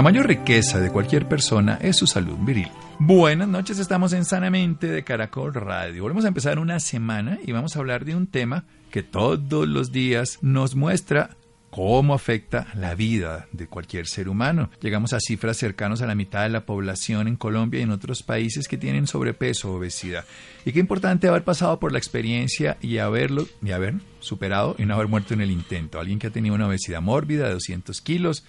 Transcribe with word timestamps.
La 0.00 0.04
mayor 0.04 0.28
riqueza 0.28 0.80
de 0.80 0.90
cualquier 0.90 1.28
persona 1.28 1.78
es 1.82 1.94
su 1.94 2.06
salud 2.06 2.38
viril. 2.38 2.70
Buenas 2.98 3.46
noches, 3.46 3.78
estamos 3.78 4.14
en 4.14 4.24
Sanamente 4.24 4.86
de 4.86 5.04
Caracol 5.04 5.52
Radio. 5.52 6.04
Volvemos 6.04 6.24
a 6.24 6.28
empezar 6.28 6.58
una 6.58 6.80
semana 6.80 7.38
y 7.44 7.52
vamos 7.52 7.76
a 7.76 7.80
hablar 7.80 8.06
de 8.06 8.16
un 8.16 8.26
tema 8.26 8.64
que 8.90 9.02
todos 9.02 9.68
los 9.68 9.92
días 9.92 10.38
nos 10.40 10.74
muestra 10.74 11.36
cómo 11.68 12.14
afecta 12.14 12.68
la 12.74 12.94
vida 12.94 13.46
de 13.52 13.66
cualquier 13.66 14.06
ser 14.06 14.30
humano. 14.30 14.70
Llegamos 14.80 15.12
a 15.12 15.20
cifras 15.20 15.58
cercanas 15.58 16.00
a 16.00 16.06
la 16.06 16.14
mitad 16.14 16.44
de 16.44 16.48
la 16.48 16.64
población 16.64 17.28
en 17.28 17.36
Colombia 17.36 17.80
y 17.80 17.82
en 17.82 17.90
otros 17.90 18.22
países 18.22 18.68
que 18.68 18.78
tienen 18.78 19.06
sobrepeso 19.06 19.70
o 19.70 19.76
obesidad. 19.76 20.24
Y 20.64 20.72
qué 20.72 20.80
importante 20.80 21.28
haber 21.28 21.44
pasado 21.44 21.78
por 21.78 21.92
la 21.92 21.98
experiencia 21.98 22.78
y 22.80 22.96
haberlo 22.96 23.46
y 23.62 23.72
haber 23.72 23.96
superado 24.20 24.76
y 24.78 24.86
no 24.86 24.94
haber 24.94 25.08
muerto 25.08 25.34
en 25.34 25.42
el 25.42 25.50
intento. 25.50 26.00
Alguien 26.00 26.18
que 26.18 26.28
ha 26.28 26.32
tenido 26.32 26.54
una 26.54 26.68
obesidad 26.68 27.02
mórbida 27.02 27.48
de 27.48 27.52
200 27.52 28.00
kilos 28.00 28.46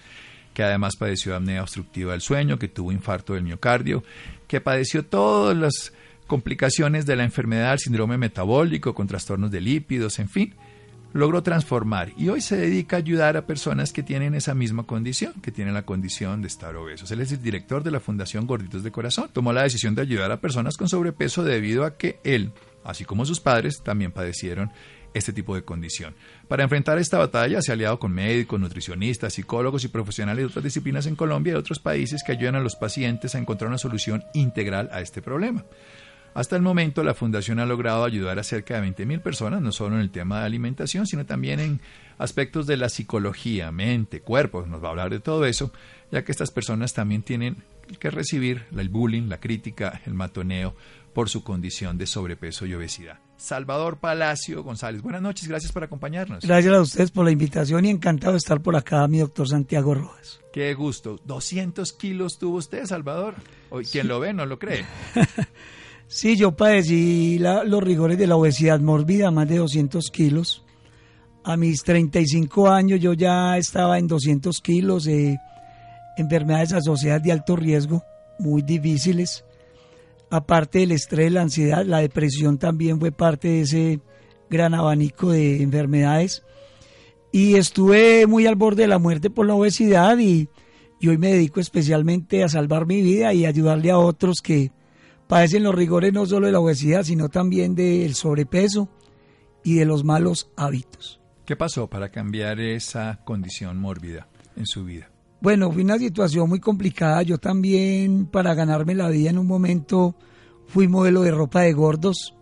que 0.54 0.62
además 0.62 0.96
padeció 0.96 1.34
apnea 1.34 1.62
obstructiva 1.62 2.12
del 2.12 2.20
sueño, 2.20 2.58
que 2.58 2.68
tuvo 2.68 2.92
infarto 2.92 3.34
del 3.34 3.42
miocardio, 3.42 4.02
que 4.46 4.60
padeció 4.60 5.04
todas 5.04 5.56
las 5.56 5.92
complicaciones 6.26 7.06
de 7.06 7.16
la 7.16 7.24
enfermedad, 7.24 7.78
síndrome 7.78 8.18
metabólico, 8.18 8.94
con 8.94 9.06
trastornos 9.06 9.50
de 9.50 9.60
lípidos, 9.60 10.18
en 10.18 10.28
fin, 10.28 10.54
logró 11.12 11.42
transformar 11.42 12.12
y 12.16 12.28
hoy 12.28 12.40
se 12.40 12.56
dedica 12.56 12.96
a 12.96 13.00
ayudar 13.00 13.36
a 13.36 13.46
personas 13.46 13.92
que 13.92 14.02
tienen 14.02 14.34
esa 14.34 14.54
misma 14.54 14.84
condición, 14.84 15.34
que 15.42 15.52
tienen 15.52 15.74
la 15.74 15.84
condición 15.84 16.40
de 16.40 16.48
estar 16.48 16.74
obesos. 16.76 17.10
Él 17.10 17.20
es 17.20 17.32
el 17.32 17.42
director 17.42 17.82
de 17.82 17.90
la 17.90 18.00
Fundación 18.00 18.46
Gorditos 18.46 18.82
de 18.82 18.90
Corazón. 18.90 19.28
Tomó 19.32 19.52
la 19.52 19.62
decisión 19.62 19.94
de 19.94 20.02
ayudar 20.02 20.32
a 20.32 20.40
personas 20.40 20.76
con 20.76 20.88
sobrepeso 20.88 21.44
debido 21.44 21.84
a 21.84 21.96
que 21.96 22.18
él, 22.24 22.52
así 22.84 23.04
como 23.04 23.26
sus 23.26 23.40
padres, 23.40 23.82
también 23.82 24.12
padecieron 24.12 24.70
este 25.14 25.32
tipo 25.32 25.54
de 25.54 25.62
condición. 25.62 26.14
Para 26.48 26.62
enfrentar 26.62 26.98
esta 26.98 27.18
batalla 27.18 27.62
se 27.62 27.72
ha 27.72 27.74
aliado 27.74 27.98
con 27.98 28.12
médicos, 28.12 28.60
nutricionistas, 28.60 29.34
psicólogos 29.34 29.84
y 29.84 29.88
profesionales 29.88 30.42
de 30.42 30.46
otras 30.46 30.64
disciplinas 30.64 31.06
en 31.06 31.16
Colombia 31.16 31.52
y 31.52 31.56
otros 31.56 31.78
países 31.78 32.22
que 32.24 32.32
ayudan 32.32 32.56
a 32.56 32.60
los 32.60 32.76
pacientes 32.76 33.34
a 33.34 33.38
encontrar 33.38 33.68
una 33.68 33.78
solución 33.78 34.24
integral 34.34 34.88
a 34.92 35.00
este 35.00 35.22
problema. 35.22 35.64
Hasta 36.34 36.56
el 36.56 36.62
momento, 36.62 37.04
la 37.04 37.12
Fundación 37.12 37.58
ha 37.58 37.66
logrado 37.66 38.04
ayudar 38.04 38.38
a 38.38 38.42
cerca 38.42 38.80
de 38.80 38.88
20.000 38.88 39.20
personas, 39.20 39.60
no 39.60 39.70
solo 39.70 39.96
en 39.96 40.00
el 40.00 40.10
tema 40.10 40.40
de 40.40 40.46
alimentación, 40.46 41.06
sino 41.06 41.26
también 41.26 41.60
en 41.60 41.80
aspectos 42.16 42.66
de 42.66 42.78
la 42.78 42.88
psicología, 42.88 43.70
mente, 43.70 44.20
cuerpo. 44.20 44.64
Nos 44.66 44.82
va 44.82 44.88
a 44.88 44.90
hablar 44.92 45.10
de 45.10 45.20
todo 45.20 45.44
eso, 45.44 45.72
ya 46.10 46.24
que 46.24 46.32
estas 46.32 46.50
personas 46.50 46.94
también 46.94 47.22
tienen 47.22 47.58
que 47.98 48.10
recibir 48.10 48.64
el 48.74 48.88
bullying, 48.88 49.28
la 49.28 49.40
crítica, 49.40 50.00
el 50.06 50.14
matoneo 50.14 50.74
por 51.12 51.28
su 51.28 51.44
condición 51.44 51.98
de 51.98 52.06
sobrepeso 52.06 52.66
y 52.66 52.74
obesidad. 52.74 53.18
Salvador 53.36 53.98
Palacio 53.98 54.62
González. 54.62 55.02
Buenas 55.02 55.22
noches, 55.22 55.48
gracias 55.48 55.72
por 55.72 55.84
acompañarnos. 55.84 56.44
Gracias 56.44 56.72
a 56.72 56.80
ustedes 56.80 57.10
por 57.10 57.24
la 57.24 57.32
invitación 57.32 57.84
y 57.84 57.90
encantado 57.90 58.32
de 58.32 58.38
estar 58.38 58.60
por 58.62 58.76
acá, 58.76 59.06
mi 59.08 59.18
doctor 59.18 59.48
Santiago 59.48 59.94
Rojas. 59.94 60.40
Qué 60.52 60.74
gusto. 60.74 61.20
200 61.24 61.92
kilos 61.94 62.38
tuvo 62.38 62.58
usted, 62.58 62.84
Salvador. 62.84 63.34
Hoy, 63.70 63.84
quien 63.84 64.06
lo 64.08 64.20
ve 64.20 64.32
no 64.32 64.46
lo 64.46 64.58
cree. 64.58 64.84
sí, 66.06 66.36
yo 66.36 66.54
padecí 66.56 67.38
los 67.38 67.82
rigores 67.82 68.16
de 68.16 68.26
la 68.26 68.36
obesidad 68.36 68.80
mórbida, 68.80 69.30
más 69.30 69.48
de 69.48 69.58
200 69.58 70.10
kilos. 70.10 70.64
A 71.44 71.56
mis 71.56 71.82
35 71.82 72.70
años 72.70 73.00
yo 73.00 73.12
ya 73.14 73.58
estaba 73.58 73.98
en 73.98 74.06
200 74.06 74.60
kilos, 74.60 75.04
de 75.04 75.36
enfermedades 76.16 76.72
asociadas 76.72 77.22
de 77.24 77.32
alto 77.32 77.56
riesgo, 77.56 78.04
muy 78.38 78.62
difíciles 78.62 79.44
aparte 80.32 80.78
del 80.78 80.92
estrés, 80.92 81.30
la 81.30 81.42
ansiedad, 81.42 81.84
la 81.84 81.98
depresión 81.98 82.56
también 82.56 82.98
fue 82.98 83.12
parte 83.12 83.48
de 83.48 83.60
ese 83.60 84.00
gran 84.48 84.72
abanico 84.72 85.30
de 85.30 85.62
enfermedades. 85.62 86.42
Y 87.30 87.56
estuve 87.56 88.26
muy 88.26 88.46
al 88.46 88.56
borde 88.56 88.82
de 88.82 88.88
la 88.88 88.98
muerte 88.98 89.28
por 89.28 89.46
la 89.46 89.54
obesidad 89.54 90.18
y, 90.18 90.48
hoy 91.06 91.18
me 91.18 91.32
dedico 91.32 91.60
especialmente 91.60 92.42
a 92.42 92.48
salvar 92.48 92.86
mi 92.86 93.02
vida 93.02 93.34
y 93.34 93.44
ayudarle 93.44 93.90
a 93.90 93.98
otros 93.98 94.40
que 94.42 94.72
padecen 95.26 95.64
los 95.64 95.74
rigores 95.74 96.14
no 96.14 96.24
solo 96.24 96.46
de 96.46 96.52
la 96.52 96.60
obesidad, 96.60 97.02
sino 97.02 97.28
también 97.28 97.74
del 97.74 98.14
sobrepeso 98.14 98.88
y 99.62 99.74
de 99.74 99.84
los 99.84 100.02
malos 100.02 100.50
hábitos. 100.56 101.20
¿Qué 101.44 101.56
pasó 101.56 101.88
para 101.90 102.10
cambiar 102.10 102.58
esa 102.58 103.20
condición 103.24 103.78
mórbida 103.78 104.28
en 104.56 104.64
su 104.64 104.84
vida? 104.84 105.11
Bueno, 105.42 105.72
fue 105.72 105.82
una 105.82 105.98
situación 105.98 106.48
muy 106.48 106.60
complicada. 106.60 107.22
Yo 107.22 107.36
también, 107.36 108.26
para 108.26 108.54
ganarme 108.54 108.94
la 108.94 109.08
vida 109.08 109.30
en 109.30 109.38
un 109.38 109.48
momento, 109.48 110.14
fui 110.68 110.86
modelo 110.86 111.22
de 111.22 111.32
ropa 111.32 111.62
de 111.62 111.72
gordos. 111.72 112.36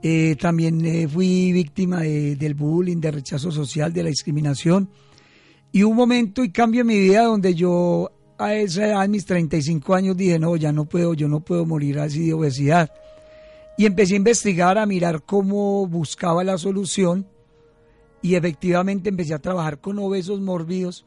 Eh, 0.00 0.36
también 0.40 0.86
eh, 0.86 1.08
fui 1.08 1.50
víctima 1.50 2.02
del 2.02 2.54
bullying, 2.54 2.98
del 3.00 3.14
rechazo 3.14 3.50
social, 3.50 3.92
de 3.92 4.04
la 4.04 4.10
discriminación. 4.10 4.88
Y 5.72 5.82
un 5.82 5.96
momento 5.96 6.44
y 6.44 6.52
cambio 6.52 6.82
en 6.82 6.86
mi 6.86 7.00
vida 7.00 7.24
donde 7.24 7.52
yo 7.52 8.12
a 8.38 8.54
esa 8.54 8.86
edad, 8.86 9.02
a 9.02 9.08
mis 9.08 9.26
35 9.26 9.96
años, 9.96 10.16
dije, 10.16 10.38
no, 10.38 10.54
ya 10.54 10.70
no 10.70 10.84
puedo, 10.84 11.14
yo 11.14 11.26
no 11.26 11.40
puedo 11.40 11.66
morir 11.66 11.98
así 11.98 12.26
de 12.26 12.34
obesidad. 12.34 12.92
Y 13.76 13.86
empecé 13.86 14.14
a 14.14 14.18
investigar, 14.18 14.78
a 14.78 14.86
mirar 14.86 15.24
cómo 15.24 15.84
buscaba 15.88 16.44
la 16.44 16.58
solución. 16.58 17.26
Y 18.22 18.36
efectivamente 18.36 19.08
empecé 19.08 19.34
a 19.34 19.40
trabajar 19.40 19.80
con 19.80 19.98
obesos 19.98 20.40
mórbidos 20.40 21.06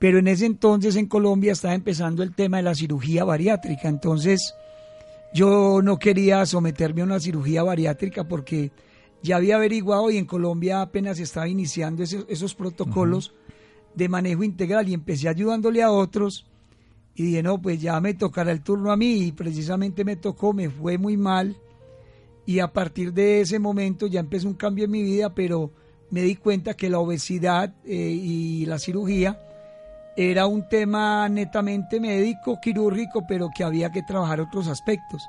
pero 0.00 0.18
en 0.18 0.28
ese 0.28 0.46
entonces 0.46 0.96
en 0.96 1.06
Colombia 1.06 1.52
estaba 1.52 1.74
empezando 1.74 2.22
el 2.22 2.34
tema 2.34 2.56
de 2.56 2.62
la 2.62 2.74
cirugía 2.74 3.22
bariátrica, 3.22 3.86
entonces 3.86 4.54
yo 5.34 5.82
no 5.82 5.98
quería 5.98 6.44
someterme 6.46 7.02
a 7.02 7.04
una 7.04 7.20
cirugía 7.20 7.62
bariátrica 7.62 8.24
porque 8.24 8.72
ya 9.22 9.36
había 9.36 9.56
averiguado 9.56 10.10
y 10.10 10.16
en 10.16 10.24
Colombia 10.24 10.80
apenas 10.80 11.20
estaba 11.20 11.48
iniciando 11.48 12.02
esos, 12.02 12.54
protocolos 12.54 13.34
de 13.94 14.08
manejo 14.08 14.42
integral 14.42 14.88
y 14.88 14.94
empecé 14.94 15.28
ayudándole 15.28 15.82
a 15.82 15.90
otros 15.90 16.46
y 17.14 17.24
dije, 17.24 17.42
no, 17.42 17.60
pues 17.60 17.82
ya 17.82 18.00
me 18.00 18.14
tocará 18.14 18.52
el 18.52 18.62
turno 18.62 18.92
a 18.92 18.96
mí 18.96 19.24
y 19.24 19.32
precisamente 19.32 20.02
me 20.02 20.16
tocó, 20.16 20.54
me 20.54 20.70
fue 20.70 20.96
muy 20.96 21.18
mal 21.18 21.58
y 22.46 22.60
a 22.60 22.72
partir 22.72 23.12
de 23.12 23.42
ese 23.42 23.58
momento 23.58 24.06
ya 24.06 24.20
empezó 24.20 24.48
un 24.48 24.54
cambio 24.54 24.86
en 24.86 24.92
mi 24.92 25.02
vida, 25.02 25.34
pero 25.34 25.70
me 26.08 26.22
di 26.22 26.36
cuenta 26.36 26.72
que 26.72 26.88
la 26.88 27.00
obesidad 27.00 27.74
eh, 27.84 27.94
y 27.94 28.64
la 28.64 28.78
cirugía 28.78 29.38
era 30.16 30.46
un 30.46 30.68
tema 30.68 31.28
netamente 31.28 32.00
médico, 32.00 32.60
quirúrgico, 32.60 33.24
pero 33.26 33.50
que 33.54 33.64
había 33.64 33.90
que 33.90 34.02
trabajar 34.02 34.40
otros 34.40 34.68
aspectos. 34.68 35.28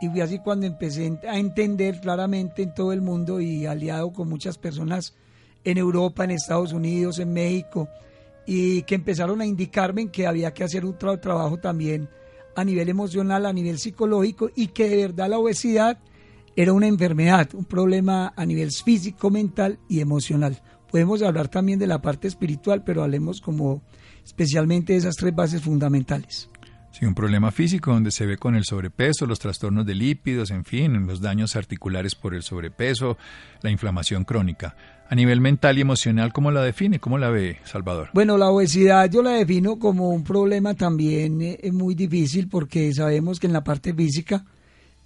Y 0.00 0.08
fue 0.08 0.22
así 0.22 0.38
cuando 0.38 0.66
empecé 0.66 1.18
a 1.28 1.38
entender 1.38 2.00
claramente 2.00 2.62
en 2.62 2.72
todo 2.72 2.92
el 2.92 3.02
mundo 3.02 3.40
y 3.40 3.66
aliado 3.66 4.12
con 4.12 4.28
muchas 4.28 4.56
personas 4.56 5.14
en 5.64 5.76
Europa, 5.76 6.24
en 6.24 6.30
Estados 6.30 6.72
Unidos, 6.72 7.18
en 7.18 7.32
México, 7.32 7.88
y 8.46 8.82
que 8.82 8.94
empezaron 8.94 9.40
a 9.40 9.46
indicarme 9.46 10.10
que 10.10 10.26
había 10.26 10.54
que 10.54 10.64
hacer 10.64 10.84
un 10.84 10.96
trabajo 10.96 11.58
también 11.58 12.08
a 12.56 12.64
nivel 12.64 12.88
emocional, 12.88 13.44
a 13.44 13.52
nivel 13.52 13.78
psicológico, 13.78 14.50
y 14.54 14.68
que 14.68 14.88
de 14.88 14.96
verdad 14.96 15.28
la 15.28 15.38
obesidad 15.38 15.98
era 16.56 16.72
una 16.72 16.86
enfermedad, 16.86 17.48
un 17.54 17.64
problema 17.64 18.32
a 18.34 18.46
nivel 18.46 18.72
físico, 18.72 19.30
mental 19.30 19.78
y 19.88 20.00
emocional. 20.00 20.60
Podemos 20.90 21.22
hablar 21.22 21.48
también 21.48 21.78
de 21.78 21.86
la 21.86 22.02
parte 22.02 22.26
espiritual, 22.26 22.82
pero 22.82 23.02
hablemos 23.02 23.40
como 23.40 23.82
especialmente 24.30 24.94
esas 24.94 25.16
tres 25.16 25.34
bases 25.34 25.60
fundamentales. 25.60 26.48
Sí, 26.92 27.04
un 27.04 27.14
problema 27.14 27.50
físico 27.50 27.92
donde 27.92 28.10
se 28.10 28.26
ve 28.26 28.36
con 28.36 28.54
el 28.54 28.64
sobrepeso, 28.64 29.26
los 29.26 29.38
trastornos 29.38 29.86
de 29.86 29.94
lípidos, 29.94 30.50
en 30.50 30.64
fin, 30.64 31.06
los 31.06 31.20
daños 31.20 31.56
articulares 31.56 32.14
por 32.14 32.34
el 32.34 32.42
sobrepeso, 32.42 33.16
la 33.62 33.70
inflamación 33.70 34.24
crónica. 34.24 34.76
A 35.08 35.14
nivel 35.14 35.40
mental 35.40 35.78
y 35.78 35.80
emocional, 35.80 36.32
¿cómo 36.32 36.50
la 36.52 36.62
define? 36.62 37.00
¿Cómo 37.00 37.18
la 37.18 37.30
ve, 37.30 37.58
Salvador? 37.64 38.10
Bueno, 38.12 38.38
la 38.38 38.48
obesidad 38.50 39.10
yo 39.10 39.22
la 39.22 39.32
defino 39.32 39.78
como 39.78 40.10
un 40.10 40.22
problema 40.22 40.74
también 40.74 41.40
eh, 41.42 41.58
muy 41.72 41.94
difícil 41.94 42.48
porque 42.48 42.92
sabemos 42.92 43.40
que 43.40 43.48
en 43.48 43.52
la 43.52 43.64
parte 43.64 43.92
física 43.92 44.44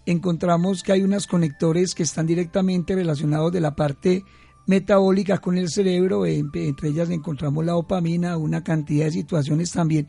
encontramos 0.05 0.83
que 0.83 0.93
hay 0.93 1.03
unos 1.03 1.27
conectores 1.27 1.95
que 1.95 2.03
están 2.03 2.27
directamente 2.27 2.95
relacionados 2.95 3.53
de 3.53 3.61
la 3.61 3.75
parte 3.75 4.25
metabólica 4.67 5.39
con 5.39 5.59
el 5.59 5.69
cerebro, 5.69 6.27
entre 6.27 6.89
ellas 6.89 7.11
encontramos 7.11 7.65
la 7.65 7.73
dopamina, 7.73 8.37
una 8.37 8.63
cantidad 8.65 9.07
de 9.07 9.13
situaciones 9.13 9.71
también 9.71 10.09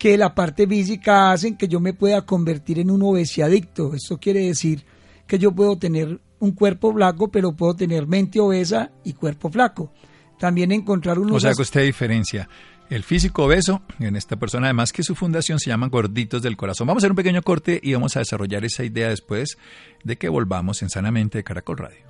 que 0.00 0.16
la 0.16 0.34
parte 0.34 0.66
física 0.66 1.30
hacen 1.30 1.58
que 1.58 1.68
yo 1.68 1.78
me 1.78 1.92
pueda 1.92 2.24
convertir 2.24 2.78
en 2.78 2.90
un 2.90 3.02
obesiadicto. 3.02 3.92
Esto 3.94 4.18
quiere 4.18 4.46
decir 4.46 4.82
que 5.26 5.38
yo 5.38 5.52
puedo 5.52 5.76
tener 5.76 6.18
un 6.38 6.52
cuerpo 6.52 6.94
flaco, 6.94 7.30
pero 7.30 7.52
puedo 7.52 7.74
tener 7.76 8.06
mente 8.06 8.40
obesa 8.40 8.90
y 9.04 9.12
cuerpo 9.12 9.50
flaco. 9.50 9.92
También 10.38 10.72
encontrar 10.72 11.18
unos... 11.18 11.36
O 11.36 11.40
sea, 11.40 11.52
que 11.52 11.60
usted 11.60 11.84
diferencia 11.84 12.48
el 12.88 13.04
físico 13.04 13.44
obeso, 13.44 13.82
en 14.00 14.16
esta 14.16 14.36
persona, 14.36 14.68
además 14.68 14.92
que 14.92 15.02
su 15.02 15.14
fundación 15.14 15.60
se 15.60 15.70
llama 15.70 15.88
Gorditos 15.88 16.42
del 16.42 16.56
Corazón. 16.56 16.88
Vamos 16.88 17.02
a 17.02 17.04
hacer 17.04 17.12
un 17.12 17.16
pequeño 17.16 17.42
corte 17.42 17.78
y 17.82 17.92
vamos 17.92 18.16
a 18.16 18.20
desarrollar 18.20 18.64
esa 18.64 18.82
idea 18.82 19.10
después 19.10 19.58
de 20.02 20.16
que 20.16 20.28
volvamos 20.28 20.82
en 20.82 20.88
Sanamente 20.88 21.38
de 21.38 21.44
Caracol 21.44 21.76
Radio. 21.76 22.09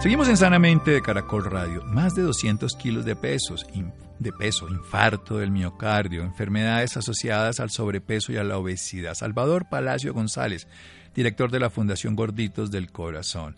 Seguimos 0.00 0.28
en 0.28 0.36
Sanamente 0.36 0.90
de 0.90 1.02
Caracol 1.02 1.44
Radio. 1.44 1.82
Más 1.84 2.14
de 2.14 2.22
200 2.22 2.76
kilos 2.76 3.04
de, 3.04 3.16
pesos, 3.16 3.66
de 4.18 4.32
peso, 4.32 4.68
infarto 4.68 5.38
del 5.38 5.50
miocardio, 5.50 6.22
enfermedades 6.22 6.96
asociadas 6.96 7.60
al 7.60 7.70
sobrepeso 7.70 8.30
y 8.32 8.36
a 8.36 8.44
la 8.44 8.58
obesidad. 8.58 9.14
Salvador 9.14 9.68
Palacio 9.68 10.12
González, 10.12 10.68
director 11.14 11.50
de 11.50 11.60
la 11.60 11.70
Fundación 11.70 12.14
Gorditos 12.14 12.70
del 12.70 12.92
Corazón 12.92 13.56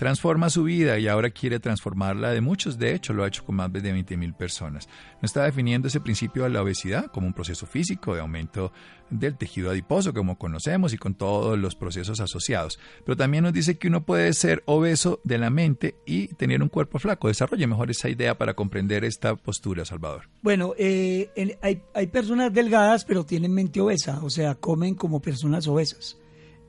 transforma 0.00 0.48
su 0.48 0.64
vida 0.64 0.98
y 0.98 1.08
ahora 1.08 1.28
quiere 1.28 1.60
transformarla 1.60 2.30
de 2.30 2.40
muchos. 2.40 2.78
De 2.78 2.94
hecho, 2.94 3.12
lo 3.12 3.22
ha 3.22 3.28
hecho 3.28 3.44
con 3.44 3.56
más 3.56 3.70
de 3.70 3.82
20 3.82 4.16
mil 4.16 4.32
personas. 4.32 4.88
No 5.20 5.26
está 5.26 5.44
definiendo 5.44 5.88
ese 5.88 6.00
principio 6.00 6.44
de 6.44 6.48
la 6.48 6.62
obesidad 6.62 7.10
como 7.12 7.26
un 7.26 7.34
proceso 7.34 7.66
físico 7.66 8.14
de 8.14 8.22
aumento 8.22 8.72
del 9.10 9.36
tejido 9.36 9.70
adiposo, 9.70 10.14
como 10.14 10.38
conocemos, 10.38 10.94
y 10.94 10.96
con 10.96 11.12
todos 11.14 11.58
los 11.58 11.74
procesos 11.76 12.18
asociados. 12.18 12.78
Pero 13.04 13.14
también 13.14 13.44
nos 13.44 13.52
dice 13.52 13.76
que 13.76 13.88
uno 13.88 14.02
puede 14.06 14.32
ser 14.32 14.62
obeso 14.64 15.20
de 15.22 15.36
la 15.36 15.50
mente 15.50 15.96
y 16.06 16.28
tener 16.28 16.62
un 16.62 16.70
cuerpo 16.70 16.98
flaco. 16.98 17.28
Desarrolle 17.28 17.66
mejor 17.66 17.90
esa 17.90 18.08
idea 18.08 18.38
para 18.38 18.54
comprender 18.54 19.04
esta 19.04 19.36
postura, 19.36 19.84
Salvador. 19.84 20.30
Bueno, 20.40 20.72
eh, 20.78 21.28
hay, 21.60 21.82
hay 21.92 22.06
personas 22.06 22.54
delgadas, 22.54 23.04
pero 23.04 23.26
tienen 23.26 23.52
mente 23.52 23.82
obesa, 23.82 24.20
o 24.22 24.30
sea, 24.30 24.54
comen 24.54 24.94
como 24.94 25.20
personas 25.20 25.66
obesas 25.68 26.16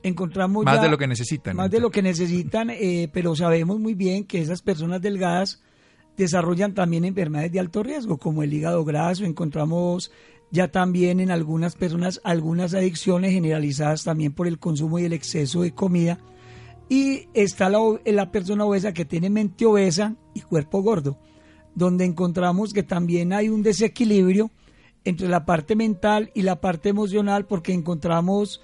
encontramos 0.02 0.64
más 0.64 0.82
de 0.82 0.88
lo 0.88 0.98
que 0.98 1.06
necesitan. 1.06 1.56
Más 1.56 1.70
de 1.70 1.80
lo 1.80 1.90
que 1.90 2.02
necesitan, 2.02 2.70
eh, 2.70 3.08
pero 3.12 3.34
sabemos 3.36 3.78
muy 3.78 3.94
bien 3.94 4.24
que 4.24 4.40
esas 4.40 4.62
personas 4.62 5.00
delgadas 5.00 5.62
desarrollan 6.16 6.74
también 6.74 7.04
enfermedades 7.04 7.52
de 7.52 7.60
alto 7.60 7.82
riesgo, 7.82 8.18
como 8.18 8.42
el 8.42 8.52
hígado 8.52 8.84
graso. 8.84 9.24
Encontramos 9.24 10.10
ya 10.50 10.68
también 10.68 11.20
en 11.20 11.30
algunas 11.30 11.76
personas 11.76 12.20
algunas 12.24 12.74
adicciones 12.74 13.32
generalizadas 13.32 14.04
también 14.04 14.32
por 14.32 14.46
el 14.46 14.58
consumo 14.58 14.98
y 14.98 15.04
el 15.04 15.12
exceso 15.12 15.62
de 15.62 15.72
comida. 15.72 16.18
Y 16.88 17.28
está 17.32 17.70
la, 17.70 17.78
la 18.04 18.30
persona 18.30 18.66
obesa 18.66 18.92
que 18.92 19.06
tiene 19.06 19.30
mente 19.30 19.64
obesa 19.64 20.14
y 20.34 20.40
cuerpo 20.40 20.82
gordo, 20.82 21.18
donde 21.74 22.04
encontramos 22.04 22.74
que 22.74 22.82
también 22.82 23.32
hay 23.32 23.48
un 23.48 23.62
desequilibrio 23.62 24.50
entre 25.04 25.28
la 25.28 25.46
parte 25.46 25.74
mental 25.74 26.30
y 26.34 26.42
la 26.42 26.60
parte 26.60 26.90
emocional, 26.90 27.46
porque 27.46 27.72
encontramos 27.72 28.60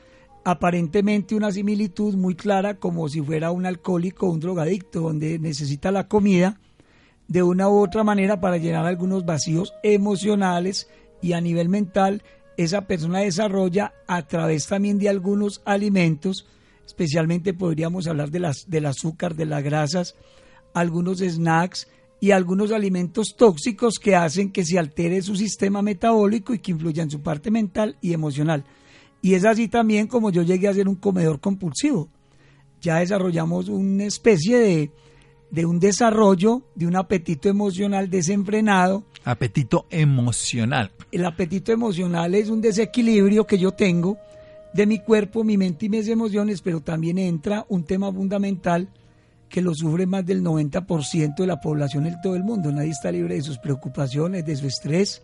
aparentemente 0.50 1.34
una 1.34 1.52
similitud 1.52 2.14
muy 2.14 2.34
clara 2.34 2.78
como 2.78 3.06
si 3.10 3.20
fuera 3.20 3.50
un 3.50 3.66
alcohólico 3.66 4.26
o 4.26 4.30
un 4.30 4.40
drogadicto, 4.40 5.02
donde 5.02 5.38
necesita 5.38 5.92
la 5.92 6.08
comida 6.08 6.58
de 7.26 7.42
una 7.42 7.68
u 7.68 7.82
otra 7.82 8.02
manera 8.02 8.40
para 8.40 8.56
llenar 8.56 8.86
algunos 8.86 9.26
vacíos 9.26 9.74
emocionales 9.82 10.88
y 11.20 11.34
a 11.34 11.42
nivel 11.42 11.68
mental 11.68 12.22
esa 12.56 12.86
persona 12.86 13.18
desarrolla 13.18 13.92
a 14.06 14.26
través 14.26 14.66
también 14.66 14.98
de 14.98 15.10
algunos 15.10 15.60
alimentos, 15.66 16.46
especialmente 16.86 17.52
podríamos 17.52 18.06
hablar 18.06 18.30
de 18.30 18.40
las, 18.40 18.64
del 18.68 18.86
azúcar, 18.86 19.34
de 19.34 19.44
las 19.44 19.62
grasas, 19.62 20.14
algunos 20.72 21.18
snacks 21.18 21.88
y 22.20 22.30
algunos 22.30 22.72
alimentos 22.72 23.36
tóxicos 23.36 23.98
que 23.98 24.16
hacen 24.16 24.50
que 24.50 24.64
se 24.64 24.78
altere 24.78 25.20
su 25.20 25.36
sistema 25.36 25.82
metabólico 25.82 26.54
y 26.54 26.58
que 26.58 26.70
influyan 26.70 27.08
en 27.08 27.10
su 27.10 27.20
parte 27.20 27.50
mental 27.50 27.98
y 28.00 28.14
emocional. 28.14 28.64
Y 29.20 29.34
es 29.34 29.44
así 29.44 29.68
también 29.68 30.06
como 30.06 30.30
yo 30.30 30.42
llegué 30.42 30.68
a 30.68 30.74
ser 30.74 30.88
un 30.88 30.94
comedor 30.94 31.40
compulsivo. 31.40 32.08
Ya 32.80 32.98
desarrollamos 32.98 33.68
una 33.68 34.04
especie 34.04 34.58
de, 34.58 34.90
de 35.50 35.66
un 35.66 35.80
desarrollo 35.80 36.62
de 36.74 36.86
un 36.86 36.96
apetito 36.96 37.48
emocional 37.48 38.08
desenfrenado. 38.10 39.04
Apetito 39.24 39.86
emocional. 39.90 40.92
El 41.10 41.24
apetito 41.24 41.72
emocional 41.72 42.34
es 42.34 42.48
un 42.48 42.60
desequilibrio 42.60 43.46
que 43.46 43.58
yo 43.58 43.72
tengo 43.72 44.18
de 44.72 44.86
mi 44.86 45.00
cuerpo, 45.00 45.44
mi 45.44 45.56
mente 45.56 45.86
y 45.86 45.88
mis 45.88 46.08
emociones, 46.08 46.60
pero 46.62 46.80
también 46.80 47.18
entra 47.18 47.64
un 47.68 47.84
tema 47.84 48.12
fundamental 48.12 48.88
que 49.48 49.62
lo 49.62 49.74
sufre 49.74 50.06
más 50.06 50.26
del 50.26 50.42
90% 50.42 51.36
de 51.36 51.46
la 51.46 51.60
población 51.60 52.06
en 52.06 52.20
todo 52.20 52.36
el 52.36 52.44
mundo. 52.44 52.70
Nadie 52.70 52.90
está 52.90 53.10
libre 53.10 53.34
de 53.34 53.42
sus 53.42 53.58
preocupaciones, 53.58 54.44
de 54.44 54.56
su 54.56 54.66
estrés, 54.66 55.22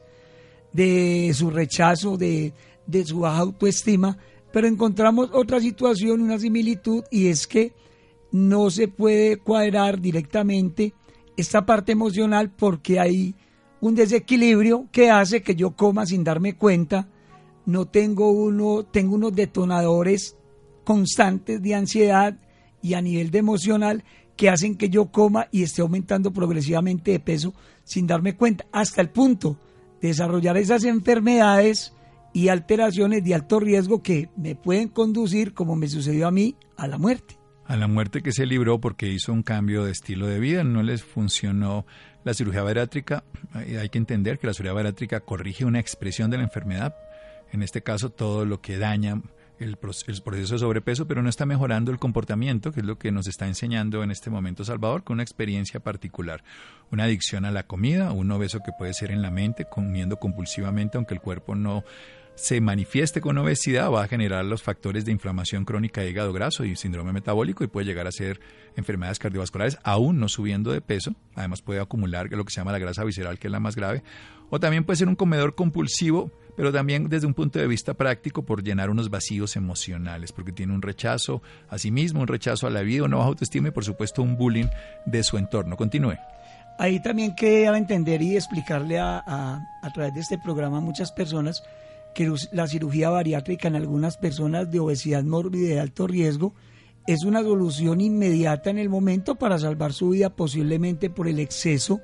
de 0.73 1.31
su 1.35 1.50
rechazo, 1.50 2.17
de, 2.17 2.52
de 2.86 3.04
su 3.04 3.20
baja 3.20 3.38
autoestima, 3.38 4.19
pero 4.52 4.66
encontramos 4.66 5.31
otra 5.32 5.60
situación, 5.60 6.20
una 6.20 6.38
similitud, 6.38 7.04
y 7.10 7.28
es 7.28 7.46
que 7.46 7.72
no 8.31 8.70
se 8.70 8.88
puede 8.88 9.36
cuadrar 9.36 10.00
directamente 10.00 10.94
esta 11.36 11.66
parte 11.66 11.92
emocional 11.92 12.50
porque 12.50 12.98
hay 13.00 13.34
un 13.81 13.94
desequilibrio 13.94 14.88
que 14.90 15.10
hace 15.10 15.42
que 15.42 15.54
yo 15.54 15.72
coma 15.72 16.06
sin 16.06 16.25
darme 16.25 16.56
cuenta, 16.56 17.08
no 17.66 17.86
tengo 17.86 18.31
uno, 18.31 18.84
tengo 18.84 19.14
unos 19.14 19.34
detonadores 19.34 20.36
constantes 20.84 21.60
de 21.62 21.75
ansiedad 21.75 22.38
y 22.82 22.94
a 22.94 23.00
nivel 23.00 23.31
de 23.31 23.38
emocional 23.38 24.04
que 24.36 24.50
hacen 24.50 24.76
que 24.76 24.88
yo 24.88 25.06
coma 25.06 25.48
y 25.50 25.62
esté 25.62 25.82
aumentando 25.82 26.32
progresivamente 26.32 27.12
de 27.12 27.20
peso 27.20 27.54
sin 27.84 28.06
darme 28.06 28.36
cuenta, 28.36 28.66
hasta 28.72 29.00
el 29.00 29.10
punto 29.10 29.58
de 30.00 30.08
desarrollar 30.08 30.56
esas 30.56 30.84
enfermedades 30.84 31.92
y 32.34 32.48
alteraciones 32.48 33.25
de 33.25 33.32
alto 33.32 33.60
riesgo 33.60 34.02
que 34.02 34.28
me 34.36 34.56
pueden 34.56 34.88
conducir, 34.88 35.54
como 35.54 35.76
me 35.76 35.88
sucedió 35.88 36.26
a 36.26 36.32
mí, 36.32 36.56
a 36.76 36.88
la 36.88 36.98
muerte. 36.98 37.38
A 37.64 37.76
la 37.76 37.86
muerte 37.86 38.22
que 38.22 38.32
se 38.32 38.44
libró 38.44 38.81
porque 38.81 39.08
hizo 39.08 39.32
un 39.32 39.44
cambio 39.44 39.84
de 39.84 39.92
estilo 39.92 40.26
de 40.26 40.40
vida, 40.40 40.64
no 40.64 40.82
les 40.82 41.02
funcionó 41.04 41.86
la 42.25 42.34
cirugía 42.34 42.64
bariátrica. 42.64 43.25
Hay 43.54 43.88
que 43.88 43.98
entender 43.98 44.38
que 44.38 44.48
la 44.48 44.52
cirugía 44.52 44.75
bariátrica 44.75 45.20
corrige 45.20 45.64
una 45.64 45.78
expresión 45.78 46.28
de 46.28 46.38
la 46.38 46.42
enfermedad, 46.42 46.96
en 47.52 47.62
este 47.62 47.82
caso 47.82 48.10
todo 48.10 48.44
lo 48.44 48.60
que 48.60 48.78
daña 48.78 49.22
el, 49.60 49.76
proceso 49.76 50.22
de 50.31 50.58
sobrepeso, 50.58 51.06
pero 51.06 51.22
no 51.22 51.28
está 51.28 51.46
mejorando 51.46 51.92
el 51.92 52.00
comportamiento, 52.00 52.72
que 52.72 52.81
es 52.81 52.86
lo 52.86 52.98
que 52.98 53.12
nos 53.12 53.29
está 53.29 53.46
enseñando 53.46 54.03
en 54.03 54.10
este 54.10 54.29
momento 54.29 54.64
Salvador, 54.64 55.05
con 55.05 55.14
una 55.14 55.22
experiencia 55.22 55.79
particular. 55.79 56.43
Una 56.91 57.05
adicción 57.05 57.44
a 57.44 57.53
la 57.53 57.62
comida, 57.62 58.10
un 58.10 58.31
obeso 58.32 58.58
que 58.64 58.72
puede 58.76 58.93
ser 58.93 59.12
en 59.12 59.22
la 59.22 59.31
mente, 59.31 59.67
comiendo 59.70 60.17
compulsivamente, 60.17 60.96
aunque 60.96 61.14
el 61.14 61.20
cuerpo 61.20 61.55
no 61.55 61.84
se 62.34 62.60
manifieste 62.60 63.20
con 63.20 63.38
obesidad 63.38 63.91
va 63.91 64.03
a 64.03 64.08
generar 64.08 64.44
los 64.44 64.62
factores 64.62 65.05
de 65.05 65.12
inflamación 65.12 65.64
crónica 65.64 66.00
de 66.00 66.10
hígado 66.10 66.32
graso 66.32 66.64
y 66.64 66.74
síndrome 66.74 67.12
metabólico 67.12 67.62
y 67.62 67.69
puede 67.69 67.86
llegar 67.86 68.06
a 68.06 68.12
ser 68.12 68.41
enfermedades 68.76 69.20
cardiovasculares 69.20 69.79
aún 69.84 70.19
no 70.19 70.29
subiendo 70.29 70.72
de 70.72 70.81
peso. 70.81 71.14
Además 71.36 71.62
puede 71.62 71.81
acumular 71.81 72.31
lo 72.31 72.44
que 72.44 72.53
se 72.53 72.60
llama 72.60 72.72
la 72.72 72.79
grasa 72.79 73.05
visceral, 73.05 73.38
que 73.38 73.46
es 73.46 73.53
la 73.53 73.60
más 73.60 73.76
grave. 73.76 74.03
O 74.50 74.58
también 74.58 74.84
puede 74.84 74.96
ser 74.96 75.08
un 75.08 75.14
comedor 75.14 75.55
compulsivo, 75.55 76.32
pero 76.56 76.72
también 76.72 77.08
desde 77.08 77.26
un 77.26 77.34
punto 77.34 77.58
de 77.58 77.69
vista 77.69 77.94
práctico 77.94 78.44
por 78.44 78.64
llenar 78.64 78.91
unos 78.91 79.10
vacíos 79.10 79.55
emocionales, 79.56 80.32
porque 80.32 80.53
tiene 80.53 80.74
un 80.74 80.82
rechazo 80.82 81.41
a 81.69 81.79
sí 81.79 81.93
mismo, 81.93 82.20
un 82.20 82.29
rechazo 82.29 82.67
a 82.67 82.70
la 82.70 82.82
vida, 82.82 83.05
una 83.05 83.17
baja 83.17 83.29
autoestima 83.29 83.69
y 83.69 83.70
por 83.70 83.84
supuesto 83.84 84.22
un 84.22 84.36
bullying 84.36 84.67
de 85.06 85.22
su 85.22 85.38
entorno. 85.38 85.76
Continúe. 85.76 86.17
Ahí 86.81 87.00
también 87.00 87.36
queda 87.36 87.79
entender 87.79 88.20
y 88.20 88.34
explicarle 88.34 88.98
a, 88.98 89.19
a 89.24 89.93
través 89.93 90.14
de 90.14 90.20
este 90.20 90.38
programa 90.38 90.79
a 90.79 90.81
muchas 90.81 91.12
personas 91.12 91.62
que 92.15 92.33
la 92.53 92.67
cirugía 92.67 93.11
bariátrica 93.11 93.69
en 93.69 93.77
algunas 93.77 94.17
personas 94.17 94.71
de 94.71 94.81
obesidad 94.81 95.25
mórbida 95.25 95.65
y 95.65 95.69
de 95.69 95.81
alto 95.81 96.06
riesgo 96.06 96.55
es 97.06 97.25
una 97.25 97.43
solución 97.43 98.01
inmediata 98.01 98.71
en 98.71 98.79
el 98.79 98.89
momento 98.89 99.35
para 99.35 99.59
salvar 99.59 99.93
su 99.93 100.11
vida 100.11 100.31
posiblemente 100.31 101.11
por 101.11 101.29
el 101.29 101.39
exceso 101.39 102.01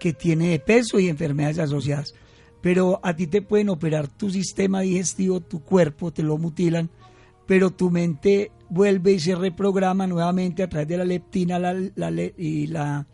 que 0.00 0.12
tiene 0.12 0.48
de 0.48 0.58
peso 0.58 0.98
y 0.98 1.08
enfermedades 1.08 1.60
asociadas. 1.60 2.14
Pero 2.60 3.00
a 3.02 3.14
ti 3.14 3.26
te 3.26 3.42
pueden 3.42 3.68
operar 3.68 4.08
tu 4.08 4.30
sistema 4.30 4.80
digestivo, 4.80 5.40
tu 5.40 5.62
cuerpo, 5.62 6.12
te 6.12 6.22
lo 6.22 6.38
mutilan, 6.38 6.90
pero 7.46 7.70
tu 7.70 7.90
mente 7.90 8.50
vuelve 8.68 9.12
y 9.12 9.20
se 9.20 9.34
reprograma 9.34 10.06
nuevamente 10.06 10.62
a 10.62 10.68
través 10.68 10.88
de 10.88 10.96
la 10.96 11.04
leptina 11.04 11.60
y 12.36 12.66
la, 12.66 13.06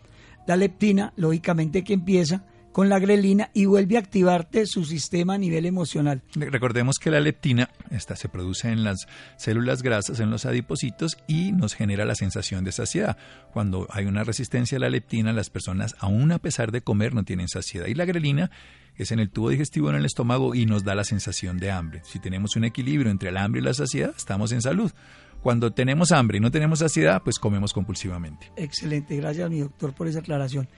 la 0.47 0.57
leptina, 0.57 1.13
lógicamente 1.17 1.85
que 1.85 1.95
empieza 1.95 2.47
con 2.73 2.89
la 2.89 2.99
grelina 2.99 3.51
y 3.55 3.67
vuelve 3.67 3.97
a 3.97 4.01
activarte 4.01 4.67
su 4.67 4.85
sistema 4.85 5.35
a 5.35 5.39
nivel 5.39 5.67
emocional. 5.67 6.23
Recordemos 6.35 6.97
que 6.99 7.11
la 7.11 7.21
leptina 7.21 7.71
esta 7.91 8.17
se 8.17 8.29
produce 8.29 8.71
en 8.71 8.85
las 8.85 9.07
células 9.37 9.83
grasas, 9.83 10.21
en 10.21 10.31
los 10.31 10.47
adipocitos 10.47 11.17
y 11.27 11.53
nos 11.53 11.75
genera 11.75 12.05
la 12.05 12.15
sensación 12.15 12.65
de 12.65 12.73
saciedad. 12.73 13.17
Cuando 13.53 13.87
hay 13.91 14.07
una 14.07 14.25
resistencia 14.25 14.77
a 14.77 14.81
la 14.81 14.91
leptina, 14.91 15.33
las 15.33 15.51
personas, 15.51 15.97
aún 15.99 16.33
a 16.33 16.39
pesar 16.39 16.73
de 16.73 16.83
comer, 16.83 17.15
no 17.15 17.25
tienen 17.25 17.49
saciedad. 17.49 17.87
Y 17.87 17.95
la 17.95 18.05
grelina 18.05 18.51
es 18.97 19.13
en 19.13 19.21
el 19.21 19.31
tubo 19.31 19.51
digestivo 19.51 19.91
en 19.91 19.97
el 19.97 20.05
estómago 20.05 20.55
y 20.55 20.67
nos 20.67 20.85
da 20.85 20.95
la 20.95 21.05
sensación 21.05 21.59
de 21.59 21.71
hambre. 21.71 22.03
Si 22.05 22.19
tenemos 22.19 22.57
un 22.57 22.65
equilibrio 22.65 23.11
entre 23.11 23.31
el 23.31 23.37
hambre 23.37 23.61
y 23.61 23.65
la 23.65 23.75
saciedad, 23.75 24.13
estamos 24.17 24.53
en 24.53 24.63
salud. 24.63 24.93
cuando 25.41 25.73
tenemos 25.73 26.11
hambre 26.11 26.39
y 26.39 26.41
no 26.41 26.51
tenemos 26.51 26.81
saciedad, 26.81 27.23
pues 27.23 27.39
comemos 27.39 27.73
compulsivamente. 27.73 28.51
Excelente, 28.57 29.15
gracias 29.17 29.49
mi 29.49 29.61
doctor 29.61 29.95
por 29.95 30.09
esa 30.09 30.19
aclaración. 30.19 30.69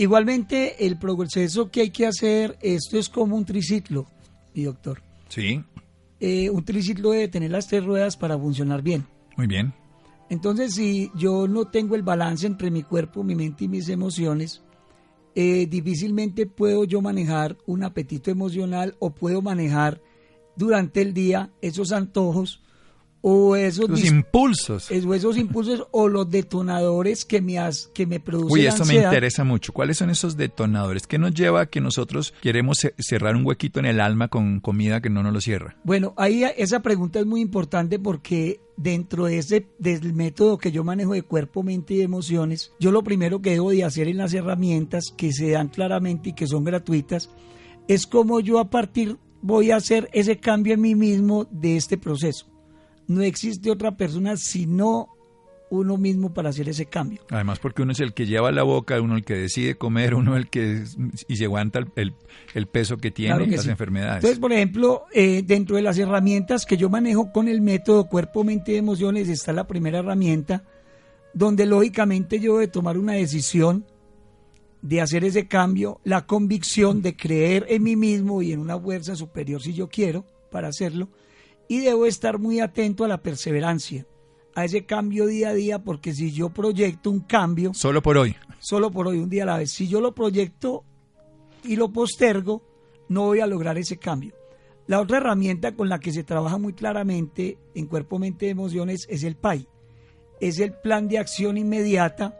Igualmente, 0.00 0.86
el 0.86 0.96
proceso 0.96 1.70
que 1.70 1.82
hay 1.82 1.90
que 1.90 2.06
hacer, 2.06 2.56
esto 2.62 2.98
es 2.98 3.10
como 3.10 3.36
un 3.36 3.44
triciclo, 3.44 4.06
mi 4.54 4.62
doctor. 4.62 5.02
Sí. 5.28 5.62
Eh, 6.18 6.48
un 6.48 6.64
triciclo 6.64 7.10
debe 7.10 7.28
tener 7.28 7.50
las 7.50 7.68
tres 7.68 7.84
ruedas 7.84 8.16
para 8.16 8.38
funcionar 8.38 8.80
bien. 8.80 9.04
Muy 9.36 9.46
bien. 9.46 9.74
Entonces, 10.30 10.72
si 10.72 11.10
yo 11.14 11.46
no 11.46 11.66
tengo 11.66 11.96
el 11.96 12.02
balance 12.02 12.46
entre 12.46 12.70
mi 12.70 12.82
cuerpo, 12.82 13.22
mi 13.22 13.34
mente 13.34 13.64
y 13.64 13.68
mis 13.68 13.90
emociones, 13.90 14.62
eh, 15.34 15.66
difícilmente 15.66 16.46
puedo 16.46 16.84
yo 16.84 17.02
manejar 17.02 17.58
un 17.66 17.84
apetito 17.84 18.30
emocional 18.30 18.96
o 19.00 19.10
puedo 19.10 19.42
manejar 19.42 20.00
durante 20.56 21.02
el 21.02 21.12
día 21.12 21.50
esos 21.60 21.92
antojos 21.92 22.62
o 23.22 23.54
esos 23.56 24.04
impulsos 24.04 24.90
esos 24.90 25.36
impulsos 25.36 25.86
o 25.90 26.08
los 26.08 26.30
detonadores 26.30 27.24
que 27.24 27.40
me 27.40 27.58
que 27.92 28.06
me 28.06 28.20
producen 28.20 28.52
Uy, 28.52 28.66
eso 28.66 28.84
me 28.84 28.94
interesa 28.94 29.44
mucho. 29.44 29.72
¿Cuáles 29.72 29.98
son 29.98 30.10
esos 30.10 30.36
detonadores? 30.36 31.06
¿Qué 31.06 31.18
nos 31.18 31.34
lleva 31.34 31.62
a 31.62 31.66
que 31.66 31.80
nosotros 31.80 32.32
queremos 32.40 32.78
cerrar 32.98 33.36
un 33.36 33.44
huequito 33.44 33.80
en 33.80 33.86
el 33.86 34.00
alma 34.00 34.28
con 34.28 34.60
comida 34.60 35.00
que 35.00 35.10
no 35.10 35.22
nos 35.22 35.32
lo 35.32 35.40
cierra? 35.40 35.76
Bueno, 35.84 36.14
ahí 36.16 36.44
esa 36.56 36.80
pregunta 36.80 37.20
es 37.20 37.26
muy 37.26 37.40
importante 37.40 37.98
porque 37.98 38.60
dentro 38.76 39.26
de 39.26 39.38
ese 39.38 39.66
del 39.78 40.14
método 40.14 40.58
que 40.58 40.72
yo 40.72 40.84
manejo 40.84 41.12
de 41.12 41.22
cuerpo, 41.22 41.62
mente 41.62 41.94
y 41.94 42.00
emociones, 42.00 42.72
yo 42.80 42.92
lo 42.92 43.02
primero 43.02 43.42
que 43.42 43.50
debo 43.50 43.70
de 43.70 43.84
hacer 43.84 44.08
en 44.08 44.16
las 44.16 44.32
herramientas 44.32 45.12
que 45.16 45.32
se 45.32 45.50
dan 45.50 45.68
claramente 45.68 46.30
y 46.30 46.32
que 46.32 46.46
son 46.46 46.64
gratuitas 46.64 47.30
es 47.88 48.06
como 48.06 48.40
yo 48.40 48.58
a 48.58 48.70
partir 48.70 49.18
voy 49.42 49.70
a 49.70 49.76
hacer 49.76 50.08
ese 50.12 50.38
cambio 50.38 50.74
en 50.74 50.80
mí 50.80 50.94
mismo 50.94 51.46
de 51.50 51.76
este 51.76 51.98
proceso 51.98 52.49
no 53.10 53.22
existe 53.22 53.72
otra 53.72 53.96
persona 53.96 54.36
sino 54.36 55.08
uno 55.68 55.96
mismo 55.96 56.32
para 56.32 56.50
hacer 56.50 56.68
ese 56.68 56.86
cambio. 56.86 57.22
Además 57.30 57.58
porque 57.58 57.82
uno 57.82 57.92
es 57.92 58.00
el 58.00 58.12
que 58.12 58.26
lleva 58.26 58.52
la 58.52 58.62
boca, 58.62 59.00
uno 59.00 59.16
el 59.16 59.24
que 59.24 59.34
decide 59.34 59.74
comer, 59.76 60.14
uno 60.14 60.36
el 60.36 60.48
que 60.48 60.84
y 61.26 61.36
se 61.36 61.44
aguanta 61.44 61.80
el, 61.96 62.14
el, 62.54 62.66
peso 62.66 62.98
que 62.98 63.10
tiene 63.10 63.46
las 63.48 63.66
enfermedades. 63.66 64.16
Entonces, 64.16 64.38
por 64.38 64.52
ejemplo, 64.52 65.06
eh, 65.12 65.42
dentro 65.44 65.76
de 65.76 65.82
las 65.82 65.98
herramientas 65.98 66.66
que 66.66 66.76
yo 66.76 66.88
manejo 66.88 67.32
con 67.32 67.48
el 67.48 67.60
método 67.60 68.06
cuerpo, 68.06 68.44
mente 68.44 68.72
y 68.72 68.76
emociones 68.76 69.28
está 69.28 69.52
la 69.52 69.66
primera 69.66 69.98
herramienta 69.98 70.62
donde 71.32 71.66
lógicamente 71.66 72.38
yo 72.38 72.58
debo 72.58 72.72
tomar 72.72 72.96
una 72.96 73.14
decisión 73.14 73.84
de 74.82 75.00
hacer 75.00 75.24
ese 75.24 75.46
cambio, 75.48 76.00
la 76.04 76.26
convicción 76.26 77.02
de 77.02 77.16
creer 77.16 77.66
en 77.68 77.82
mí 77.82 77.96
mismo 77.96 78.40
y 78.42 78.52
en 78.52 78.60
una 78.60 78.78
fuerza 78.78 79.14
superior 79.14 79.62
si 79.62 79.74
yo 79.74 79.88
quiero 79.88 80.24
para 80.50 80.68
hacerlo 80.68 81.08
y 81.70 81.78
debo 81.78 82.04
estar 82.04 82.40
muy 82.40 82.58
atento 82.58 83.04
a 83.04 83.08
la 83.08 83.22
perseverancia, 83.22 84.04
a 84.56 84.64
ese 84.64 84.86
cambio 84.86 85.26
día 85.26 85.50
a 85.50 85.54
día, 85.54 85.78
porque 85.78 86.12
si 86.12 86.32
yo 86.32 86.50
proyecto 86.50 87.12
un 87.12 87.20
cambio... 87.20 87.72
Solo 87.74 88.02
por 88.02 88.18
hoy. 88.18 88.34
Solo 88.58 88.90
por 88.90 89.06
hoy, 89.06 89.18
un 89.18 89.30
día 89.30 89.44
a 89.44 89.46
la 89.46 89.58
vez. 89.58 89.70
Si 89.70 89.86
yo 89.86 90.00
lo 90.00 90.12
proyecto 90.12 90.82
y 91.62 91.76
lo 91.76 91.92
postergo, 91.92 92.60
no 93.08 93.26
voy 93.26 93.38
a 93.38 93.46
lograr 93.46 93.78
ese 93.78 93.98
cambio. 93.98 94.34
La 94.88 95.00
otra 95.00 95.18
herramienta 95.18 95.76
con 95.76 95.88
la 95.88 96.00
que 96.00 96.10
se 96.10 96.24
trabaja 96.24 96.58
muy 96.58 96.72
claramente 96.72 97.56
en 97.76 97.86
cuerpo, 97.86 98.18
mente 98.18 98.46
y 98.46 98.48
emociones 98.48 99.06
es 99.08 99.22
el 99.22 99.36
PAI. 99.36 99.68
Es 100.40 100.58
el 100.58 100.72
plan 100.72 101.06
de 101.06 101.18
acción 101.18 101.56
inmediata 101.56 102.36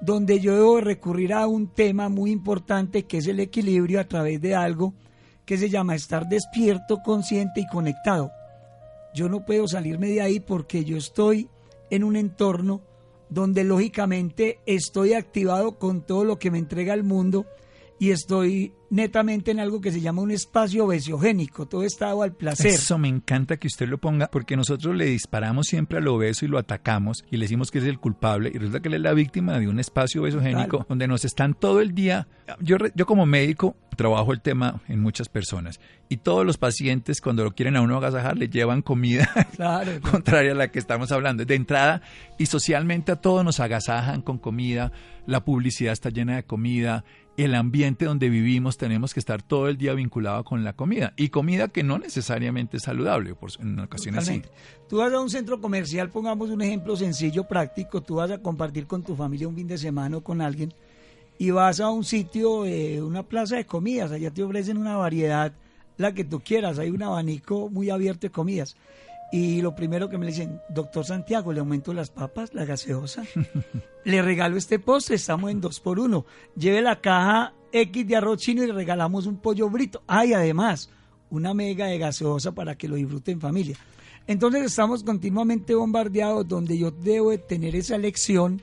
donde 0.00 0.38
yo 0.38 0.54
debo 0.54 0.80
recurrir 0.80 1.32
a 1.32 1.48
un 1.48 1.74
tema 1.74 2.08
muy 2.08 2.30
importante 2.30 3.02
que 3.02 3.18
es 3.18 3.26
el 3.26 3.40
equilibrio 3.40 3.98
a 3.98 4.04
través 4.04 4.40
de 4.40 4.54
algo 4.54 4.94
que 5.44 5.58
se 5.58 5.68
llama 5.68 5.96
estar 5.96 6.28
despierto, 6.28 7.00
consciente 7.02 7.62
y 7.62 7.66
conectado 7.66 8.30
yo 9.14 9.28
no 9.28 9.44
puedo 9.44 9.66
salirme 9.68 10.08
de 10.08 10.20
ahí 10.20 10.40
porque 10.40 10.84
yo 10.84 10.96
estoy 10.96 11.48
en 11.90 12.04
un 12.04 12.16
entorno 12.16 12.80
donde 13.28 13.64
lógicamente 13.64 14.58
estoy 14.66 15.14
activado 15.14 15.78
con 15.78 16.02
todo 16.02 16.24
lo 16.24 16.38
que 16.38 16.50
me 16.50 16.58
entrega 16.58 16.94
el 16.94 17.04
mundo 17.04 17.46
y 18.00 18.12
estoy 18.12 18.72
netamente 18.88 19.50
en 19.50 19.60
algo 19.60 19.82
que 19.82 19.92
se 19.92 20.00
llama 20.00 20.22
un 20.22 20.30
espacio 20.30 20.86
obesiogénico, 20.86 21.66
todo 21.66 21.84
estado 21.84 22.22
al 22.22 22.32
placer. 22.32 22.68
Eso 22.68 22.96
me 22.96 23.08
encanta 23.08 23.58
que 23.58 23.66
usted 23.66 23.86
lo 23.86 23.98
ponga, 23.98 24.28
porque 24.28 24.56
nosotros 24.56 24.96
le 24.96 25.04
disparamos 25.04 25.66
siempre 25.66 25.98
al 25.98 26.08
obeso 26.08 26.46
y 26.46 26.48
lo 26.48 26.56
atacamos 26.56 27.22
y 27.30 27.36
le 27.36 27.44
decimos 27.44 27.70
que 27.70 27.78
es 27.78 27.84
el 27.84 27.98
culpable 27.98 28.50
y 28.52 28.56
resulta 28.56 28.80
que 28.80 28.88
él 28.88 28.94
es 28.94 29.00
la 29.02 29.12
víctima 29.12 29.58
de 29.58 29.68
un 29.68 29.78
espacio 29.78 30.22
obesogénico 30.22 30.86
donde 30.88 31.06
nos 31.06 31.26
están 31.26 31.52
todo 31.52 31.82
el 31.82 31.94
día. 31.94 32.26
Yo, 32.60 32.78
yo 32.94 33.04
como 33.04 33.26
médico 33.26 33.76
trabajo 33.96 34.32
el 34.32 34.40
tema 34.40 34.80
en 34.88 35.02
muchas 35.02 35.28
personas 35.28 35.78
y 36.08 36.16
todos 36.16 36.46
los 36.46 36.56
pacientes 36.56 37.20
cuando 37.20 37.44
lo 37.44 37.54
quieren 37.54 37.76
a 37.76 37.82
uno 37.82 37.98
agasajar 37.98 38.38
le 38.38 38.48
llevan 38.48 38.80
comida 38.80 39.30
contraria 40.10 40.52
a 40.52 40.54
la 40.54 40.70
que 40.70 40.78
estamos 40.78 41.12
hablando. 41.12 41.44
De 41.44 41.54
entrada 41.54 42.00
y 42.38 42.46
socialmente 42.46 43.12
a 43.12 43.16
todos 43.16 43.44
nos 43.44 43.60
agasajan 43.60 44.22
con 44.22 44.38
comida, 44.38 44.90
la 45.26 45.44
publicidad 45.44 45.92
está 45.92 46.08
llena 46.08 46.36
de 46.36 46.44
comida, 46.44 47.04
el 47.44 47.54
ambiente 47.54 48.04
donde 48.04 48.28
vivimos 48.28 48.76
tenemos 48.76 49.14
que 49.14 49.20
estar 49.20 49.42
todo 49.42 49.68
el 49.68 49.76
día 49.76 49.94
vinculado 49.94 50.44
con 50.44 50.64
la 50.64 50.72
comida 50.74 51.12
y 51.16 51.28
comida 51.28 51.68
que 51.68 51.82
no 51.82 51.98
necesariamente 51.98 52.76
es 52.76 52.84
saludable, 52.84 53.34
por, 53.34 53.50
en 53.60 53.78
ocasiones 53.78 54.26
sí. 54.26 54.42
Tú 54.88 54.98
vas 54.98 55.12
a 55.12 55.20
un 55.20 55.30
centro 55.30 55.60
comercial, 55.60 56.10
pongamos 56.10 56.50
un 56.50 56.62
ejemplo 56.62 56.96
sencillo, 56.96 57.44
práctico, 57.44 58.02
tú 58.02 58.16
vas 58.16 58.30
a 58.30 58.38
compartir 58.38 58.86
con 58.86 59.02
tu 59.02 59.14
familia 59.16 59.48
un 59.48 59.54
fin 59.54 59.68
de 59.68 59.78
semana 59.78 60.18
o 60.18 60.20
con 60.22 60.40
alguien 60.40 60.74
y 61.38 61.50
vas 61.52 61.80
a 61.80 61.88
un 61.88 62.04
sitio, 62.04 62.66
eh, 62.66 63.00
una 63.00 63.22
plaza 63.22 63.56
de 63.56 63.64
comidas, 63.64 64.12
allá 64.12 64.30
te 64.30 64.42
ofrecen 64.42 64.76
una 64.76 64.98
variedad, 64.98 65.54
la 65.96 66.12
que 66.12 66.24
tú 66.24 66.40
quieras, 66.40 66.78
hay 66.78 66.90
un 66.90 67.02
abanico 67.02 67.70
muy 67.70 67.88
abierto 67.88 68.26
de 68.26 68.30
comidas. 68.30 68.76
Y 69.32 69.62
lo 69.62 69.74
primero 69.74 70.08
que 70.08 70.18
me 70.18 70.26
dicen, 70.26 70.60
doctor 70.68 71.04
Santiago, 71.04 71.52
le 71.52 71.60
aumento 71.60 71.94
las 71.94 72.10
papas, 72.10 72.52
la 72.52 72.64
gaseosa, 72.64 73.22
le 74.04 74.22
regalo 74.22 74.56
este 74.56 74.78
postre, 74.78 75.16
estamos 75.16 75.50
en 75.50 75.60
dos 75.60 75.78
por 75.78 76.00
uno. 76.00 76.26
Lleve 76.56 76.82
la 76.82 77.00
caja 77.00 77.54
X 77.72 78.08
de 78.08 78.16
arroz 78.16 78.38
chino 78.38 78.64
y 78.64 78.66
le 78.66 78.72
regalamos 78.72 79.26
un 79.26 79.36
pollo 79.36 79.70
brito. 79.70 80.02
Hay 80.08 80.32
además 80.32 80.90
una 81.30 81.54
mega 81.54 81.86
de 81.86 81.98
gaseosa 81.98 82.52
para 82.52 82.74
que 82.76 82.88
lo 82.88 82.96
disfruten 82.96 83.34
en 83.34 83.40
familia. 83.40 83.76
Entonces 84.26 84.64
estamos 84.64 85.04
continuamente 85.04 85.74
bombardeados 85.74 86.46
donde 86.46 86.76
yo 86.76 86.90
debo 86.90 87.36
tener 87.38 87.76
esa 87.76 87.98
lección 87.98 88.60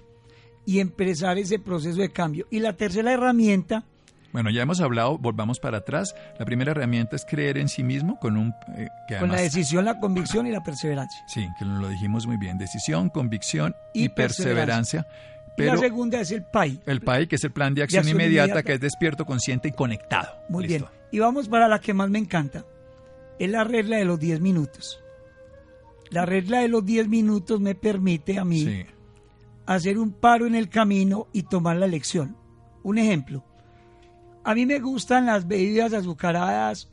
y 0.66 0.80
empezar 0.80 1.38
ese 1.38 1.60
proceso 1.60 2.02
de 2.02 2.12
cambio. 2.12 2.46
Y 2.50 2.60
la 2.60 2.76
tercera 2.76 3.14
herramienta 3.14 3.86
bueno, 4.34 4.50
ya 4.50 4.62
hemos 4.62 4.82
hablado, 4.82 5.18
volvamos 5.18 5.60
para 5.60 5.80
atrás. 5.80 6.16
La 6.38 6.46
primera 6.46 6.72
herramienta 6.72 7.16
es 7.16 7.26
creer 7.26 7.58
en 7.58 7.70
sí 7.70 7.84
mismo 7.84 8.20
con 8.20 8.38
un... 8.38 8.54
Eh, 8.76 8.90
con 9.20 9.32
la 9.32 9.42
decisión, 9.42 9.86
la 9.86 10.00
convicción 10.00 10.48
y 10.48 10.52
la 10.52 10.64
perseverancia. 10.64 11.24
Sí, 11.28 11.48
que 11.58 11.66
lo 11.66 11.88
dijimos 11.88 12.28
muy 12.28 12.38
bien. 12.38 12.58
Decisión, 12.58 13.10
convicción 13.10 13.76
y, 13.94 14.10
perseverancia. 14.10 15.08
Pero 15.56 15.74
la 15.74 15.80
segunda 15.80 16.20
es 16.20 16.32
el 16.32 16.44
PAI. 16.44 16.82
El 16.86 17.02
PAI, 17.02 17.28
que 17.28 17.36
es 17.36 17.44
el 17.44 17.52
plan 17.52 17.74
de 17.74 17.82
acción, 17.84 18.08
inmediata, 18.08 18.62
que 18.62 18.74
es 18.74 18.80
despierto, 18.80 19.26
consciente 19.26 19.70
y 19.70 19.72
conectado. 19.72 20.38
Muy 20.50 20.68
bien. 20.68 20.86
Y 21.12 21.20
vamos 21.20 21.48
para 21.48 21.68
la 21.68 21.80
que 21.80 21.94
más 21.94 22.10
me 22.10 22.20
encanta. 22.20 22.64
Es 23.40 23.50
la 23.50 23.64
regla 23.64 23.98
de 23.98 24.06
los 24.06 24.20
10 24.20 24.40
minutos. 24.40 25.04
La 26.12 26.26
regla 26.26 26.60
de 26.60 26.68
los 26.68 26.86
10 26.86 27.08
minutos 27.08 27.60
me 27.60 27.76
permite 27.76 28.38
a 28.38 28.46
mí 28.46 28.86
hacer 29.66 29.98
un 29.98 30.12
paro 30.12 30.46
en 30.46 30.56
el 30.56 30.70
camino 30.70 31.28
y 31.34 31.44
tomar 31.44 31.78
la 31.78 31.88
lección. 31.88 32.38
Un 32.84 32.98
ejemplo. 32.98 33.44
A 34.48 34.56
mí 34.56 34.66
me 34.66 34.80
gustan 34.80 35.26
las 35.26 35.46
bebidas 35.46 35.92
azucaradas 35.92 36.88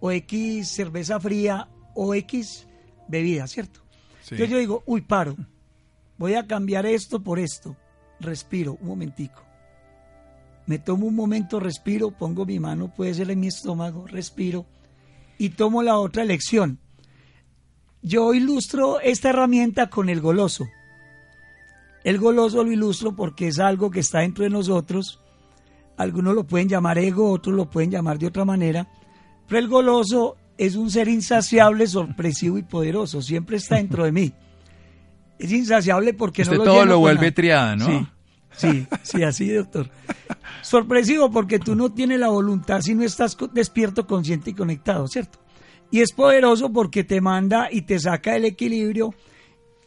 o 0.00 0.10
X 0.10 0.68
cerveza 0.68 1.20
fría 1.20 1.68
o 1.94 2.14
X 2.14 2.66
bebida, 3.08 3.46
¿cierto? 3.46 3.80
Entonces 4.22 4.48
yo 4.48 4.56
digo, 4.56 4.82
uy, 4.86 5.02
paro, 5.02 5.36
voy 6.16 6.32
a 6.32 6.46
cambiar 6.46 6.86
esto 6.86 7.22
por 7.22 7.38
esto. 7.38 7.76
Respiro, 8.20 8.78
un 8.80 8.88
momentico. 8.88 9.42
Me 10.64 10.78
tomo 10.78 11.04
un 11.04 11.14
momento, 11.14 11.60
respiro, 11.60 12.10
pongo 12.10 12.46
mi 12.46 12.58
mano, 12.58 12.90
puede 12.94 13.12
ser 13.12 13.30
en 13.30 13.40
mi 13.40 13.48
estómago, 13.48 14.06
respiro 14.06 14.64
y 15.36 15.50
tomo 15.50 15.82
la 15.82 15.98
otra 15.98 16.22
elección. 16.22 16.78
Yo 18.00 18.32
ilustro 18.32 18.98
esta 19.00 19.28
herramienta 19.28 19.90
con 19.90 20.08
el 20.08 20.22
goloso. 20.22 20.66
El 22.02 22.16
goloso 22.16 22.64
lo 22.64 22.72
ilustro 22.72 23.14
porque 23.14 23.48
es 23.48 23.58
algo 23.58 23.90
que 23.90 24.00
está 24.00 24.20
dentro 24.20 24.44
de 24.44 24.50
nosotros 24.50 25.20
algunos 25.98 26.34
lo 26.34 26.44
pueden 26.44 26.68
llamar 26.68 26.96
ego, 26.98 27.30
otros 27.30 27.54
lo 27.54 27.68
pueden 27.68 27.90
llamar 27.90 28.18
de 28.18 28.26
otra 28.26 28.44
manera, 28.44 28.88
pero 29.46 29.58
el 29.58 29.68
goloso 29.68 30.36
es 30.56 30.76
un 30.76 30.90
ser 30.90 31.08
insaciable, 31.08 31.86
sorpresivo 31.86 32.56
y 32.56 32.62
poderoso, 32.62 33.20
siempre 33.20 33.56
está 33.58 33.76
dentro 33.76 34.04
de 34.04 34.12
mí. 34.12 34.32
Es 35.38 35.52
insaciable 35.52 36.14
porque 36.14 36.42
no 36.42 36.54
lo 36.54 36.64
todo 36.64 36.84
lo 36.84 36.98
vuelve 36.98 37.30
triada, 37.30 37.76
¿no? 37.76 37.86
Sí, 37.86 38.06
sí, 38.56 38.86
sí, 39.04 39.22
así, 39.22 39.48
doctor. 39.48 39.88
Sorpresivo 40.62 41.30
porque 41.30 41.60
tú 41.60 41.76
no 41.76 41.92
tienes 41.92 42.18
la 42.18 42.26
voluntad 42.26 42.80
si 42.80 42.96
no 42.96 43.04
estás 43.04 43.36
despierto, 43.52 44.04
consciente 44.04 44.50
y 44.50 44.54
conectado, 44.54 45.06
¿cierto? 45.06 45.38
Y 45.92 46.00
es 46.00 46.10
poderoso 46.10 46.72
porque 46.72 47.04
te 47.04 47.20
manda 47.20 47.68
y 47.70 47.82
te 47.82 48.00
saca 48.00 48.34
el 48.34 48.46
equilibrio. 48.46 49.14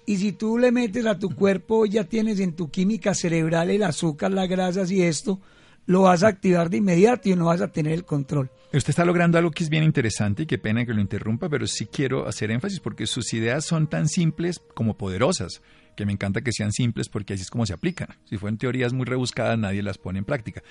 Y 0.06 0.18
si 0.18 0.32
tú 0.32 0.58
le 0.58 0.72
metes 0.72 1.06
a 1.06 1.20
tu 1.20 1.36
cuerpo, 1.36 1.86
ya 1.86 2.06
tienes 2.06 2.40
en 2.40 2.56
tu 2.56 2.72
química 2.72 3.14
cerebral 3.14 3.70
el 3.72 3.84
azúcar, 3.84 4.32
las 4.32 4.48
grasas 4.48 4.90
y 4.90 5.04
esto, 5.04 5.42
lo 5.86 6.04
vas 6.04 6.24
a 6.24 6.28
activar 6.28 6.70
de 6.70 6.78
inmediato 6.78 7.30
y 7.30 7.36
no 7.36 7.46
vas 7.46 7.62
a 7.62 7.72
tener 7.72 7.94
el 7.94 8.06
control. 8.06 8.52
Usted 8.74 8.92
está 8.92 9.04
logrando 9.04 9.38
algo 9.38 9.52
que 9.52 9.64
es 9.64 9.70
bien 9.70 9.84
interesante 9.84 10.44
y 10.44 10.46
qué 10.46 10.58
pena 10.58 10.86
que 10.86 10.94
lo 10.94 11.02
interrumpa, 11.02 11.50
pero 11.50 11.68
sí 11.68 11.88
quiero 11.88 12.28
hacer 12.28 12.52
énfasis 12.52 12.80
porque 12.80 13.06
sus 13.06 13.34
ideas 13.34 13.66
son 13.66 13.88
tan 13.88 14.08
simples 14.08 14.62
como 14.74 14.98
poderosas, 14.98 15.62
que 15.98 16.06
me 16.06 16.14
encanta 16.14 16.42
que 16.42 16.54
sean 16.54 16.72
simples 16.72 17.10
porque 17.10 17.34
así 17.34 17.44
es 17.44 17.50
como 17.50 17.66
se 17.66 17.74
aplican. 17.74 18.08
Si 18.26 18.38
fueran 18.38 18.58
teorías 18.58 18.94
muy 18.94 19.06
rebuscadas, 19.06 19.58
nadie 19.58 19.84
las 19.84 19.98
pone 19.98 20.20
en 20.20 20.26
práctica. 20.26 20.64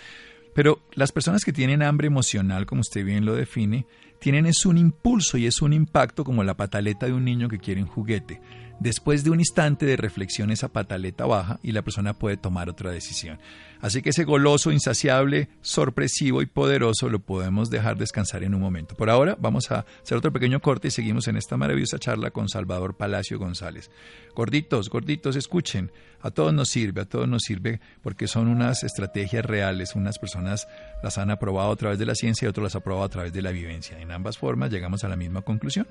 Pero 0.54 0.82
las 0.94 1.12
personas 1.12 1.44
que 1.44 1.52
tienen 1.52 1.82
hambre 1.82 2.06
emocional, 2.06 2.66
como 2.66 2.80
usted 2.80 3.04
bien 3.04 3.24
lo 3.24 3.34
define, 3.34 3.86
tienen 4.18 4.46
es 4.46 4.66
un 4.66 4.78
impulso 4.78 5.38
y 5.38 5.46
es 5.46 5.62
un 5.62 5.72
impacto 5.72 6.24
como 6.24 6.42
la 6.42 6.56
pataleta 6.56 7.06
de 7.06 7.12
un 7.12 7.24
niño 7.24 7.48
que 7.48 7.58
quiere 7.58 7.82
un 7.82 7.88
juguete. 7.88 8.40
Después 8.80 9.24
de 9.24 9.30
un 9.30 9.40
instante 9.40 9.84
de 9.84 9.98
reflexión 9.98 10.50
esa 10.50 10.68
pataleta 10.68 11.26
baja 11.26 11.60
y 11.62 11.72
la 11.72 11.82
persona 11.82 12.14
puede 12.14 12.38
tomar 12.38 12.70
otra 12.70 12.90
decisión. 12.90 13.38
Así 13.82 14.00
que 14.00 14.08
ese 14.08 14.24
goloso, 14.24 14.72
insaciable, 14.72 15.50
sorpresivo 15.60 16.40
y 16.40 16.46
poderoso 16.46 17.10
lo 17.10 17.18
podemos 17.18 17.68
dejar 17.68 17.98
descansar 17.98 18.42
en 18.42 18.54
un 18.54 18.60
momento. 18.62 18.94
Por 18.96 19.10
ahora 19.10 19.36
vamos 19.38 19.70
a 19.70 19.84
hacer 20.02 20.16
otro 20.16 20.32
pequeño 20.32 20.60
corte 20.60 20.88
y 20.88 20.90
seguimos 20.90 21.28
en 21.28 21.36
esta 21.36 21.58
maravillosa 21.58 21.98
charla 21.98 22.30
con 22.30 22.48
Salvador 22.48 22.96
Palacio 22.96 23.38
González. 23.38 23.90
Gorditos, 24.34 24.88
gorditos, 24.88 25.36
escuchen. 25.36 25.92
A 26.22 26.30
todos 26.30 26.54
nos 26.54 26.70
sirve, 26.70 27.02
a 27.02 27.06
todos 27.06 27.28
nos 27.28 27.42
sirve 27.42 27.80
porque 28.02 28.28
son 28.28 28.48
unas 28.48 28.82
estrategias 28.82 29.44
reales. 29.44 29.94
Unas 29.94 30.18
personas 30.18 30.68
las 31.02 31.18
han 31.18 31.30
aprobado 31.30 31.70
a 31.70 31.76
través 31.76 31.98
de 31.98 32.06
la 32.06 32.14
ciencia 32.14 32.46
y 32.46 32.48
otros 32.48 32.64
las 32.64 32.74
han 32.74 32.80
aprobado 32.80 33.04
a 33.04 33.10
través 33.10 33.32
de 33.34 33.42
la 33.42 33.50
vivencia. 33.50 34.00
En 34.00 34.10
ambas 34.10 34.38
formas 34.38 34.70
llegamos 34.70 35.04
a 35.04 35.08
la 35.08 35.16
misma 35.16 35.42
conclusión. 35.42 35.86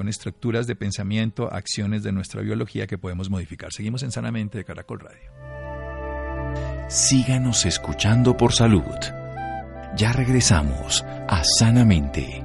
Son 0.00 0.08
estructuras 0.08 0.66
de 0.66 0.76
pensamiento, 0.76 1.52
acciones 1.52 2.02
de 2.02 2.10
nuestra 2.10 2.40
biología 2.40 2.86
que 2.86 2.96
podemos 2.96 3.28
modificar. 3.28 3.70
Seguimos 3.70 4.02
en 4.02 4.10
Sanamente 4.10 4.56
de 4.56 4.64
Caracol 4.64 4.98
Radio. 4.98 5.30
Síganos 6.88 7.66
escuchando 7.66 8.34
por 8.34 8.54
salud. 8.54 8.96
Ya 9.94 10.14
regresamos 10.14 11.04
a 11.28 11.44
Sanamente. 11.44 12.42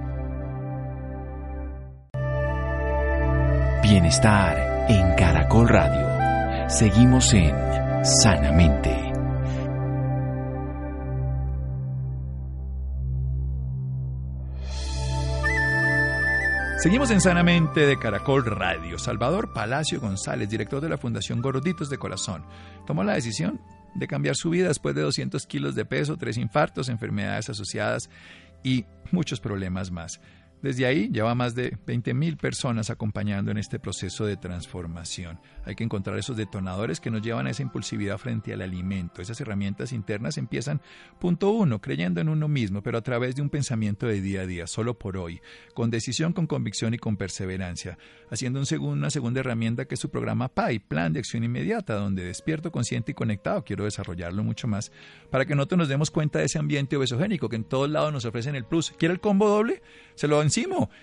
Bienestar 3.81 4.87
en 4.89 5.15
Caracol 5.15 5.69
Radio. 5.69 6.69
Seguimos 6.69 7.33
en 7.33 7.55
Sanamente. 8.03 9.04
Seguimos 16.85 17.09
en 17.09 17.19
Sanamente 17.19 17.87
de 17.87 17.97
Caracol 17.97 18.45
Radio. 18.45 18.99
Salvador 18.99 19.53
Palacio 19.53 19.99
González, 19.99 20.47
director 20.47 20.81
de 20.81 20.89
la 20.89 20.99
Fundación 20.99 21.41
Gorditos 21.41 21.89
de 21.89 21.97
Corazón, 21.97 22.45
tomó 22.85 23.03
la 23.03 23.15
decisión 23.15 23.59
de 23.95 24.05
cambiar 24.05 24.35
su 24.35 24.51
vida 24.51 24.67
después 24.67 24.93
de 24.93 25.01
200 25.01 25.47
kilos 25.47 25.73
de 25.73 25.83
peso, 25.83 26.15
tres 26.15 26.37
infartos, 26.37 26.87
enfermedades 26.87 27.49
asociadas 27.49 28.11
y 28.61 28.85
muchos 29.11 29.39
problemas 29.39 29.89
más. 29.89 30.21
Desde 30.65 30.87
ahí 30.87 31.11
lleva 31.11 31.35
más 31.35 31.53
de 31.53 31.73
20.000 31.73 32.37
personas 32.37 32.89
acompañando 32.89 33.51
en 33.51 33.59
este 33.59 33.77
proceso 33.77 34.25
de 34.25 34.35
transformación. 34.35 35.39
Hay 35.63 35.75
que 35.75 35.83
encontrar 35.83 36.17
esos 36.17 36.37
detonadores 36.37 36.99
que 36.99 37.11
nos 37.11 37.21
llevan 37.21 37.45
a 37.45 37.51
esa 37.51 37.61
impulsividad 37.61 38.17
frente 38.17 38.51
al 38.51 38.63
alimento. 38.63 39.21
Esas 39.21 39.39
herramientas 39.39 39.91
internas 39.93 40.39
empiezan, 40.39 40.81
punto 41.19 41.51
uno, 41.51 41.79
creyendo 41.81 42.19
en 42.19 42.29
uno 42.29 42.47
mismo, 42.47 42.81
pero 42.81 42.97
a 42.97 43.03
través 43.03 43.35
de 43.35 43.43
un 43.43 43.51
pensamiento 43.51 44.07
de 44.07 44.21
día 44.21 44.41
a 44.41 44.47
día, 44.47 44.65
solo 44.65 44.97
por 44.97 45.17
hoy, 45.17 45.39
con 45.75 45.91
decisión, 45.91 46.33
con 46.33 46.47
convicción 46.47 46.95
y 46.95 46.97
con 46.97 47.15
perseverancia, 47.15 47.99
haciendo 48.31 48.59
un 48.59 48.65
una 48.81 49.11
segunda 49.11 49.41
herramienta 49.41 49.85
que 49.85 49.93
es 49.93 50.01
su 50.01 50.09
programa 50.09 50.47
PAI, 50.47 50.79
Plan 50.79 51.13
de 51.13 51.19
Acción 51.19 51.43
Inmediata, 51.43 51.93
donde 51.93 52.25
despierto, 52.25 52.71
consciente 52.71 53.11
y 53.11 53.13
conectado, 53.13 53.63
quiero 53.63 53.83
desarrollarlo 53.83 54.43
mucho 54.43 54.67
más, 54.67 54.91
para 55.29 55.45
que 55.45 55.53
nosotros 55.53 55.77
nos 55.77 55.89
demos 55.89 56.09
cuenta 56.09 56.39
de 56.39 56.45
ese 56.45 56.57
ambiente 56.57 56.97
obesogénico 56.97 57.49
que 57.49 57.55
en 57.55 57.65
todos 57.65 57.87
lados 57.87 58.11
nos 58.11 58.25
ofrecen 58.25 58.55
el 58.55 58.65
plus. 58.65 58.95
¿Quiere 58.97 59.13
el 59.13 59.19
combo 59.19 59.47
doble? 59.47 59.83
Se 60.15 60.27
lo 60.27 60.37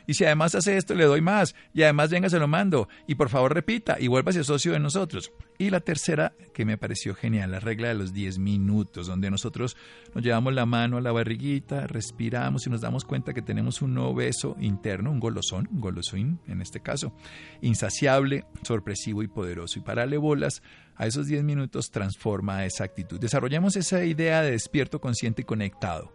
y 0.07 0.15
si 0.15 0.25
además 0.25 0.55
hace 0.55 0.77
esto, 0.77 0.95
le 0.95 1.05
doy 1.05 1.21
más. 1.21 1.55
Y 1.75 1.83
además 1.83 2.11
venga, 2.11 2.29
se 2.29 2.39
lo 2.39 2.49
mando. 2.49 2.89
Y 3.07 3.15
por 3.15 3.29
favor 3.29 3.55
repita 3.55 3.97
y 3.99 4.09
vuélvase 4.09 4.45
socio 4.45 4.73
de 4.73 4.79
nosotros. 4.79 5.33
Y 5.59 5.71
la 5.71 5.81
tercera, 5.81 6.35
que 6.55 6.65
me 6.65 6.79
pareció 6.79 7.15
genial, 7.15 7.51
la 7.53 7.61
regla 7.61 7.89
de 7.89 7.95
los 7.95 8.13
10 8.13 8.39
minutos, 8.39 9.07
donde 9.07 9.31
nosotros 9.31 9.77
nos 10.15 10.25
llevamos 10.25 10.55
la 10.55 10.67
mano 10.67 10.97
a 10.97 11.01
la 11.01 11.13
barriguita, 11.13 11.87
respiramos 11.87 12.67
y 12.67 12.71
nos 12.71 12.81
damos 12.81 13.05
cuenta 13.05 13.33
que 13.33 13.43
tenemos 13.43 13.83
un 13.83 13.95
nuevo 13.95 14.15
beso 14.15 14.57
interno, 14.61 15.11
un 15.11 15.21
golosón, 15.21 15.69
un 15.73 15.81
golosín 15.81 16.41
en 16.49 16.61
este 16.61 16.81
caso, 16.81 17.13
insaciable, 17.61 18.45
sorpresivo 18.63 19.23
y 19.23 19.29
poderoso. 19.29 19.79
Y 19.79 19.83
para 19.83 20.07
bolas 20.19 20.63
a 20.97 21.07
esos 21.07 21.27
10 21.27 21.45
minutos 21.45 21.91
transforma 21.91 22.65
esa 22.65 22.85
actitud. 22.85 23.19
Desarrollamos 23.19 23.77
esa 23.77 24.05
idea 24.05 24.43
de 24.43 24.53
despierto, 24.53 25.01
consciente 25.01 25.43
y 25.43 25.45
conectado. 25.45 26.13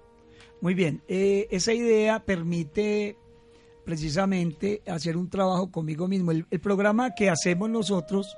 Muy 0.61 0.73
bien, 0.73 1.03
eh, 1.07 1.47
esa 1.51 1.73
idea 1.73 2.25
permite 2.25 3.17
precisamente 3.87 4.81
hacer 4.85 5.15
un 5.15 5.29
trabajo 5.29 5.71
conmigo 5.71 6.09
mismo. 6.09 6.33
El, 6.33 6.43
programa 6.59 7.15
que 7.15 7.29
hacemos 7.29 7.69
nosotros 7.69 8.37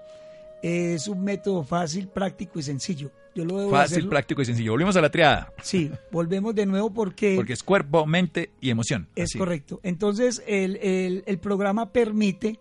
es 0.62 1.08
un 1.08 1.24
método 1.24 1.64
fácil, 1.64 2.08
práctico 2.08 2.60
y 2.60 2.62
sencillo. 2.62 3.10
Yo 3.34 3.46
lo 3.46 3.58
debo 3.58 3.72
Fácil, 3.72 4.08
práctico 4.08 4.44
y 4.44 4.46
sencillo. 4.46 4.74
Volvemos 4.74 4.96
a 4.96 5.02
la 5.02 5.10
triada. 5.10 5.52
Sí, 5.64 5.90
volvemos 6.12 6.54
de 6.54 6.68
nuevo 6.68 6.94
porque... 6.94 7.34
Porque 7.36 7.54
es 7.54 7.64
cuerpo, 7.64 8.06
mente 8.06 8.52
y 8.62 8.70
emoción. 8.70 9.08
Es 9.16 9.34
correcto. 9.36 9.80
Entonces, 9.82 10.44
el, 10.46 10.76
el, 10.84 11.24
el, 11.26 11.40
programa 11.40 11.92
permite 11.92 12.60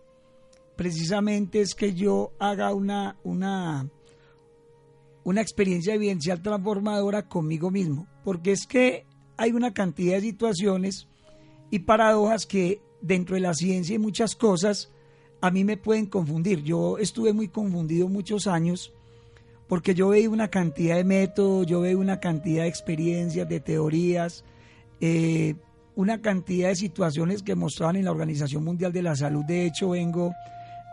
precisamente 0.75 1.61
es 1.61 1.75
que 1.75 1.93
yo 1.93 2.31
haga 2.39 2.73
una, 2.73 3.17
una, 3.23 3.87
una 5.23 5.41
experiencia 5.41 5.93
evidencial 5.93 6.41
transformadora 6.41 7.27
conmigo 7.27 7.69
mismo. 7.69 8.07
Porque 8.23 8.51
es 8.51 8.65
que 8.65 9.05
hay 9.37 9.51
una 9.51 9.75
cantidad 9.75 10.15
de 10.15 10.21
situaciones 10.21 11.07
y 11.71 11.79
paradojas 11.79 12.45
que 12.45 12.81
dentro 13.01 13.35
de 13.35 13.41
la 13.41 13.53
ciencia 13.53 13.95
y 13.95 13.99
muchas 13.99 14.35
cosas 14.35 14.91
a 15.41 15.51
mí 15.51 15.63
me 15.63 15.77
pueden 15.77 16.05
confundir. 16.05 16.63
Yo 16.63 16.97
estuve 16.97 17.33
muy 17.33 17.47
confundido 17.47 18.07
muchos 18.07 18.47
años 18.47 18.93
porque 19.67 19.93
yo 19.93 20.09
veía 20.09 20.29
una 20.29 20.49
cantidad 20.49 20.95
de 20.95 21.03
métodos, 21.03 21.67
yo 21.67 21.81
veía 21.81 21.97
una 21.97 22.19
cantidad 22.19 22.63
de 22.63 22.69
experiencias, 22.69 23.47
de 23.47 23.59
teorías, 23.59 24.43
eh, 24.99 25.55
una 25.95 26.21
cantidad 26.21 26.69
de 26.69 26.75
situaciones 26.75 27.43
que 27.43 27.55
mostraban 27.55 27.95
en 27.95 28.05
la 28.05 28.11
Organización 28.11 28.63
Mundial 28.63 28.91
de 28.91 29.03
la 29.03 29.15
Salud. 29.15 29.45
De 29.45 29.67
hecho, 29.67 29.89
vengo 29.89 30.33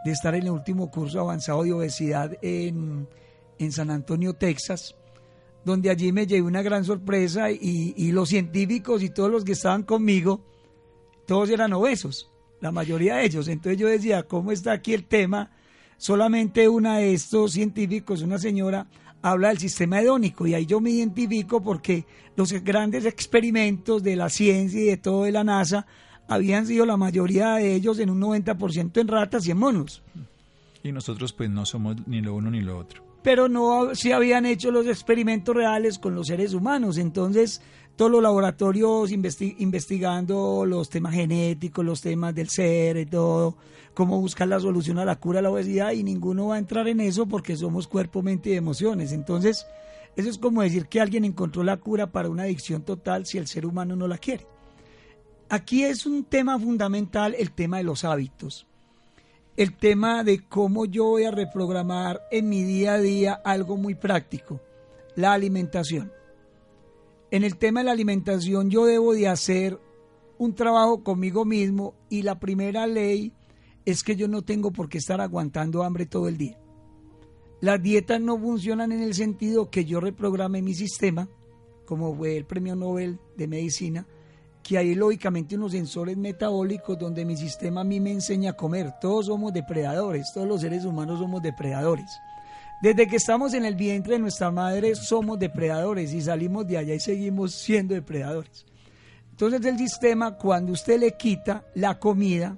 de 0.04 0.12
estar 0.12 0.34
en 0.34 0.42
el 0.42 0.50
último 0.50 0.90
curso 0.90 1.20
avanzado 1.20 1.64
de 1.64 1.72
obesidad 1.72 2.36
en, 2.42 3.08
en 3.58 3.72
San 3.72 3.90
Antonio, 3.90 4.34
Texas, 4.34 4.94
donde 5.64 5.90
allí 5.90 6.12
me 6.12 6.26
llevé 6.26 6.42
una 6.42 6.62
gran 6.62 6.84
sorpresa 6.84 7.50
y, 7.50 7.94
y 7.96 8.12
los 8.12 8.28
científicos 8.28 9.02
y 9.02 9.10
todos 9.10 9.30
los 9.30 9.44
que 9.44 9.52
estaban 9.52 9.84
conmigo, 9.84 10.42
todos 11.26 11.50
eran 11.50 11.72
obesos, 11.72 12.30
la 12.60 12.72
mayoría 12.72 13.16
de 13.16 13.26
ellos. 13.26 13.48
Entonces 13.48 13.78
yo 13.78 13.88
decía, 13.88 14.22
¿cómo 14.22 14.52
está 14.52 14.72
aquí 14.72 14.94
el 14.94 15.04
tema? 15.04 15.50
Solamente 15.98 16.68
una 16.68 16.98
de 16.98 17.14
estos 17.14 17.52
científicos, 17.52 18.22
una 18.22 18.38
señora, 18.38 18.86
habla 19.22 19.48
del 19.48 19.58
sistema 19.58 20.00
hedónico 20.00 20.46
y 20.46 20.54
ahí 20.54 20.66
yo 20.66 20.80
me 20.80 20.90
identifico 20.90 21.62
porque 21.62 22.04
los 22.36 22.52
grandes 22.62 23.06
experimentos 23.06 24.02
de 24.02 24.14
la 24.16 24.28
ciencia 24.28 24.80
y 24.80 24.84
de 24.84 24.96
todo 24.96 25.24
de 25.24 25.32
la 25.32 25.42
NASA 25.42 25.86
habían 26.28 26.66
sido 26.66 26.86
la 26.86 26.96
mayoría 26.96 27.54
de 27.54 27.74
ellos 27.74 27.98
en 27.98 28.10
un 28.10 28.20
90% 28.20 29.00
en 29.00 29.08
ratas 29.08 29.46
y 29.46 29.50
en 29.50 29.58
monos. 29.58 30.02
Y 30.82 30.92
nosotros 30.92 31.32
pues 31.32 31.50
no 31.50 31.66
somos 31.66 31.96
ni 32.06 32.20
lo 32.20 32.34
uno 32.34 32.50
ni 32.50 32.60
lo 32.60 32.78
otro. 32.78 33.04
Pero 33.22 33.48
no 33.48 33.94
se 33.94 34.12
habían 34.12 34.46
hecho 34.46 34.70
los 34.70 34.86
experimentos 34.86 35.56
reales 35.56 35.98
con 35.98 36.14
los 36.14 36.28
seres 36.28 36.54
humanos. 36.54 36.96
Entonces 36.96 37.60
todos 37.96 38.10
los 38.10 38.22
laboratorios 38.22 39.10
investigando 39.10 40.64
los 40.66 40.90
temas 40.90 41.14
genéticos, 41.14 41.84
los 41.84 42.02
temas 42.02 42.34
del 42.34 42.50
ser 42.50 42.98
y 42.98 43.06
todo, 43.06 43.56
cómo 43.94 44.20
buscar 44.20 44.48
la 44.48 44.60
solución 44.60 44.98
a 44.98 45.06
la 45.06 45.16
cura 45.16 45.38
de 45.38 45.44
la 45.44 45.50
obesidad 45.50 45.92
y 45.92 46.04
ninguno 46.04 46.48
va 46.48 46.56
a 46.56 46.58
entrar 46.58 46.86
en 46.88 47.00
eso 47.00 47.26
porque 47.26 47.56
somos 47.56 47.88
cuerpo, 47.88 48.22
mente 48.22 48.50
y 48.50 48.54
emociones. 48.54 49.12
Entonces, 49.12 49.66
eso 50.14 50.28
es 50.28 50.36
como 50.36 50.60
decir 50.60 50.86
que 50.86 51.00
alguien 51.00 51.24
encontró 51.24 51.64
la 51.64 51.78
cura 51.78 52.12
para 52.12 52.28
una 52.28 52.42
adicción 52.42 52.82
total 52.82 53.24
si 53.24 53.38
el 53.38 53.46
ser 53.46 53.64
humano 53.64 53.96
no 53.96 54.06
la 54.06 54.18
quiere. 54.18 54.46
Aquí 55.48 55.84
es 55.84 56.04
un 56.04 56.24
tema 56.24 56.58
fundamental 56.58 57.34
el 57.38 57.52
tema 57.52 57.78
de 57.78 57.84
los 57.84 58.04
hábitos. 58.04 58.66
El 59.56 59.74
tema 59.74 60.22
de 60.22 60.44
cómo 60.46 60.84
yo 60.84 61.04
voy 61.04 61.24
a 61.24 61.30
reprogramar 61.30 62.20
en 62.30 62.50
mi 62.50 62.62
día 62.62 62.94
a 62.94 63.00
día 63.00 63.40
algo 63.42 63.78
muy 63.78 63.94
práctico, 63.94 64.60
la 65.14 65.32
alimentación 65.32 66.12
en 67.30 67.44
el 67.44 67.56
tema 67.56 67.80
de 67.80 67.84
la 67.84 67.92
alimentación 67.92 68.70
yo 68.70 68.86
debo 68.86 69.12
de 69.12 69.28
hacer 69.28 69.80
un 70.38 70.54
trabajo 70.54 71.02
conmigo 71.02 71.44
mismo 71.44 71.94
y 72.08 72.22
la 72.22 72.38
primera 72.38 72.86
ley 72.86 73.32
es 73.84 74.02
que 74.02 74.16
yo 74.16 74.28
no 74.28 74.42
tengo 74.42 74.70
por 74.72 74.88
qué 74.88 74.98
estar 74.98 75.20
aguantando 75.20 75.82
hambre 75.82 76.06
todo 76.06 76.28
el 76.28 76.36
día. 76.36 76.58
Las 77.60 77.82
dietas 77.82 78.20
no 78.20 78.38
funcionan 78.38 78.92
en 78.92 79.02
el 79.02 79.14
sentido 79.14 79.70
que 79.70 79.84
yo 79.84 80.00
reprograme 80.00 80.60
mi 80.60 80.74
sistema, 80.74 81.28
como 81.86 82.14
fue 82.14 82.36
el 82.36 82.44
premio 82.44 82.76
Nobel 82.76 83.18
de 83.36 83.46
Medicina, 83.46 84.06
que 84.62 84.76
hay 84.76 84.94
lógicamente 84.94 85.54
unos 85.54 85.72
sensores 85.72 86.16
metabólicos 86.16 86.98
donde 86.98 87.24
mi 87.24 87.36
sistema 87.36 87.82
a 87.82 87.84
mí 87.84 88.00
me 88.00 88.10
enseña 88.10 88.50
a 88.50 88.56
comer. 88.56 88.94
Todos 89.00 89.26
somos 89.26 89.52
depredadores, 89.52 90.32
todos 90.34 90.46
los 90.46 90.60
seres 90.60 90.84
humanos 90.84 91.20
somos 91.20 91.40
depredadores. 91.40 92.10
Desde 92.82 93.06
que 93.06 93.16
estamos 93.16 93.54
en 93.54 93.64
el 93.64 93.74
vientre 93.74 94.14
de 94.14 94.18
nuestra 94.18 94.50
madre 94.50 94.94
somos 94.94 95.38
depredadores 95.38 96.12
y 96.12 96.20
salimos 96.20 96.66
de 96.66 96.76
allá 96.76 96.94
y 96.94 97.00
seguimos 97.00 97.54
siendo 97.54 97.94
depredadores. 97.94 98.66
Entonces 99.30 99.64
el 99.64 99.78
sistema, 99.78 100.36
cuando 100.36 100.72
usted 100.72 101.00
le 101.00 101.16
quita 101.16 101.64
la 101.74 101.98
comida 101.98 102.56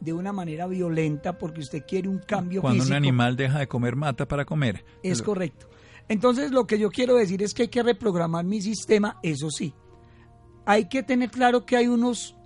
de 0.00 0.12
una 0.12 0.32
manera 0.32 0.66
violenta 0.66 1.38
porque 1.38 1.60
usted 1.60 1.84
quiere 1.86 2.08
un 2.08 2.18
cambio 2.18 2.60
Cuando 2.60 2.82
físico, 2.82 2.92
un 2.92 2.96
animal 2.96 3.36
deja 3.36 3.58
de 3.58 3.66
comer, 3.66 3.96
mata 3.96 4.26
para 4.28 4.44
comer. 4.44 4.84
es 5.02 5.22
correcto. 5.22 5.68
Entonces 6.08 6.50
lo 6.50 6.66
que 6.66 6.78
yo 6.78 6.90
quiero 6.90 7.14
decir 7.14 7.42
es 7.42 7.54
que 7.54 7.62
hay 7.62 7.68
que 7.68 7.82
reprogramar 7.82 8.44
mi 8.44 8.60
sistema, 8.60 9.18
eso 9.22 9.50
sí. 9.50 9.72
Hay 10.66 10.88
que 10.88 11.02
tener 11.02 11.30
claro 11.30 11.64
que 11.64 11.76
hay 11.76 11.88
unos 11.88 12.36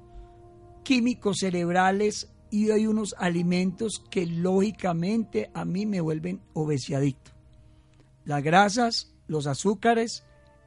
químicos 0.84 1.38
cerebrales 1.40 2.28
y 2.50 2.70
hay 2.70 2.86
unos 2.86 3.14
alimentos 3.18 4.04
que 4.10 4.26
lógicamente 4.26 5.50
a 5.54 5.64
mí 5.64 5.86
me 5.86 6.00
vuelven 6.00 6.40
obesiadicto. 6.54 7.32
Las 8.24 8.42
grasas, 8.42 9.14
los 9.26 9.46
azúcares, 9.46 10.24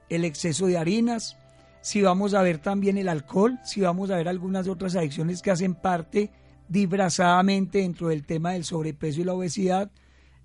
el 0.09 0.25
exceso 0.25 0.67
de 0.67 0.77
harinas, 0.77 1.37
si 1.81 2.01
vamos 2.01 2.33
a 2.33 2.41
ver 2.41 2.59
también 2.59 2.97
el 2.97 3.09
alcohol, 3.09 3.59
si 3.63 3.81
vamos 3.81 4.11
a 4.11 4.17
ver 4.17 4.27
algunas 4.27 4.67
otras 4.67 4.95
adicciones 4.95 5.41
que 5.41 5.51
hacen 5.51 5.73
parte 5.75 6.31
disfrazadamente 6.67 7.79
dentro 7.79 8.09
del 8.09 8.25
tema 8.25 8.51
del 8.51 8.63
sobrepeso 8.63 9.21
y 9.21 9.23
la 9.23 9.33
obesidad, 9.33 9.91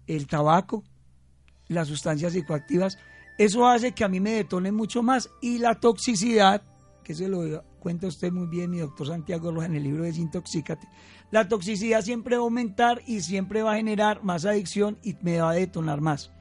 el 0.06 0.26
tabaco, 0.26 0.82
las 1.68 1.88
sustancias 1.88 2.32
psicoactivas, 2.32 2.98
eso 3.38 3.66
hace 3.66 3.92
que 3.92 4.04
a 4.04 4.08
mí 4.08 4.18
me 4.18 4.32
detone 4.32 4.72
mucho 4.72 5.02
más 5.02 5.30
y 5.42 5.58
la 5.58 5.74
toxicidad, 5.74 6.62
que 7.04 7.14
se 7.14 7.28
lo 7.28 7.62
cuenta 7.78 8.06
usted 8.06 8.32
muy 8.32 8.46
bien, 8.46 8.70
mi 8.70 8.78
doctor 8.78 9.06
Santiago 9.08 9.52
Rojas 9.52 9.68
en 9.68 9.76
el 9.76 9.82
libro 9.82 10.04
Desintoxícate, 10.04 10.88
la 11.30 11.48
toxicidad 11.48 12.02
siempre 12.02 12.36
va 12.36 12.42
a 12.42 12.44
aumentar 12.44 13.02
y 13.06 13.20
siempre 13.20 13.62
va 13.62 13.72
a 13.72 13.76
generar 13.76 14.22
más 14.22 14.44
adicción 14.44 14.98
y 15.02 15.16
me 15.22 15.40
va 15.40 15.50
a 15.50 15.54
detonar 15.54 16.00
más. 16.00 16.32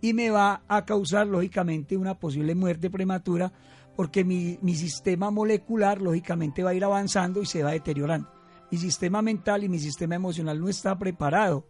Y 0.00 0.14
me 0.14 0.30
va 0.30 0.62
a 0.66 0.84
causar, 0.84 1.28
lógicamente, 1.28 1.96
una 1.96 2.18
posible 2.18 2.54
muerte 2.54 2.90
prematura 2.90 3.52
porque 3.94 4.24
mi, 4.24 4.58
mi 4.62 4.74
sistema 4.74 5.30
molecular, 5.30 6.00
lógicamente, 6.00 6.62
va 6.62 6.70
a 6.70 6.74
ir 6.74 6.84
avanzando 6.84 7.40
y 7.40 7.46
se 7.46 7.62
va 7.62 7.72
deteriorando. 7.72 8.28
Mi 8.70 8.78
sistema 8.78 9.22
mental 9.22 9.62
y 9.64 9.68
mi 9.68 9.78
sistema 9.78 10.16
emocional 10.16 10.60
no 10.60 10.68
está 10.68 10.98
preparado 10.98 11.66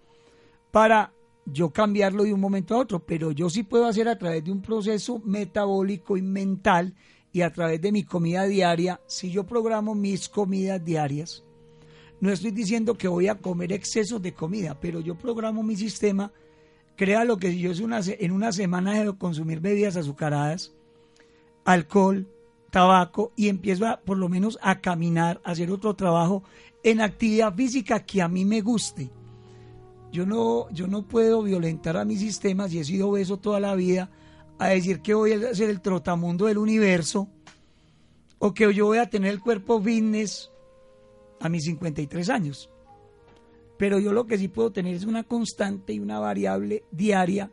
para 0.70 1.12
yo 1.44 1.70
cambiarlo 1.70 2.24
de 2.24 2.32
un 2.32 2.40
momento 2.40 2.74
a 2.74 2.78
otro, 2.78 3.04
pero 3.04 3.32
yo 3.32 3.50
sí 3.50 3.64
puedo 3.64 3.86
hacer 3.86 4.08
a 4.08 4.16
través 4.16 4.44
de 4.44 4.52
un 4.52 4.62
proceso 4.62 5.20
metabólico 5.24 6.16
y 6.16 6.22
mental 6.22 6.94
y 7.32 7.42
a 7.42 7.52
través 7.52 7.80
de 7.80 7.92
mi 7.92 8.04
comida 8.04 8.44
diaria, 8.44 9.00
si 9.06 9.30
yo 9.30 9.44
programo 9.44 9.94
mis 9.94 10.28
comidas 10.28 10.84
diarias, 10.84 11.44
no 12.22 12.30
estoy 12.30 12.52
diciendo 12.52 12.94
que 12.94 13.08
voy 13.08 13.26
a 13.26 13.34
comer 13.34 13.72
excesos 13.72 14.22
de 14.22 14.32
comida, 14.32 14.78
pero 14.80 15.00
yo 15.00 15.16
programo 15.16 15.64
mi 15.64 15.74
sistema, 15.74 16.30
crea 16.94 17.24
lo 17.24 17.36
que 17.36 17.58
yo 17.58 17.72
es 17.72 17.80
una, 17.80 17.98
en 18.06 18.30
una 18.30 18.52
semana 18.52 19.02
de 19.02 19.12
consumir 19.18 19.58
bebidas 19.58 19.96
azucaradas, 19.96 20.72
alcohol, 21.64 22.28
tabaco 22.70 23.32
y 23.34 23.48
empiezo 23.48 23.88
a, 23.88 23.96
por 23.96 24.18
lo 24.18 24.28
menos 24.28 24.56
a 24.62 24.80
caminar, 24.80 25.40
a 25.42 25.50
hacer 25.50 25.72
otro 25.72 25.94
trabajo 25.96 26.44
en 26.84 27.00
actividad 27.00 27.52
física 27.56 28.04
que 28.04 28.22
a 28.22 28.28
mí 28.28 28.44
me 28.44 28.60
guste. 28.60 29.10
Yo 30.12 30.24
no, 30.24 30.70
yo 30.70 30.86
no 30.86 31.02
puedo 31.02 31.42
violentar 31.42 31.96
a 31.96 32.04
mis 32.04 32.20
sistemas 32.20 32.72
y 32.72 32.78
he 32.78 32.84
sido 32.84 33.08
obeso 33.08 33.38
toda 33.38 33.58
la 33.58 33.74
vida 33.74 34.12
a 34.60 34.68
decir 34.68 35.00
que 35.00 35.14
voy 35.14 35.32
a 35.32 35.56
ser 35.56 35.70
el 35.70 35.80
trotamundo 35.80 36.46
del 36.46 36.58
universo 36.58 37.26
o 38.38 38.54
que 38.54 38.72
yo 38.72 38.86
voy 38.86 38.98
a 38.98 39.10
tener 39.10 39.32
el 39.32 39.40
cuerpo 39.40 39.82
fitness 39.82 40.51
a 41.42 41.48
mis 41.48 41.64
53 41.64 42.30
años. 42.30 42.70
Pero 43.76 43.98
yo 43.98 44.12
lo 44.12 44.26
que 44.26 44.38
sí 44.38 44.48
puedo 44.48 44.70
tener 44.70 44.94
es 44.94 45.04
una 45.04 45.24
constante 45.24 45.92
y 45.92 45.98
una 45.98 46.20
variable 46.20 46.84
diaria 46.92 47.50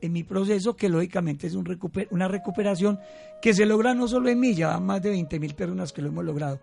en 0.00 0.12
mi 0.12 0.22
proceso 0.22 0.74
que 0.74 0.88
lógicamente 0.88 1.46
es 1.46 1.54
una 1.54 2.28
recuperación 2.28 2.98
que 3.40 3.54
se 3.54 3.66
logra 3.66 3.94
no 3.94 4.08
solo 4.08 4.28
en 4.28 4.40
mí, 4.40 4.54
ya 4.54 4.68
van 4.68 4.86
más 4.86 5.02
de 5.02 5.10
20 5.10 5.38
mil 5.40 5.54
personas 5.54 5.92
que 5.92 6.02
lo 6.02 6.08
hemos 6.08 6.24
logrado. 6.24 6.60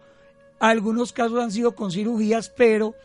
Algunos 0.60 1.14
casos 1.14 1.42
han 1.42 1.52
sido 1.52 1.76
con 1.76 1.92
cirugías, 1.92 2.50
pero 2.50 2.96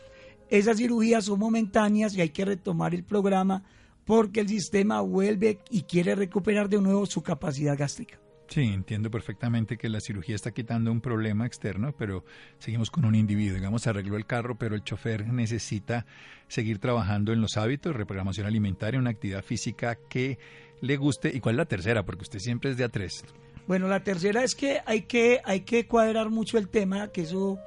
esas 0.49 0.77
cirugías 0.77 1.25
son 1.25 1.39
momentáneas 1.39 2.13
y 2.15 2.21
hay 2.21 2.29
que 2.29 2.45
retomar 2.45 2.93
el 2.93 3.03
programa 3.03 3.63
porque 4.05 4.41
el 4.41 4.49
sistema 4.49 5.01
vuelve 5.01 5.59
y 5.69 5.83
quiere 5.83 6.15
recuperar 6.15 6.69
de 6.69 6.81
nuevo 6.81 7.05
su 7.05 7.21
capacidad 7.21 7.77
gástrica. 7.77 8.19
Sí, 8.47 8.61
entiendo 8.61 9.09
perfectamente 9.09 9.77
que 9.77 9.89
la 9.89 9.99
cirugía 9.99 10.35
está 10.35 10.51
quitando 10.51 10.91
un 10.91 11.01
problema 11.01 11.45
externo, 11.45 11.93
pero 11.97 12.23
seguimos 12.59 12.91
con 12.91 13.05
un 13.05 13.15
individuo. 13.15 13.55
Digamos, 13.55 13.87
arregló 13.87 14.17
el 14.17 14.25
carro, 14.25 14.55
pero 14.55 14.75
el 14.75 14.83
chofer 14.83 15.27
necesita 15.27 16.05
seguir 16.47 16.79
trabajando 16.79 17.33
en 17.33 17.41
los 17.41 17.57
hábitos, 17.57 17.95
reprogramación 17.95 18.45
alimentaria, 18.45 18.99
una 18.99 19.09
actividad 19.09 19.43
física 19.43 19.97
que 20.09 20.37
le 20.81 20.97
guste. 20.97 21.31
¿Y 21.33 21.39
cuál 21.39 21.55
es 21.55 21.57
la 21.57 21.65
tercera? 21.65 22.05
Porque 22.05 22.23
usted 22.23 22.39
siempre 22.39 22.71
es 22.71 22.77
de 22.77 22.83
a 22.83 22.89
tres. 22.89 23.23
Bueno, 23.67 23.87
la 23.87 24.03
tercera 24.03 24.43
es 24.43 24.53
que 24.53 24.81
hay 24.85 25.03
que, 25.03 25.41
hay 25.43 25.61
que 25.61 25.87
cuadrar 25.87 26.29
mucho 26.29 26.59
el 26.59 26.69
tema, 26.69 27.07
que 27.07 27.21
eso 27.21 27.59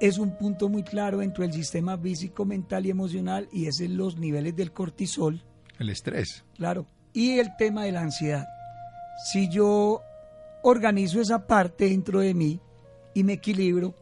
es 0.00 0.18
un 0.18 0.36
punto 0.36 0.68
muy 0.68 0.82
claro 0.82 1.18
dentro 1.18 1.44
del 1.44 1.52
sistema 1.52 1.96
físico, 1.96 2.44
mental 2.44 2.84
y 2.84 2.90
emocional, 2.90 3.48
y 3.52 3.66
es 3.66 3.80
en 3.80 3.96
los 3.96 4.16
niveles 4.18 4.56
del 4.56 4.72
cortisol. 4.72 5.40
El 5.78 5.88
estrés. 5.88 6.44
Claro. 6.56 6.86
Y 7.12 7.38
el 7.38 7.56
tema 7.56 7.84
de 7.84 7.92
la 7.92 8.00
ansiedad. 8.00 8.44
Si 9.16 9.48
yo 9.48 10.02
organizo 10.62 11.20
esa 11.20 11.46
parte 11.46 11.88
dentro 11.88 12.20
de 12.20 12.34
mí 12.34 12.60
y 13.14 13.22
me 13.22 13.34
equilibro, 13.34 13.94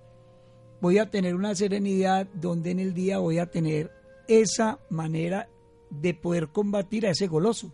voy 0.81 0.98
a 0.98 1.11
tener 1.11 1.35
una 1.35 1.55
serenidad 1.55 2.27
donde 2.35 2.70
en 2.70 2.81
el 2.81 2.94
día 2.94 3.18
voy 3.18 3.38
a 3.38 3.51
tener 3.51 3.90
esa 4.27 4.79
manera 4.88 5.48
de 5.90 6.14
poder 6.14 6.48
combatir 6.48 7.07
a 7.07 7.11
ese 7.11 7.27
goloso. 7.27 7.72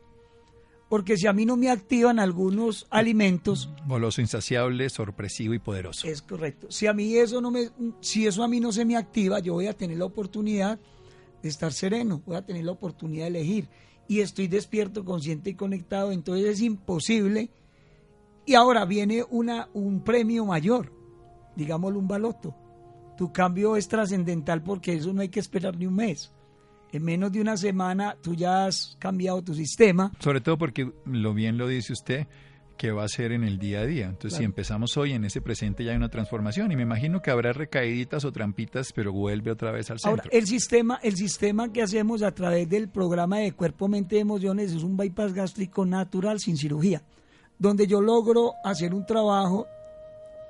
Porque 0.89 1.19
si 1.19 1.27
a 1.27 1.35
mí 1.35 1.45
no 1.45 1.57
me 1.57 1.71
activan 1.71 2.19
algunos 2.19 2.87
alimentos, 2.89 3.71
goloso, 3.87 4.23
insaciable, 4.23 4.89
sorpresivo 4.89 5.53
y 5.53 5.59
poderoso. 5.59 6.09
Es 6.09 6.23
correcto. 6.23 6.69
Si 6.71 6.87
a 6.87 6.95
mí 6.95 7.15
eso 7.15 7.43
no 7.43 7.51
me 7.51 7.71
si 8.01 8.27
eso 8.27 8.43
a 8.43 8.49
mí 8.49 8.59
no 8.59 8.73
se 8.73 8.87
me 8.87 8.97
activa, 8.97 9.39
yo 9.39 9.53
voy 9.53 9.67
a 9.67 9.75
tener 9.75 9.99
la 9.99 10.07
oportunidad 10.07 10.81
de 11.43 11.49
estar 11.49 11.75
sereno, 11.75 12.23
voy 12.25 12.37
a 12.37 12.43
tener 12.45 12.65
la 12.65 12.73
oportunidad 12.73 13.25
de 13.25 13.39
elegir 13.39 13.69
y 14.09 14.21
estoy 14.21 14.49
despierto, 14.49 15.05
consciente 15.05 15.51
y 15.51 15.55
conectado, 15.55 16.11
entonces 16.11 16.47
es 16.47 16.63
imposible. 16.63 17.51
Y 18.47 18.55
ahora 18.55 18.87
viene 18.87 19.23
una, 19.29 19.69
un 19.75 20.03
premio 20.03 20.47
mayor, 20.47 20.91
digámoslo 21.55 21.99
un 21.99 22.09
baloto. 22.09 22.55
Tu 23.19 23.31
cambio 23.31 23.77
es 23.77 23.87
trascendental 23.87 24.63
porque 24.63 24.95
eso 24.95 25.13
no 25.13 25.21
hay 25.21 25.29
que 25.29 25.41
esperar 25.41 25.77
ni 25.77 25.87
un 25.87 25.97
mes. 25.97 26.33
En 26.91 27.05
menos 27.05 27.31
de 27.31 27.43
una 27.43 27.59
semana 27.59 28.17
tú 28.23 28.35
ya 28.35 28.65
has 28.65 28.97
cambiado 28.99 29.43
tu 29.43 29.55
sistema. 29.55 30.11
Sobre 30.21 30.41
todo 30.41 30.57
porque 30.57 30.91
lo 31.05 31.35
bien 31.35 31.59
lo 31.59 31.69
dice 31.69 31.93
usted, 31.93 32.27
que 32.79 32.93
va 32.93 33.05
a 33.05 33.09
ser 33.09 33.33
en 33.33 33.45
el 33.45 33.59
día 33.59 33.81
a 33.81 33.87
día. 33.87 34.07
Entonces, 34.07 34.31
Claro. 34.31 34.39
si 34.39 34.45
empezamos 34.45 34.97
hoy, 34.97 35.13
en 35.13 35.25
ese 35.25 35.43
presente 35.43 35.85
ya 35.85 35.91
hay 35.91 35.97
una 35.99 36.09
transformación. 36.09 36.73
Y 36.73 36.77
me 36.77 36.83
imagino 36.83 37.21
que 37.21 37.31
habrá 37.31 37.53
recaíditas 37.53 38.25
o 38.25 38.33
trampitas, 38.33 38.93
pero 38.95 39.13
vuelve 39.13 39.51
otra 39.51 39.71
vez 39.73 39.91
al 39.91 39.99
centro. 39.99 40.23
Ahora, 40.23 40.31
el 40.33 40.47
sistema, 40.47 40.99
el 41.03 41.17
sistema 41.17 41.71
que 41.73 41.83
hacemos 41.83 42.23
a 42.23 42.33
través 42.33 42.69
del 42.69 42.89
programa 42.89 43.39
de 43.39 43.53
cuerpo, 43.53 43.89
mente 43.89 44.17
y 44.17 44.21
emociones 44.21 44.73
es 44.73 44.83
un 44.83 44.97
bypass 44.97 45.35
gástrico 45.35 45.85
natural 45.85 46.41
sin 46.41 46.57
cirugía, 46.57 47.03
donde 47.59 47.87
yo 47.87 48.01
logro 48.01 48.53
hacer 48.65 48.95
un 48.95 49.05
trabajo 49.05 49.67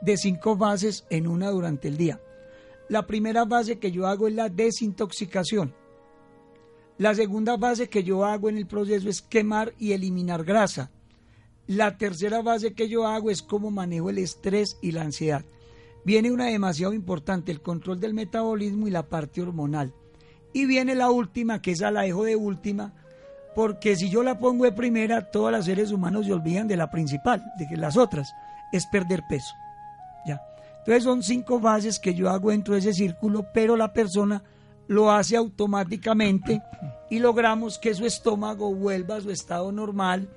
de 0.00 0.16
cinco 0.16 0.56
fases 0.56 1.04
en 1.10 1.26
una 1.26 1.50
durante 1.50 1.88
el 1.88 1.96
día. 1.96 2.20
La 2.88 3.06
primera 3.06 3.46
fase 3.46 3.78
que 3.78 3.90
yo 3.90 4.06
hago 4.06 4.28
es 4.28 4.34
la 4.34 4.48
desintoxicación. 4.48 5.74
La 6.98 7.14
segunda 7.14 7.58
fase 7.58 7.88
que 7.88 8.02
yo 8.02 8.24
hago 8.24 8.48
en 8.48 8.58
el 8.58 8.66
proceso 8.66 9.08
es 9.08 9.22
quemar 9.22 9.72
y 9.78 9.92
eliminar 9.92 10.44
grasa. 10.44 10.90
La 11.68 11.98
tercera 11.98 12.42
fase 12.42 12.72
que 12.72 12.88
yo 12.88 13.06
hago 13.06 13.30
es 13.30 13.42
cómo 13.42 13.70
manejo 13.70 14.08
el 14.08 14.16
estrés 14.16 14.78
y 14.80 14.92
la 14.92 15.02
ansiedad. 15.02 15.44
Viene 16.02 16.30
una 16.30 16.46
demasiado 16.46 16.94
importante, 16.94 17.52
el 17.52 17.60
control 17.60 18.00
del 18.00 18.14
metabolismo 18.14 18.88
y 18.88 18.90
la 18.90 19.02
parte 19.02 19.42
hormonal. 19.42 19.92
Y 20.54 20.64
viene 20.64 20.94
la 20.94 21.10
última, 21.10 21.60
que 21.60 21.72
esa 21.72 21.90
la 21.90 22.02
dejo 22.02 22.24
de 22.24 22.36
última, 22.36 22.94
porque 23.54 23.96
si 23.96 24.08
yo 24.08 24.22
la 24.22 24.38
pongo 24.38 24.64
de 24.64 24.72
primera, 24.72 25.30
todos 25.30 25.52
los 25.52 25.66
seres 25.66 25.92
humanos 25.92 26.24
se 26.24 26.32
olvidan 26.32 26.68
de 26.68 26.78
la 26.78 26.90
principal, 26.90 27.44
de 27.58 27.76
las 27.76 27.98
otras, 27.98 28.32
es 28.72 28.86
perder 28.86 29.24
peso. 29.28 29.54
Ya. 30.26 30.40
Entonces 30.78 31.04
son 31.04 31.22
cinco 31.22 31.60
fases 31.60 31.98
que 31.98 32.14
yo 32.14 32.30
hago 32.30 32.48
dentro 32.48 32.72
de 32.72 32.80
ese 32.80 32.94
círculo, 32.94 33.44
pero 33.52 33.76
la 33.76 33.92
persona 33.92 34.42
lo 34.86 35.12
hace 35.12 35.36
automáticamente 35.36 36.62
y 37.10 37.18
logramos 37.18 37.78
que 37.78 37.92
su 37.92 38.06
estómago 38.06 38.74
vuelva 38.74 39.16
a 39.16 39.20
su 39.20 39.30
estado 39.30 39.70
normal 39.70 40.30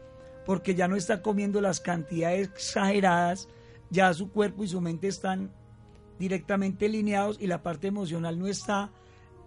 porque 0.45 0.75
ya 0.75 0.87
no 0.87 0.95
está 0.95 1.21
comiendo 1.21 1.61
las 1.61 1.79
cantidades 1.79 2.49
exageradas, 2.49 3.47
ya 3.89 4.13
su 4.13 4.31
cuerpo 4.31 4.63
y 4.63 4.67
su 4.67 4.81
mente 4.81 5.07
están 5.07 5.51
directamente 6.19 6.85
alineados 6.85 7.37
y 7.39 7.47
la 7.47 7.63
parte 7.63 7.87
emocional 7.87 8.37
no 8.37 8.47
está 8.47 8.91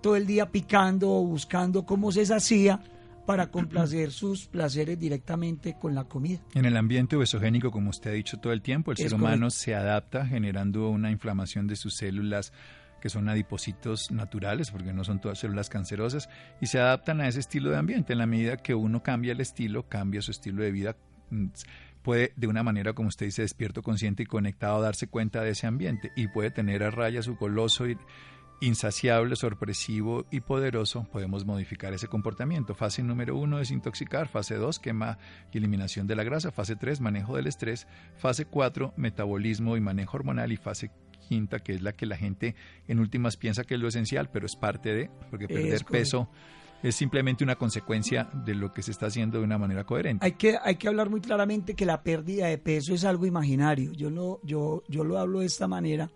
todo 0.02 0.16
el 0.16 0.26
día 0.26 0.50
picando 0.50 1.10
o 1.10 1.24
buscando 1.24 1.86
cómo 1.86 2.12
se 2.12 2.26
sacía 2.26 2.80
para 3.26 3.50
complacer 3.50 4.10
sus 4.12 4.46
placeres 4.46 4.98
directamente 4.98 5.76
con 5.80 5.94
la 5.94 6.04
comida. 6.04 6.40
En 6.54 6.66
el 6.66 6.76
ambiente 6.76 7.16
obesogénico, 7.16 7.70
como 7.70 7.90
usted 7.90 8.10
ha 8.10 8.14
dicho 8.14 8.38
todo 8.38 8.52
el 8.52 8.60
tiempo, 8.60 8.92
el 8.92 8.98
Es 8.98 9.04
ser 9.04 9.14
humano 9.14 9.46
correcto. 9.46 9.50
se 9.50 9.74
adapta 9.74 10.26
generando 10.26 10.90
una 10.90 11.10
inflamación 11.10 11.66
de 11.66 11.76
sus 11.76 11.94
células 11.94 12.52
que 13.04 13.10
son 13.10 13.28
adipocitos 13.28 14.10
naturales, 14.10 14.70
porque 14.70 14.94
no 14.94 15.04
son 15.04 15.20
todas 15.20 15.38
células 15.38 15.68
cancerosas, 15.68 16.30
y 16.62 16.68
se 16.68 16.80
adaptan 16.80 17.20
a 17.20 17.28
ese 17.28 17.40
estilo 17.40 17.68
de 17.68 17.76
ambiente. 17.76 18.14
En 18.14 18.18
la 18.18 18.24
medida 18.24 18.56
que 18.56 18.74
uno 18.74 19.02
cambia 19.02 19.32
el 19.32 19.42
estilo, 19.42 19.90
cambia 19.90 20.22
su 20.22 20.30
estilo 20.30 20.62
de 20.62 20.70
vida, 20.70 20.96
mm, 21.28 21.48
puede 22.00 22.32
de 22.36 22.46
una 22.46 22.62
manera, 22.62 22.94
como 22.94 23.10
usted 23.10 23.26
dice, 23.26 23.42
despierto, 23.42 23.82
consciente 23.82 24.22
y 24.22 24.26
conectado, 24.26 24.80
darse 24.80 25.06
cuenta 25.06 25.42
de 25.42 25.50
ese 25.50 25.66
ambiente 25.66 26.12
y 26.16 26.28
puede 26.28 26.50
tener 26.50 26.82
a 26.82 26.90
raya 26.90 27.20
su 27.20 27.36
goloso 27.36 27.86
y 27.86 27.98
insaciable, 28.62 29.36
sorpresivo 29.36 30.24
y 30.30 30.40
poderoso, 30.40 31.06
podemos 31.12 31.44
modificar 31.44 31.92
ese 31.92 32.08
comportamiento. 32.08 32.74
Fase 32.74 33.02
número 33.02 33.36
uno, 33.36 33.58
desintoxicar. 33.58 34.28
Fase 34.28 34.54
dos, 34.54 34.78
quema 34.78 35.18
y 35.52 35.58
eliminación 35.58 36.06
de 36.06 36.16
la 36.16 36.24
grasa. 36.24 36.52
Fase 36.52 36.74
tres, 36.74 37.02
manejo 37.02 37.36
del 37.36 37.48
estrés. 37.48 37.86
Fase 38.16 38.46
cuatro, 38.46 38.94
metabolismo 38.96 39.76
y 39.76 39.82
manejo 39.82 40.16
hormonal. 40.16 40.52
Y 40.52 40.56
fase 40.56 40.90
quinta, 41.24 41.58
que 41.58 41.72
es 41.74 41.82
la 41.82 41.92
que 41.92 42.06
la 42.06 42.16
gente 42.16 42.54
en 42.88 43.00
últimas 43.00 43.36
piensa 43.36 43.64
que 43.64 43.74
es 43.74 43.80
lo 43.80 43.88
esencial, 43.88 44.30
pero 44.30 44.46
es 44.46 44.56
parte 44.56 44.94
de, 44.94 45.10
porque 45.30 45.48
perder 45.48 45.84
peso 45.84 46.28
es 46.82 46.94
simplemente 46.94 47.42
una 47.42 47.56
consecuencia 47.56 48.28
de 48.44 48.54
lo 48.54 48.74
que 48.74 48.82
se 48.82 48.90
está 48.90 49.06
haciendo 49.06 49.38
de 49.38 49.44
una 49.44 49.56
manera 49.56 49.84
coherente. 49.84 50.24
Hay 50.24 50.32
que, 50.32 50.58
hay 50.62 50.76
que 50.76 50.86
hablar 50.86 51.08
muy 51.08 51.20
claramente 51.22 51.74
que 51.74 51.86
la 51.86 52.02
pérdida 52.02 52.46
de 52.46 52.58
peso 52.58 52.92
es 52.92 53.04
algo 53.04 53.24
imaginario. 53.24 53.92
Yo, 53.92 54.10
no, 54.10 54.38
yo, 54.42 54.82
yo 54.88 55.02
lo 55.02 55.18
hablo 55.18 55.40
de 55.40 55.46
esta 55.46 55.66
manera 55.66 56.10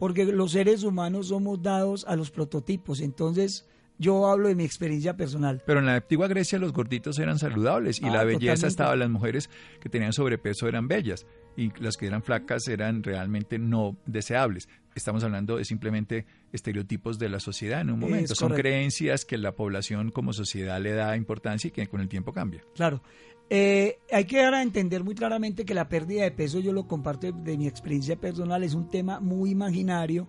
porque 0.00 0.24
los 0.24 0.52
seres 0.52 0.82
humanos 0.82 1.28
somos 1.28 1.60
dados 1.62 2.06
a 2.08 2.16
los 2.16 2.30
prototipos. 2.30 3.02
Entonces, 3.02 3.68
yo 3.98 4.26
hablo 4.28 4.48
de 4.48 4.54
mi 4.54 4.64
experiencia 4.64 5.14
personal. 5.14 5.62
Pero 5.66 5.80
en 5.80 5.86
la 5.86 5.96
antigua 5.96 6.26
Grecia 6.26 6.58
los 6.58 6.72
gorditos 6.72 7.18
eran 7.18 7.38
saludables 7.38 8.00
y 8.00 8.06
la 8.06 8.20
ah, 8.20 8.24
belleza 8.24 8.66
estaba, 8.66 8.96
las 8.96 9.10
mujeres 9.10 9.50
que 9.78 9.90
tenían 9.90 10.14
sobrepeso 10.14 10.66
eran 10.66 10.88
bellas 10.88 11.26
y 11.60 11.70
las 11.78 11.98
que 11.98 12.06
eran 12.06 12.22
flacas 12.22 12.66
eran 12.68 13.02
realmente 13.02 13.58
no 13.58 13.96
deseables. 14.06 14.66
Estamos 14.94 15.22
hablando 15.24 15.58
de 15.58 15.66
simplemente 15.66 16.24
estereotipos 16.52 17.18
de 17.18 17.28
la 17.28 17.38
sociedad 17.38 17.82
en 17.82 17.90
un 17.90 18.00
momento. 18.00 18.34
Son 18.34 18.54
creencias 18.54 19.26
que 19.26 19.36
la 19.36 19.52
población 19.52 20.10
como 20.10 20.32
sociedad 20.32 20.80
le 20.80 20.92
da 20.92 21.16
importancia 21.16 21.68
y 21.68 21.70
que 21.70 21.86
con 21.86 22.00
el 22.00 22.08
tiempo 22.08 22.32
cambia. 22.32 22.64
Claro. 22.74 23.02
Eh, 23.50 23.98
hay 24.10 24.24
que 24.24 24.38
dar 24.38 24.54
a 24.54 24.62
entender 24.62 25.04
muy 25.04 25.14
claramente 25.14 25.66
que 25.66 25.74
la 25.74 25.88
pérdida 25.88 26.22
de 26.22 26.30
peso, 26.30 26.60
yo 26.60 26.72
lo 26.72 26.86
comparto 26.86 27.30
de, 27.30 27.58
mi 27.58 27.66
experiencia 27.66 28.16
personal, 28.16 28.64
es 28.64 28.72
un 28.72 28.88
tema 28.88 29.20
muy 29.20 29.50
imaginario, 29.50 30.28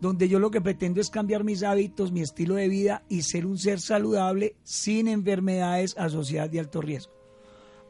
donde 0.00 0.28
yo 0.28 0.40
lo 0.40 0.50
que 0.50 0.60
pretendo 0.60 1.00
es 1.00 1.08
cambiar 1.08 1.44
mis 1.44 1.62
hábitos, 1.62 2.10
mi 2.10 2.20
estilo 2.20 2.56
de 2.56 2.68
vida 2.68 3.04
y 3.08 3.22
ser 3.22 3.46
un 3.46 3.58
ser 3.58 3.80
saludable 3.80 4.56
sin 4.64 5.06
enfermedades 5.06 5.96
asociadas 5.96 6.50
de 6.50 6.58
alto 6.60 6.80
riesgo. 6.80 7.12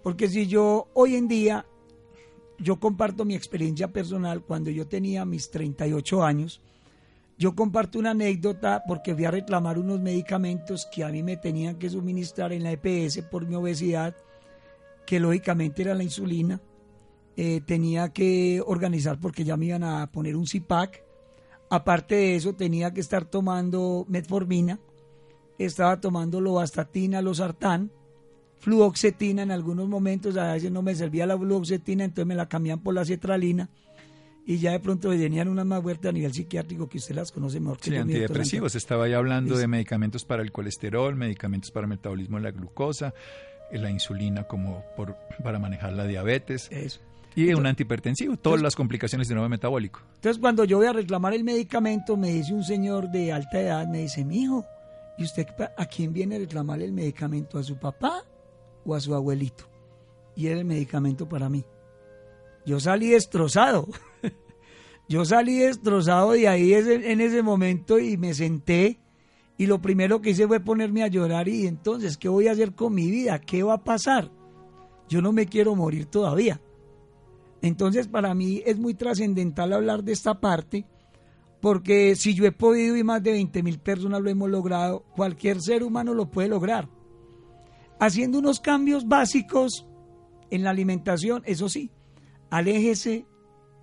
Porque 0.02 0.28
si 0.28 0.46
yo 0.46 0.88
hoy 0.92 1.16
en 1.16 1.28
día, 1.28 1.64
yo 2.58 2.78
comparto 2.78 3.24
mi 3.24 3.34
experiencia 3.34 3.88
personal 3.88 4.42
cuando 4.42 4.70
yo 4.70 4.86
tenía 4.86 5.24
mis 5.24 5.50
38 5.50 6.22
años, 6.22 6.60
yo 7.36 7.54
comparto 7.54 7.98
una 7.98 8.10
anécdota 8.10 8.84
porque 8.86 9.14
fui 9.14 9.24
a 9.24 9.30
reclamar 9.30 9.78
unos 9.78 10.00
medicamentos 10.00 10.86
que 10.92 11.02
a 11.02 11.08
mí 11.08 11.22
me 11.22 11.36
tenían 11.36 11.76
que 11.76 11.90
suministrar 11.90 12.52
en 12.52 12.62
la 12.62 12.72
EPS 12.72 13.22
por 13.22 13.46
mi 13.46 13.56
obesidad 13.56 14.14
que 15.04 15.20
lógicamente 15.20 15.82
era 15.82 15.94
la 15.94 16.04
insulina. 16.04 16.60
Eh, 17.36 17.60
tenía 17.66 18.10
que 18.10 18.62
organizar 18.64 19.18
porque 19.18 19.44
ya 19.44 19.56
me 19.56 19.66
iban 19.66 19.82
a 19.82 20.10
poner 20.10 20.36
un 20.36 20.46
CIPAC. 20.46 21.02
Aparte 21.70 22.14
de 22.14 22.36
eso, 22.36 22.54
tenía 22.54 22.92
que 22.92 23.00
estar 23.00 23.24
tomando 23.24 24.04
metformina. 24.08 24.78
Estaba 25.58 26.00
tomando 26.00 26.40
lovastatina, 26.40 27.20
losartán, 27.22 27.90
fluoxetina 28.64 29.42
en 29.42 29.50
algunos 29.50 29.88
momentos. 29.88 30.36
A 30.36 30.54
veces 30.54 30.72
no 30.72 30.82
me 30.82 30.94
servía 30.94 31.26
la 31.26 31.38
fluoxetina, 31.38 32.04
entonces 32.04 32.26
me 32.26 32.34
la 32.34 32.48
cambiaban 32.48 32.82
por 32.82 32.94
la 32.94 33.04
cetralina. 33.04 33.68
Y 34.46 34.58
ya 34.58 34.72
de 34.72 34.80
pronto 34.80 35.08
venían 35.08 35.48
unas 35.48 35.64
más 35.64 35.82
fuertes 35.82 36.08
a 36.08 36.12
nivel 36.12 36.32
psiquiátrico 36.32 36.88
que 36.88 36.98
usted 36.98 37.14
las 37.14 37.32
conoce 37.32 37.60
mejor 37.60 37.78
que 37.78 37.90
Sí, 37.90 37.96
antidepresivos. 37.96 38.74
Estaba 38.74 39.08
ya 39.08 39.16
hablando 39.16 39.56
de 39.56 39.66
medicamentos 39.66 40.24
para 40.24 40.42
el 40.42 40.52
colesterol, 40.52 41.14
medicamentos 41.14 41.70
para 41.70 41.84
el 41.84 41.90
metabolismo 41.90 42.36
de 42.36 42.42
la 42.42 42.50
glucosa 42.50 43.14
la 43.78 43.90
insulina 43.90 44.44
como 44.44 44.84
por, 44.96 45.16
para 45.42 45.58
manejar 45.58 45.92
la 45.94 46.06
diabetes. 46.06 46.70
Y 47.36 47.52
un 47.52 47.66
antihipertensivo, 47.66 48.36
todas 48.36 48.62
las 48.62 48.76
complicaciones 48.76 49.28
de 49.28 49.34
nuevo 49.34 49.48
metabólico. 49.48 50.00
Entonces, 50.16 50.40
cuando 50.40 50.64
yo 50.64 50.78
voy 50.78 50.86
a 50.86 50.92
reclamar 50.92 51.34
el 51.34 51.42
medicamento, 51.42 52.16
me 52.16 52.32
dice 52.32 52.54
un 52.54 52.62
señor 52.62 53.10
de 53.10 53.32
alta 53.32 53.60
edad, 53.60 53.88
me 53.88 53.98
dice, 53.98 54.24
mi 54.24 54.42
hijo, 54.42 54.64
¿y 55.18 55.24
usted 55.24 55.46
a 55.76 55.86
quién 55.86 56.12
viene 56.12 56.36
a 56.36 56.38
reclamar 56.38 56.80
el 56.80 56.92
medicamento? 56.92 57.58
¿A 57.58 57.64
su 57.64 57.76
papá 57.76 58.22
o 58.84 58.94
a 58.94 59.00
su 59.00 59.14
abuelito? 59.14 59.64
Y 60.36 60.48
era 60.48 60.58
el 60.58 60.64
medicamento 60.64 61.28
para 61.28 61.48
mí. 61.48 61.64
Yo 62.66 62.80
salí 62.80 63.10
destrozado. 63.10 63.88
yo 65.08 65.24
salí 65.24 65.58
destrozado 65.58 66.32
de 66.32 66.48
ahí 66.48 66.72
en 66.74 67.20
ese 67.20 67.42
momento 67.42 67.98
y 67.98 68.16
me 68.16 68.34
senté 68.34 68.98
y 69.56 69.66
lo 69.66 69.80
primero 69.80 70.20
que 70.20 70.30
hice 70.30 70.46
fue 70.46 70.60
ponerme 70.60 71.02
a 71.04 71.08
llorar 71.08 71.48
y 71.48 71.66
entonces, 71.66 72.16
¿qué 72.16 72.28
voy 72.28 72.48
a 72.48 72.52
hacer 72.52 72.74
con 72.74 72.94
mi 72.94 73.10
vida? 73.10 73.40
¿Qué 73.40 73.62
va 73.62 73.74
a 73.74 73.84
pasar? 73.84 74.30
Yo 75.08 75.22
no 75.22 75.32
me 75.32 75.46
quiero 75.46 75.76
morir 75.76 76.06
todavía. 76.06 76.60
Entonces, 77.62 78.08
para 78.08 78.34
mí 78.34 78.62
es 78.66 78.78
muy 78.78 78.94
trascendental 78.94 79.72
hablar 79.72 80.02
de 80.02 80.12
esta 80.12 80.40
parte, 80.40 80.84
porque 81.60 82.16
si 82.16 82.34
yo 82.34 82.44
he 82.44 82.52
podido 82.52 82.96
y 82.96 83.04
más 83.04 83.22
de 83.22 83.32
20 83.32 83.62
mil 83.62 83.78
personas 83.78 84.20
lo 84.20 84.28
hemos 84.28 84.50
logrado, 84.50 85.04
cualquier 85.14 85.60
ser 85.60 85.82
humano 85.84 86.14
lo 86.14 86.26
puede 86.26 86.48
lograr. 86.48 86.88
Haciendo 88.04 88.38
unos 88.38 88.60
cambios 88.60 89.08
básicos 89.08 89.86
en 90.50 90.62
la 90.62 90.68
alimentación, 90.68 91.42
eso 91.46 91.70
sí, 91.70 91.90
aléjese 92.50 93.24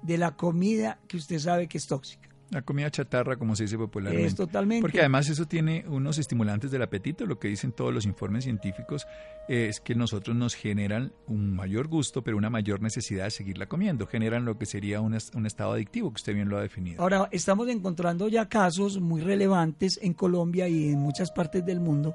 de 0.03 0.19
la 0.19 0.36
comida 0.36 0.99
que 1.07 1.17
usted 1.17 1.39
sabe 1.39 1.67
que 1.67 1.79
es 1.79 1.88
tóxica. 1.88 2.29
La 2.51 2.62
comida 2.62 2.91
chatarra, 2.91 3.36
como 3.38 3.55
se 3.55 3.63
dice 3.63 3.79
popularmente. 3.79 4.27
Es 4.27 4.36
totalmente. 4.36 4.84
Porque 4.84 4.99
además 4.99 5.27
eso 5.27 5.45
tiene 5.47 5.86
unos 5.88 6.19
estimulantes 6.19 6.69
del 6.69 6.84
apetito. 6.84 7.25
Lo 7.25 7.39
que 7.39 7.47
dicen 7.47 7.71
todos 7.71 7.91
los 7.91 8.05
informes 8.05 8.43
científicos 8.43 9.07
es 9.47 9.79
que 9.79 9.95
nosotros 9.95 10.36
nos 10.36 10.53
generan 10.53 11.13
un 11.25 11.55
mayor 11.55 11.88
gusto, 11.88 12.23
pero 12.23 12.38
una 12.38 12.51
mayor 12.51 12.79
necesidad 12.79 13.23
de 13.23 13.31
seguirla 13.31 13.65
comiendo. 13.65 14.05
Generan 14.05 14.45
lo 14.45 14.55
que 14.60 14.67
sería 14.67 15.01
un, 15.01 15.17
un 15.34 15.45
estado 15.47 15.73
adictivo, 15.73 16.12
que 16.12 16.19
usted 16.19 16.36
bien 16.36 16.47
lo 16.47 16.60
ha 16.60 16.62
definido. 16.62 17.01
Ahora, 17.01 17.27
estamos 17.31 17.67
encontrando 17.69 18.27
ya 18.27 18.47
casos 18.47 19.01
muy 19.01 19.21
relevantes 19.21 19.97
en 19.99 20.13
Colombia 20.13 20.67
y 20.67 20.89
en 20.89 20.99
muchas 20.99 21.31
partes 21.31 21.65
del 21.65 21.79
mundo 21.79 22.13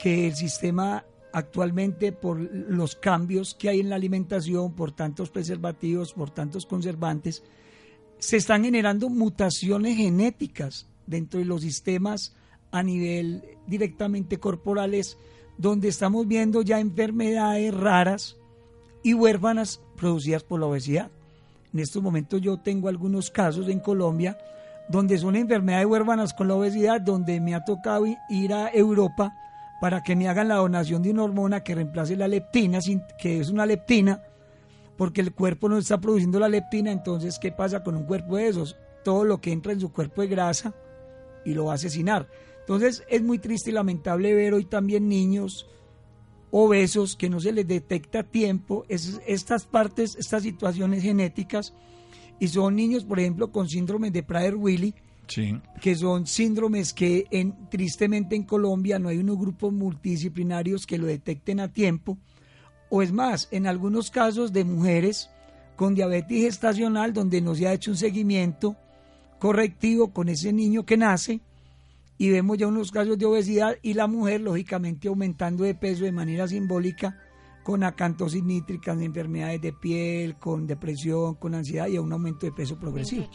que 0.00 0.26
el 0.26 0.34
sistema 0.34 1.04
actualmente 1.32 2.12
por 2.12 2.38
los 2.40 2.96
cambios 2.96 3.54
que 3.54 3.68
hay 3.68 3.80
en 3.80 3.90
la 3.90 3.96
alimentación, 3.96 4.72
por 4.72 4.92
tantos 4.92 5.30
preservativos, 5.30 6.12
por 6.12 6.30
tantos 6.30 6.66
conservantes, 6.66 7.42
se 8.18 8.36
están 8.36 8.64
generando 8.64 9.08
mutaciones 9.08 9.96
genéticas 9.96 10.86
dentro 11.06 11.40
de 11.40 11.46
los 11.46 11.62
sistemas 11.62 12.34
a 12.70 12.82
nivel 12.82 13.42
directamente 13.66 14.38
corporales, 14.38 15.16
donde 15.56 15.88
estamos 15.88 16.26
viendo 16.26 16.62
ya 16.62 16.80
enfermedades 16.80 17.74
raras 17.74 18.36
y 19.02 19.14
huérfanas 19.14 19.80
producidas 19.96 20.42
por 20.42 20.60
la 20.60 20.66
obesidad. 20.66 21.10
En 21.72 21.80
estos 21.80 22.02
momentos 22.02 22.40
yo 22.40 22.58
tengo 22.58 22.88
algunos 22.88 23.30
casos 23.30 23.68
en 23.68 23.80
Colombia 23.80 24.38
donde 24.88 25.18
son 25.18 25.36
enfermedades 25.36 25.86
huérfanas 25.86 26.32
con 26.32 26.48
la 26.48 26.54
obesidad, 26.54 27.00
donde 27.00 27.40
me 27.40 27.54
ha 27.54 27.64
tocado 27.64 28.06
ir 28.30 28.52
a 28.54 28.70
Europa 28.70 29.32
para 29.80 30.02
que 30.02 30.16
me 30.16 30.28
hagan 30.28 30.48
la 30.48 30.56
donación 30.56 31.02
de 31.02 31.10
una 31.10 31.24
hormona 31.24 31.62
que 31.62 31.74
reemplace 31.74 32.16
la 32.16 32.28
leptina, 32.28 32.80
que 33.18 33.40
es 33.40 33.50
una 33.50 33.66
leptina, 33.66 34.22
porque 34.96 35.20
el 35.20 35.32
cuerpo 35.32 35.68
no 35.68 35.78
está 35.78 36.00
produciendo 36.00 36.40
la 36.40 36.48
leptina, 36.48 36.90
entonces 36.90 37.38
¿qué 37.38 37.52
pasa 37.52 37.84
con 37.84 37.94
un 37.94 38.04
cuerpo 38.04 38.36
de 38.36 38.48
esos? 38.48 38.76
Todo 39.04 39.24
lo 39.24 39.40
que 39.40 39.52
entra 39.52 39.72
en 39.72 39.80
su 39.80 39.92
cuerpo 39.92 40.22
es 40.22 40.30
grasa 40.30 40.74
y 41.44 41.54
lo 41.54 41.66
va 41.66 41.72
a 41.72 41.74
asesinar. 41.76 42.28
Entonces 42.60 43.04
es 43.08 43.22
muy 43.22 43.38
triste 43.38 43.70
y 43.70 43.72
lamentable 43.72 44.34
ver 44.34 44.54
hoy 44.54 44.64
también 44.64 45.08
niños 45.08 45.66
obesos 46.50 47.16
que 47.16 47.30
no 47.30 47.40
se 47.40 47.52
les 47.52 47.66
detecta 47.66 48.20
a 48.20 48.24
tiempo 48.24 48.84
estas 48.88 49.66
partes, 49.66 50.16
estas 50.16 50.42
situaciones 50.42 51.02
genéticas 51.02 51.74
y 52.40 52.48
son 52.48 52.76
niños, 52.76 53.04
por 53.04 53.20
ejemplo, 53.20 53.50
con 53.52 53.68
síndrome 53.68 54.10
de 54.10 54.22
Prader-Willi, 54.22 54.94
que 55.80 55.94
son 55.94 56.26
síndromes 56.26 56.92
que 56.92 57.26
en, 57.30 57.68
tristemente 57.68 58.34
en 58.36 58.44
Colombia 58.44 58.98
no 58.98 59.08
hay 59.08 59.18
unos 59.18 59.38
grupos 59.38 59.72
multidisciplinarios 59.72 60.86
que 60.86 60.98
lo 60.98 61.06
detecten 61.06 61.60
a 61.60 61.72
tiempo. 61.72 62.18
O 62.90 63.02
es 63.02 63.12
más, 63.12 63.48
en 63.50 63.66
algunos 63.66 64.10
casos 64.10 64.52
de 64.52 64.64
mujeres 64.64 65.30
con 65.76 65.94
diabetes 65.94 66.42
gestacional 66.42 67.12
donde 67.12 67.40
no 67.40 67.54
se 67.54 67.68
ha 67.68 67.72
hecho 67.72 67.90
un 67.90 67.96
seguimiento 67.96 68.76
correctivo 69.38 70.12
con 70.12 70.28
ese 70.28 70.52
niño 70.52 70.84
que 70.84 70.96
nace 70.96 71.40
y 72.16 72.30
vemos 72.30 72.58
ya 72.58 72.66
unos 72.66 72.90
casos 72.90 73.16
de 73.16 73.26
obesidad 73.26 73.76
y 73.82 73.94
la 73.94 74.08
mujer 74.08 74.40
lógicamente 74.40 75.08
aumentando 75.08 75.64
de 75.64 75.74
peso 75.74 76.04
de 76.04 76.12
manera 76.12 76.48
simbólica 76.48 77.16
con 77.62 77.84
acantosis 77.84 78.42
nítricas, 78.42 79.00
enfermedades 79.00 79.60
de 79.60 79.72
piel, 79.72 80.36
con 80.36 80.66
depresión, 80.66 81.34
con 81.34 81.54
ansiedad 81.54 81.86
y 81.86 81.98
un 81.98 82.12
aumento 82.12 82.46
de 82.46 82.52
peso 82.52 82.78
progresivo. 82.78 83.28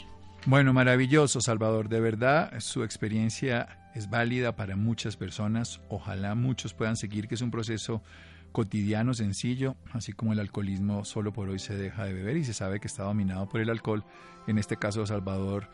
Bueno, 0.46 0.74
maravilloso, 0.74 1.40
Salvador. 1.40 1.88
De 1.88 2.02
verdad, 2.02 2.60
su 2.60 2.84
experiencia 2.84 3.80
es 3.96 4.10
válida 4.10 4.58
para 4.58 4.76
muchas 4.76 5.16
personas. 5.16 5.80
Ojalá 5.88 6.36
muchos 6.36 6.74
puedan 6.74 6.98
seguir, 6.98 7.30
que 7.30 7.36
es 7.36 7.42
un 7.42 7.50
proceso 7.50 8.04
cotidiano, 8.52 9.14
sencillo, 9.14 9.78
así 9.94 10.12
como 10.12 10.34
el 10.34 10.40
alcoholismo 10.40 11.06
solo 11.06 11.32
por 11.32 11.48
hoy 11.48 11.60
se 11.60 11.78
deja 11.78 12.04
de 12.04 12.14
beber 12.14 12.36
y 12.36 12.44
se 12.44 12.54
sabe 12.54 12.82
que 12.82 12.88
está 12.88 13.04
dominado 13.04 13.48
por 13.48 13.62
el 13.62 13.70
alcohol. 13.70 14.04
En 14.46 14.58
este 14.58 14.76
caso, 14.76 15.06
Salvador 15.06 15.70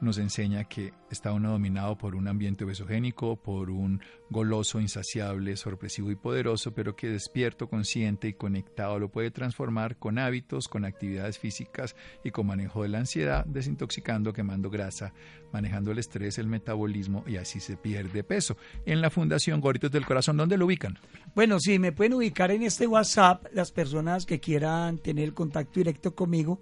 nos 0.00 0.18
enseña 0.18 0.64
que 0.64 0.92
está 1.10 1.32
uno 1.32 1.52
dominado 1.52 1.96
por 1.96 2.14
un 2.14 2.28
ambiente 2.28 2.64
obesogénico, 2.64 3.36
por 3.36 3.70
un 3.70 4.00
goloso, 4.30 4.80
insaciable, 4.80 5.56
sorpresivo 5.56 6.10
y 6.10 6.16
poderoso, 6.16 6.72
pero 6.72 6.96
que 6.96 7.08
despierto, 7.08 7.68
consciente 7.68 8.28
y 8.28 8.32
conectado 8.34 8.98
lo 8.98 9.08
puede 9.08 9.30
transformar 9.30 9.96
con 9.96 10.18
hábitos, 10.18 10.68
con 10.68 10.84
actividades 10.84 11.38
físicas 11.38 11.94
y 12.24 12.30
con 12.30 12.46
manejo 12.46 12.82
de 12.82 12.88
la 12.88 12.98
ansiedad, 12.98 13.44
desintoxicando, 13.46 14.32
quemando 14.32 14.70
grasa, 14.70 15.12
manejando 15.52 15.92
el 15.92 15.98
estrés, 15.98 16.38
el 16.38 16.48
metabolismo 16.48 17.24
y 17.26 17.36
así 17.36 17.60
se 17.60 17.76
pierde 17.76 18.24
peso. 18.24 18.56
En 18.86 19.00
la 19.00 19.10
Fundación 19.10 19.60
Gorritos 19.60 19.92
del 19.92 20.06
Corazón, 20.06 20.36
¿dónde 20.36 20.56
lo 20.56 20.66
ubican? 20.66 20.98
Bueno, 21.34 21.60
sí, 21.60 21.78
me 21.78 21.92
pueden 21.92 22.14
ubicar 22.14 22.50
en 22.50 22.62
este 22.62 22.86
WhatsApp 22.86 23.46
las 23.52 23.72
personas 23.72 24.26
que 24.26 24.40
quieran 24.40 24.98
tener 24.98 25.32
contacto 25.32 25.80
directo 25.80 26.14
conmigo 26.14 26.60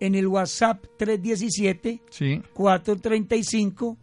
en 0.00 0.14
el 0.14 0.26
WhatsApp 0.26 0.86
317 0.96 2.00
435 2.52 3.96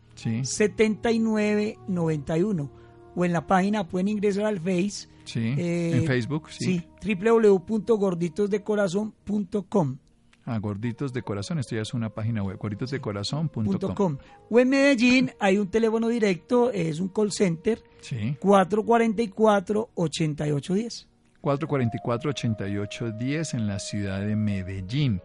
7991 0.44 2.72
o 3.16 3.26
en 3.26 3.34
la 3.34 3.48
página 3.48 3.88
pueden 3.88 4.10
ingresar 4.10 4.46
al 4.46 4.60
Face. 4.60 5.08
Sí, 5.26 5.56
eh, 5.58 5.94
en 5.96 6.06
Facebook, 6.06 6.50
sí. 6.50 6.86
sí 7.04 7.16
www.gorditosdecorazon.com. 7.16 9.98
Ah, 10.46 10.58
Gorditos 10.58 11.12
de 11.14 11.22
Corazón, 11.22 11.60
esto 11.60 11.76
ya 11.76 11.84
es 11.84 11.94
una 11.94 12.10
página 12.10 12.42
web, 12.42 12.58
gorditosdecorazon.com. 12.58 14.18
O 14.50 14.60
en 14.60 14.70
Medellín 14.70 15.30
hay 15.40 15.60
un 15.60 15.68
teléfono 15.68 16.08
directo, 16.08 16.72
es 16.72 17.00
un 17.00 17.10
call 17.10 17.32
center, 17.32 17.84
sí. 18.02 18.36
444-8810. 18.42 21.06
444-8810 21.44 23.54
en 23.54 23.68
la 23.68 23.78
ciudad 23.78 24.22
de 24.22 24.36
Medellín. 24.36 25.22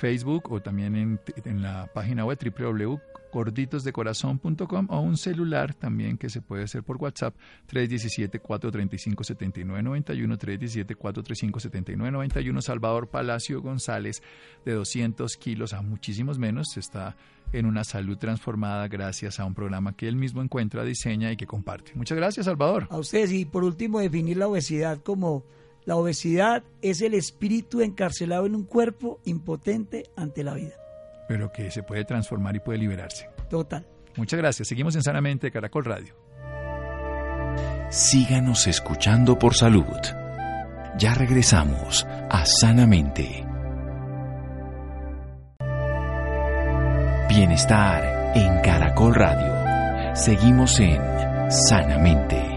Facebook 0.00 0.50
o 0.50 0.60
también 0.62 1.20
en, 1.44 1.62
la 1.62 1.90
página 1.92 2.24
web 2.24 2.38
www.gorditosdecorazon.com 2.58 4.86
o 4.88 5.00
un 5.00 5.18
celular 5.18 5.74
también 5.74 6.16
que 6.16 6.30
se 6.30 6.40
puede 6.40 6.64
hacer 6.64 6.82
por 6.82 6.96
WhatsApp 6.96 7.34
317-435-7991, 7.70 10.38
317-435-7991. 10.96 12.62
Salvador 12.62 13.10
Palacio 13.10 13.60
González, 13.60 14.22
de 14.64 14.72
200 14.72 15.36
kilos 15.36 15.74
a 15.74 15.82
muchísimos 15.82 16.38
menos, 16.38 16.78
está 16.78 17.14
en 17.52 17.66
una 17.66 17.84
salud 17.84 18.16
transformada 18.16 18.88
gracias 18.88 19.38
a 19.38 19.44
un 19.44 19.52
programa 19.54 19.94
que 19.94 20.08
él 20.08 20.16
mismo 20.16 20.40
encuentra, 20.40 20.82
diseña 20.82 21.30
y 21.30 21.36
que 21.36 21.46
comparte. 21.46 21.92
Muchas 21.94 22.16
gracias, 22.16 22.46
Salvador. 22.46 22.88
A 22.90 22.96
ustedes 22.96 23.32
y 23.32 23.44
por 23.44 23.64
último 23.64 24.00
definir 24.00 24.38
la 24.38 24.48
obesidad 24.48 25.02
como 25.02 25.44
la 25.90 25.96
obesidad 25.96 26.62
es 26.82 27.02
el 27.02 27.14
espíritu 27.14 27.80
encarcelado 27.80 28.46
en 28.46 28.54
un 28.54 28.62
cuerpo 28.62 29.18
impotente 29.24 30.04
ante 30.14 30.44
la 30.44 30.54
vida. 30.54 30.76
Pero 31.26 31.50
que 31.50 31.72
se 31.72 31.82
puede 31.82 32.04
transformar 32.04 32.54
y 32.54 32.60
puede 32.60 32.78
liberarse. 32.78 33.28
Total. 33.48 33.84
Muchas 34.16 34.38
gracias. 34.38 34.68
Seguimos 34.68 34.94
en 34.94 35.02
Sanamente 35.02 35.50
Caracol 35.50 35.84
Radio. 35.84 36.14
Síganos 37.90 38.68
escuchando 38.68 39.36
por 39.36 39.56
salud. 39.56 39.82
Ya 40.96 41.12
regresamos 41.14 42.06
a 42.06 42.46
Sanamente. 42.46 43.44
Bienestar 47.28 48.36
en 48.36 48.62
Caracol 48.62 49.16
Radio. 49.16 50.14
Seguimos 50.14 50.78
en 50.78 51.00
Sanamente. 51.50 52.49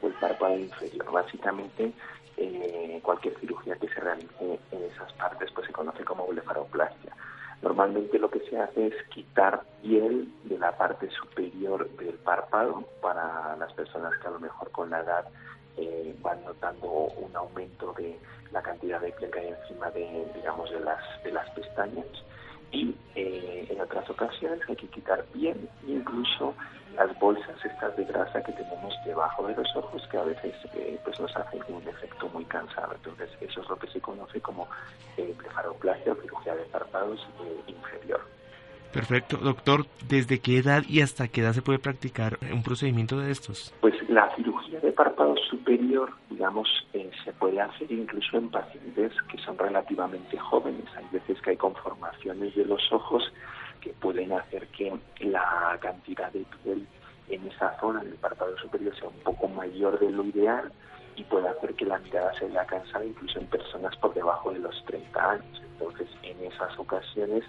o 0.00 0.06
el 0.06 0.14
párpado 0.14 0.58
inferior. 0.58 1.12
Básicamente, 1.12 1.92
eh, 2.38 3.00
cualquier 3.02 3.38
cirugía 3.38 3.76
que 3.76 3.88
se 3.88 4.00
realice 4.00 4.58
en 4.72 4.84
esas 4.84 5.12
partes 5.12 5.50
pues 5.52 5.66
se 5.66 5.74
conoce 5.74 6.04
como 6.04 6.26
blefaroplastia. 6.26 7.12
Normalmente 7.60 8.18
lo 8.18 8.30
que 8.30 8.40
se 8.48 8.58
hace 8.58 8.86
es 8.86 8.94
quitar 9.10 9.60
piel 9.82 10.32
de 10.44 10.58
la 10.58 10.74
parte 10.74 11.10
superior 11.10 11.86
del 11.98 12.14
párpado 12.14 12.84
para 13.02 13.56
las 13.56 13.74
personas 13.74 14.16
que 14.18 14.26
a 14.26 14.30
lo 14.30 14.40
mejor 14.40 14.70
con 14.70 14.88
la 14.88 15.00
edad 15.00 15.26
eh, 15.78 16.14
van 16.20 16.44
notando 16.44 16.88
un 16.88 17.34
aumento 17.36 17.92
de 17.94 18.18
la 18.52 18.62
cantidad 18.62 19.00
de 19.00 19.12
piel 19.12 19.30
que 19.30 19.40
hay 19.40 19.48
encima 19.48 19.90
de, 19.90 20.26
digamos, 20.34 20.70
de 20.70 20.80
las, 20.80 21.02
de 21.22 21.32
las 21.32 21.48
pestañas. 21.50 22.06
Y 22.70 22.94
eh, 23.14 23.66
en 23.70 23.80
otras 23.80 24.08
ocasiones 24.10 24.60
hay 24.68 24.76
que 24.76 24.88
quitar 24.88 25.24
piel, 25.26 25.68
incluso 25.86 26.54
las 26.98 27.16
bolsas 27.18 27.56
estas 27.64 27.96
de 27.96 28.04
grasa 28.04 28.42
que 28.42 28.52
tenemos 28.52 28.92
debajo 29.04 29.46
de 29.46 29.54
los 29.54 29.76
ojos 29.76 30.02
que 30.10 30.18
a 30.18 30.24
veces 30.24 30.54
eh, 30.74 30.98
pues 31.04 31.18
nos 31.20 31.34
hacen 31.36 31.62
un 31.68 31.86
efecto 31.86 32.28
muy 32.28 32.44
cansado. 32.46 32.94
Entonces 32.94 33.30
eso 33.40 33.60
es 33.60 33.68
lo 33.68 33.76
que 33.76 33.86
se 33.88 34.00
conoce 34.00 34.40
como 34.40 34.66
eh, 35.16 35.34
o 35.70 36.14
cirugía 36.22 36.54
de 36.54 36.64
párpados 36.64 37.20
eh, 37.40 37.62
inferior. 37.68 38.20
Perfecto. 38.92 39.36
Doctor, 39.36 39.86
¿desde 40.08 40.40
qué 40.40 40.58
edad 40.58 40.82
y 40.88 41.02
hasta 41.02 41.28
qué 41.28 41.42
edad 41.42 41.52
se 41.52 41.62
puede 41.62 41.78
practicar 41.78 42.38
un 42.52 42.62
procedimiento 42.62 43.18
de 43.18 43.30
estos? 43.30 43.74
Pues 43.80 43.94
la 44.08 44.34
cirugía 44.34 44.80
de 44.80 44.92
párpado 44.92 45.34
superior, 45.50 46.10
digamos, 46.30 46.68
eh, 46.92 47.10
se 47.24 47.32
puede 47.32 47.60
hacer 47.60 47.90
incluso 47.92 48.38
en 48.38 48.50
pacientes 48.50 49.12
que 49.30 49.38
son 49.38 49.58
relativamente 49.58 50.38
jóvenes. 50.38 50.84
Hay 50.96 51.06
veces 51.12 51.40
que 51.42 51.50
hay 51.50 51.56
conformaciones 51.56 52.54
de 52.54 52.64
los 52.64 52.80
ojos 52.92 53.22
que 53.80 53.90
pueden 53.90 54.32
hacer 54.32 54.66
que 54.68 54.92
la 55.20 55.78
cantidad 55.80 56.32
de 56.32 56.44
piel 56.62 56.86
en 57.28 57.46
esa 57.46 57.78
zona 57.78 58.02
del 58.02 58.14
párpado 58.14 58.56
superior 58.58 58.94
sea 58.98 59.08
un 59.08 59.20
poco 59.22 59.48
mayor 59.48 59.98
de 59.98 60.10
lo 60.10 60.24
ideal 60.24 60.72
y 61.16 61.24
puede 61.24 61.48
hacer 61.48 61.74
que 61.74 61.84
la 61.84 61.98
mirada 61.98 62.32
se 62.38 62.46
vea 62.46 62.64
cansada 62.64 63.04
incluso 63.04 63.38
en 63.38 63.46
personas 63.46 63.94
por 63.96 64.14
debajo 64.14 64.52
de 64.52 64.60
los 64.60 64.84
30 64.86 65.30
años. 65.30 65.62
Entonces, 65.72 66.08
en 66.22 66.44
esas 66.44 66.78
ocasiones, 66.78 67.44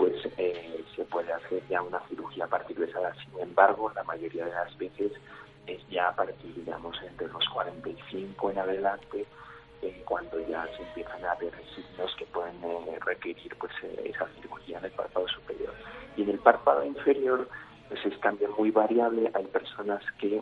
pues 0.00 0.14
eh, 0.38 0.82
se 0.96 1.04
puede 1.04 1.30
hacer 1.30 1.62
ya 1.68 1.82
una 1.82 2.00
cirugía 2.08 2.46
a 2.46 2.48
partir 2.48 2.78
de 2.78 2.86
esa 2.86 3.00
edad. 3.00 3.14
Sin 3.22 3.38
embargo, 3.38 3.92
la 3.94 4.02
mayoría 4.02 4.46
de 4.46 4.50
las 4.50 4.78
veces 4.78 5.12
es 5.66 5.86
ya 5.90 6.08
a 6.08 6.16
partir, 6.16 6.54
digamos, 6.54 6.96
entre 7.02 7.28
los 7.28 7.46
45 7.50 8.50
en 8.50 8.58
adelante, 8.58 9.26
eh, 9.82 10.02
cuando 10.06 10.40
ya 10.48 10.66
se 10.74 10.82
empiezan 10.84 11.22
a 11.26 11.34
ver 11.34 11.52
signos 11.74 12.16
que 12.16 12.24
pueden 12.24 12.64
eh, 12.64 12.98
requerir 13.04 13.54
pues 13.58 13.72
eh, 13.82 14.12
esa 14.14 14.26
cirugía 14.40 14.78
en 14.78 14.86
el 14.86 14.90
párpado 14.92 15.28
superior. 15.28 15.74
Y 16.16 16.22
en 16.22 16.30
el 16.30 16.38
párpado 16.38 16.82
inferior 16.82 17.46
pues 17.90 18.02
es 18.06 18.18
también 18.22 18.52
muy 18.56 18.70
variable. 18.70 19.30
Hay 19.34 19.44
personas 19.48 20.02
que 20.18 20.40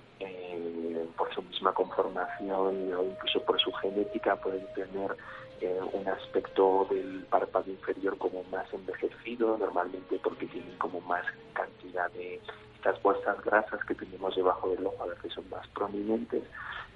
por 1.16 1.34
su 1.34 1.42
misma 1.42 1.72
conformación 1.72 2.94
o 2.94 3.02
incluso 3.02 3.42
por 3.42 3.60
su 3.60 3.72
genética 3.72 4.36
pueden 4.36 4.64
tener 4.74 5.16
eh, 5.60 5.80
un 5.92 6.08
aspecto 6.08 6.86
del 6.90 7.24
párpado 7.30 7.70
inferior 7.70 8.16
como 8.18 8.42
más 8.44 8.72
envejecido, 8.72 9.56
normalmente 9.58 10.20
porque 10.22 10.46
tienen 10.46 10.76
como 10.78 11.00
más 11.02 11.24
cantidad 11.52 12.10
de 12.12 12.40
estas 12.76 13.02
bolsas 13.02 13.42
grasas 13.44 13.84
que 13.84 13.94
tenemos 13.94 14.36
debajo 14.36 14.70
del 14.70 14.86
ojo, 14.86 15.02
a 15.02 15.06
veces 15.06 15.32
son 15.32 15.48
más 15.50 15.66
prominentes 15.68 16.44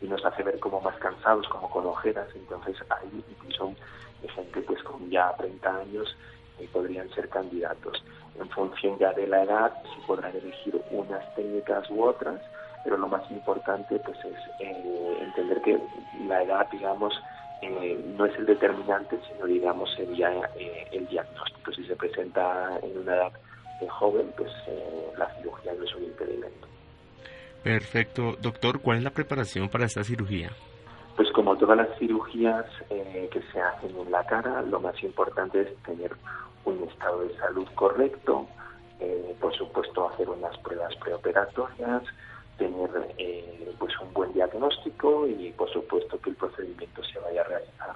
y 0.00 0.06
nos 0.06 0.24
hace 0.24 0.42
ver 0.42 0.58
como 0.60 0.80
más 0.80 0.96
cansados, 0.98 1.48
como 1.48 1.68
con 1.70 1.86
ojeras. 1.86 2.28
Entonces 2.34 2.76
hay 2.88 3.24
incluso 3.30 3.74
gente 4.34 4.60
pues 4.62 4.82
con 4.82 5.10
ya 5.10 5.34
30 5.36 5.76
años 5.76 6.16
y 6.58 6.66
podrían 6.68 7.10
ser 7.10 7.28
candidatos. 7.28 8.02
En 8.38 8.48
función 8.50 8.98
ya 8.98 9.12
de 9.12 9.26
la 9.26 9.42
edad, 9.42 9.72
se 9.82 10.06
podrán 10.06 10.34
elegir 10.36 10.80
unas 10.90 11.34
técnicas 11.34 11.88
u 11.90 12.02
otras, 12.04 12.40
pero 12.84 12.96
lo 12.96 13.08
más 13.08 13.28
importante 13.30 13.98
pues 13.98 14.18
es 14.24 14.38
eh, 14.60 15.18
entender 15.20 15.60
que 15.62 15.78
la 16.26 16.42
edad, 16.42 16.68
digamos, 16.70 17.14
eh, 17.62 17.98
no 18.16 18.26
es 18.26 18.36
el 18.38 18.46
determinante, 18.46 19.18
sino 19.28 19.46
digamos 19.46 19.92
sería 19.94 20.30
eh, 20.56 20.86
el 20.92 21.06
diagnóstico. 21.06 21.72
Si 21.72 21.84
se 21.84 21.96
presenta 21.96 22.78
en 22.82 22.98
una 22.98 23.14
edad 23.14 23.32
joven, 23.88 24.32
pues 24.36 24.50
la 25.18 25.28
cirugía 25.36 25.72
no 25.74 25.84
es 25.84 25.94
un 25.96 26.04
impedimento. 26.04 26.68
Perfecto. 27.64 28.36
Doctor, 28.40 28.80
¿cuál 28.80 28.98
es 28.98 29.04
la 29.04 29.10
preparación 29.10 29.68
para 29.68 29.86
esta 29.86 30.04
cirugía? 30.04 30.52
Pues 31.16 31.30
como 31.32 31.56
todas 31.56 31.76
las 31.76 31.98
cirugías 31.98 32.64
que 32.88 33.42
se 33.52 33.60
hacen 33.60 33.96
en 33.96 34.10
la 34.10 34.24
cara, 34.24 34.62
lo 34.62 34.78
más 34.78 35.02
importante 35.02 35.62
es 35.62 35.76
tener 35.82 36.12
un 36.64 36.82
estado 36.88 37.22
de 37.22 37.36
salud 37.38 37.66
correcto, 37.74 38.46
eh, 39.00 39.34
por 39.40 39.54
supuesto 39.54 40.08
hacer 40.10 40.28
unas 40.28 40.56
pruebas 40.58 40.94
preoperatorias, 40.96 42.02
tener 42.62 43.14
eh, 43.18 43.72
pues 43.78 43.92
un 44.00 44.12
buen 44.12 44.32
diagnóstico 44.32 45.26
y 45.26 45.52
por 45.52 45.70
supuesto 45.72 46.20
que 46.20 46.30
el 46.30 46.36
procedimiento 46.36 47.02
se 47.04 47.18
vaya 47.18 47.40
a 47.40 47.44
realizar 47.44 47.90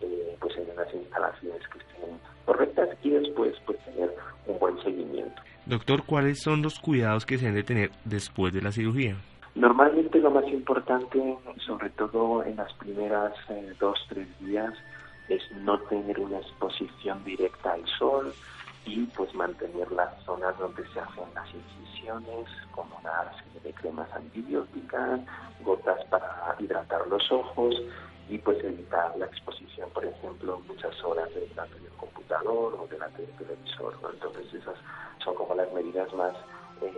eh, 0.00 0.36
pues 0.40 0.56
en 0.56 0.70
unas 0.70 0.92
instalaciones 0.92 1.60
que 1.68 1.78
estén 1.78 2.18
correctas 2.44 2.88
y 3.02 3.10
después 3.10 3.54
pues 3.66 3.78
tener 3.84 4.12
un 4.46 4.58
buen 4.58 4.82
seguimiento. 4.82 5.40
Doctor, 5.66 6.02
¿cuáles 6.04 6.40
son 6.40 6.62
los 6.62 6.80
cuidados 6.80 7.24
que 7.24 7.38
se 7.38 7.46
deben 7.46 7.56
de 7.56 7.62
tener 7.62 7.90
después 8.04 8.52
de 8.52 8.62
la 8.62 8.72
cirugía? 8.72 9.16
Normalmente 9.54 10.18
lo 10.18 10.30
más 10.30 10.46
importante, 10.48 11.36
sobre 11.66 11.90
todo 11.90 12.44
en 12.44 12.56
las 12.56 12.72
primeras 12.74 13.32
dos, 13.78 13.98
tres 14.08 14.26
días, 14.40 14.72
es 15.28 15.42
no 15.62 15.78
tener 15.82 16.18
una 16.18 16.38
exposición 16.38 17.22
directa 17.24 17.72
al 17.72 17.86
sol 17.98 18.32
y 18.90 19.06
pues 19.16 19.32
mantener 19.34 19.90
las 19.92 20.12
zonas 20.24 20.58
donde 20.58 20.82
se 20.88 20.98
hacen 20.98 21.32
las 21.32 21.46
incisiones 21.54 22.48
con 22.72 22.86
una 22.98 23.32
serie 23.38 23.60
de 23.62 23.72
cremas 23.72 24.12
antibióticas, 24.12 25.20
gotas 25.60 26.04
para 26.06 26.56
hidratar 26.58 27.06
los 27.06 27.30
ojos 27.30 27.74
y 28.28 28.38
pues 28.38 28.62
evitar 28.64 29.16
la 29.16 29.26
exposición, 29.26 29.88
por 29.90 30.04
ejemplo, 30.04 30.60
muchas 30.66 30.92
horas 31.04 31.28
delante 31.34 31.78
del 31.78 31.92
computador 31.92 32.74
o 32.80 32.86
delante 32.88 33.22
del 33.22 33.36
televisor. 33.36 33.94
Entonces 34.12 34.54
esas 34.54 34.76
son 35.22 35.36
como 35.36 35.54
las 35.54 35.72
medidas 35.72 36.12
más 36.14 36.34
eh, 36.82 36.92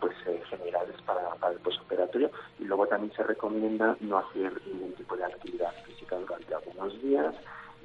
pues 0.00 0.16
eh, 0.26 0.42
generales 0.50 0.96
para, 1.06 1.34
para, 1.36 1.52
el 1.52 1.60
posoperatorio 1.60 2.32
y 2.58 2.64
luego 2.64 2.88
también 2.88 3.12
se 3.14 3.22
recomienda 3.22 3.96
no 4.00 4.18
hacer 4.18 4.60
ningún 4.66 4.92
tipo 4.94 5.16
de 5.16 5.24
actividad 5.24 5.72
física 5.84 6.16
durante 6.16 6.52
algunos 6.52 7.00
días 7.00 7.34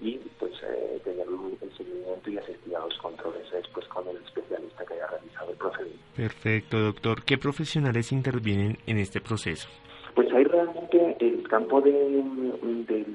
y 0.01 0.17
pues 0.39 0.53
eh, 0.63 0.99
tener 1.03 1.27
el 1.27 1.77
seguimiento 1.77 2.29
y 2.29 2.37
asistir 2.37 2.75
a 2.75 2.79
los 2.79 2.97
controles 2.97 3.49
después 3.51 3.87
con 3.87 4.07
el 4.07 4.17
especialista 4.17 4.85
que 4.85 4.93
haya 4.93 5.07
realizado 5.07 5.51
el 5.51 5.57
procedimiento. 5.57 6.03
Perfecto, 6.15 6.79
doctor. 6.79 7.23
¿Qué 7.23 7.37
profesionales 7.37 8.11
intervienen 8.11 8.77
en 8.87 8.97
este 8.97 9.21
proceso? 9.21 9.67
Pues 10.13 10.31
hay 10.33 10.45
realmente 10.45 11.17
el 11.19 11.47
campo 11.47 11.81
de, 11.81 11.91
del, 11.91 13.05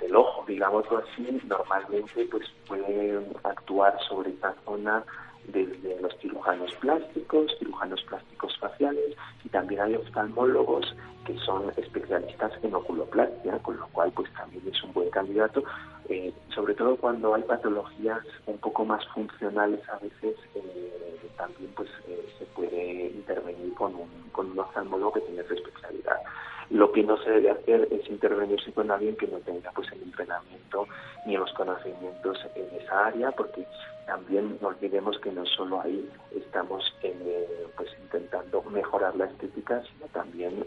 del 0.00 0.16
ojo, 0.16 0.44
digámoslo 0.46 0.98
así, 0.98 1.40
normalmente 1.46 2.26
pues 2.30 2.46
puede 2.66 3.20
actuar 3.42 3.98
sobre 4.08 4.30
esta 4.30 4.54
zona 4.64 5.04
desde 5.48 6.00
los 6.00 6.16
cirujanos 6.18 6.74
plásticos, 6.76 7.52
cirujanos 7.58 8.02
plásticos 8.02 8.58
faciales 8.58 9.16
y 9.44 9.48
también 9.48 9.80
hay 9.80 9.94
oftalmólogos 9.96 10.94
que 11.24 11.36
son 11.38 11.70
especialistas 11.76 12.52
en 12.62 12.74
oculoplastia, 12.74 13.58
con 13.58 13.76
lo 13.78 13.86
cual 13.88 14.12
pues 14.12 14.32
también 14.34 14.62
es 14.66 14.82
un 14.82 14.92
buen 14.92 15.10
candidato, 15.10 15.64
eh, 16.08 16.32
sobre 16.54 16.74
todo 16.74 16.96
cuando 16.96 17.34
hay 17.34 17.42
patologías 17.42 18.20
un 18.46 18.58
poco 18.58 18.84
más 18.84 19.06
funcionales 19.08 19.80
a 19.88 19.98
veces 19.98 20.36
eh, 20.54 21.30
también 21.36 21.70
pues 21.74 21.88
eh, 22.08 22.28
se 22.38 22.44
puede 22.46 23.06
intervenir 23.06 23.74
con 23.74 23.94
un, 23.94 24.08
con 24.32 24.50
un 24.50 24.58
oftalmólogo 24.58 25.14
que 25.14 25.20
tiene 25.22 25.42
esa 25.42 25.54
especialidad. 25.54 26.16
Lo 26.70 26.92
que 26.92 27.02
no 27.02 27.16
se 27.18 27.30
debe 27.30 27.50
hacer 27.50 27.88
es 27.90 28.08
intervenirse 28.08 28.72
con 28.72 28.90
alguien 28.90 29.16
que 29.16 29.26
no 29.26 29.38
tenga 29.38 29.70
pues 29.72 29.90
el 29.92 30.02
entrenamiento 30.02 30.86
ni 31.26 31.36
los 31.36 31.52
conocimientos 31.52 32.38
en 32.54 32.80
esa 32.80 33.06
área, 33.06 33.30
porque 33.32 33.66
también 34.06 34.58
no 34.60 34.68
olvidemos 34.68 35.18
que 35.20 35.32
no 35.32 35.44
solo 35.46 35.80
ahí 35.80 36.08
estamos 36.34 36.94
eh, 37.02 37.66
pues 37.76 37.90
intentando 38.02 38.62
mejorar 38.62 39.14
la 39.16 39.26
estética, 39.26 39.82
sino 39.82 40.06
también 40.08 40.64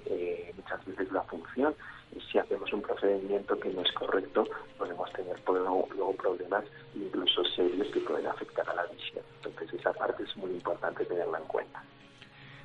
muchas 0.56 0.86
veces 0.86 1.12
la 1.12 1.22
función. 1.24 1.76
Y 2.16 2.22
si 2.22 2.38
hacemos 2.38 2.72
un 2.74 2.82
procedimiento 2.82 3.60
que 3.60 3.70
no 3.70 3.82
es 3.82 3.92
correcto, 3.92 4.48
podemos 4.78 5.12
tener 5.14 5.38
luego, 5.48 5.88
luego 5.96 6.14
problemas 6.14 6.64
incluso 6.96 7.44
serios 7.56 7.88
que 7.88 8.00
pueden 8.02 8.28
afectar 8.28 8.68
a 8.70 8.76
la 8.76 8.86
visión. 8.86 9.24
Entonces 9.44 9.80
esa 9.80 9.94
parte 9.94 10.24
es 10.24 10.38
muy 10.38 10.52
importante 10.52 11.06
tenerla 11.06 11.40
en 11.40 11.46
cuenta. 11.46 11.84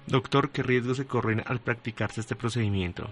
Doctor, 0.07 0.51
¿qué 0.51 0.62
riesgos 0.62 0.97
se 0.97 1.07
corren 1.07 1.43
al 1.47 1.61
practicarse 1.61 2.20
este 2.20 2.34
procedimiento? 2.34 3.05